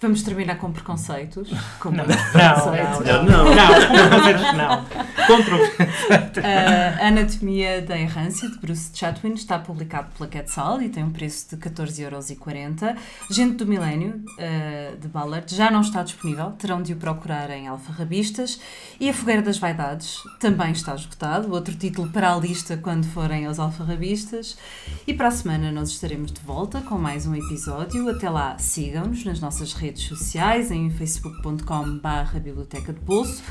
Vamos 0.01 0.23
terminar 0.23 0.57
com 0.57 0.71
preconceitos. 0.71 1.49
Com 1.79 1.91
não, 1.91 2.05
preconceitos. 2.05 3.05
não, 3.05 3.23
não, 3.25 3.43
não, 3.43 4.53
não, 4.53 4.53
não. 4.53 4.85
A 6.99 7.07
Anatomia 7.07 7.81
da 7.81 7.99
Errância, 7.99 8.49
de 8.49 8.57
Bruce 8.57 8.89
Chatwin, 8.93 9.33
está 9.33 9.59
publicado 9.59 10.09
pela 10.17 10.29
Quetzal 10.29 10.81
e 10.81 10.89
tem 10.89 11.03
um 11.03 11.11
preço 11.11 11.49
de 11.49 11.57
14,40€. 11.57 12.95
Gente 13.29 13.57
do 13.57 13.67
Milénio, 13.67 14.23
uh, 14.37 14.97
de 14.97 15.07
Ballard, 15.07 15.53
já 15.53 15.69
não 15.69 15.81
está 15.81 16.01
disponível, 16.01 16.51
terão 16.51 16.81
de 16.81 16.93
o 16.93 16.95
procurar 16.95 17.49
em 17.51 17.67
alfarrabistas. 17.67 18.59
E 18.99 19.09
A 19.09 19.13
Fogueira 19.13 19.41
das 19.41 19.57
Vaidades 19.57 20.17
também 20.39 20.71
está 20.71 20.95
esgotado, 20.95 21.51
outro 21.51 21.75
título 21.75 22.09
para 22.09 22.33
a 22.33 22.37
lista 22.37 22.77
quando 22.77 23.05
forem 23.05 23.45
aos 23.45 23.59
alfarrabistas. 23.59 24.57
E 25.05 25.13
para 25.13 25.27
a 25.27 25.31
semana 25.31 25.71
nós 25.71 25.89
estaremos 25.89 26.31
de 26.31 26.41
volta 26.41 26.81
com 26.81 26.97
mais 26.97 27.27
um 27.27 27.35
episódio. 27.35 28.09
Até 28.09 28.29
lá, 28.29 28.57
sigam-nos 28.57 29.25
nas 29.25 29.39
nossas 29.39 29.73
redes 29.73 29.89
redes 29.89 30.07
sociais, 30.07 30.71
em 30.71 30.89
facebook.com.br 30.89 32.39
Biblioteca 32.39 32.93
de 32.93 32.99
Bolso 32.99 33.43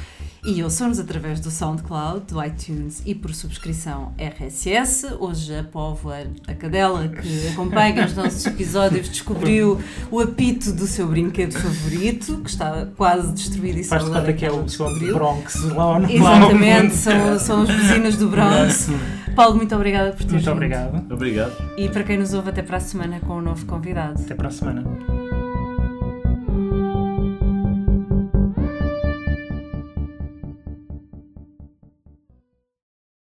e 0.45 0.63
ouçam-nos 0.63 0.99
através 0.99 1.41
do 1.41 1.51
SoundCloud, 1.51 2.27
do 2.27 2.43
iTunes 2.45 3.03
e 3.05 3.15
por 3.15 3.35
subscrição 3.35 4.13
RSS. 4.19 5.15
Hoje 5.19 5.57
a 5.57 5.65
Póvoa, 5.65 6.27
a 6.47 6.55
cadela 6.55 7.09
que 7.09 7.49
acompanha 7.49 8.07
os 8.07 8.15
nossos 8.15 8.47
episódios, 8.47 9.09
descobriu 9.09 9.81
o 10.11 10.21
apito 10.21 10.73
do 10.73 10.87
seu 10.87 11.09
brinquedo 11.09 11.53
favorito, 11.53 12.39
que 12.39 12.51
está 12.51 12.87
quase 12.97 13.33
destruído 13.33 13.79
e 13.81 13.85
Faz 13.85 14.05
de 14.05 14.11
conta 14.11 14.33
que 14.33 14.45
é 14.45 14.53
o 14.53 14.69
som 14.69 14.93
do 14.99 15.13
Bronx 15.13 15.63
lá 15.73 15.99
no 15.99 16.11
Exatamente, 16.11 16.95
são, 16.95 17.39
são 17.39 17.63
os 17.63 17.71
vizinhos 17.71 18.17
do 18.17 18.29
Bronx. 18.29 18.89
Paulo, 19.35 19.57
muito 19.57 19.75
obrigada 19.75 20.13
por 20.13 20.25
ter 20.25 20.33
Muito 20.33 20.51
obrigado. 20.51 21.13
Obrigado. 21.13 21.53
E 21.77 21.89
para 21.89 22.03
quem 22.03 22.19
nos 22.19 22.35
ouve, 22.35 22.51
até 22.51 22.63
para 22.63 22.79
a 22.79 22.81
semana 22.81 23.21
com 23.21 23.37
um 23.39 23.43
novo 23.43 23.65
convidado. 23.67 24.21
Até 24.21 24.35
para 24.35 24.49
a 24.49 24.51
semana. 24.51 25.28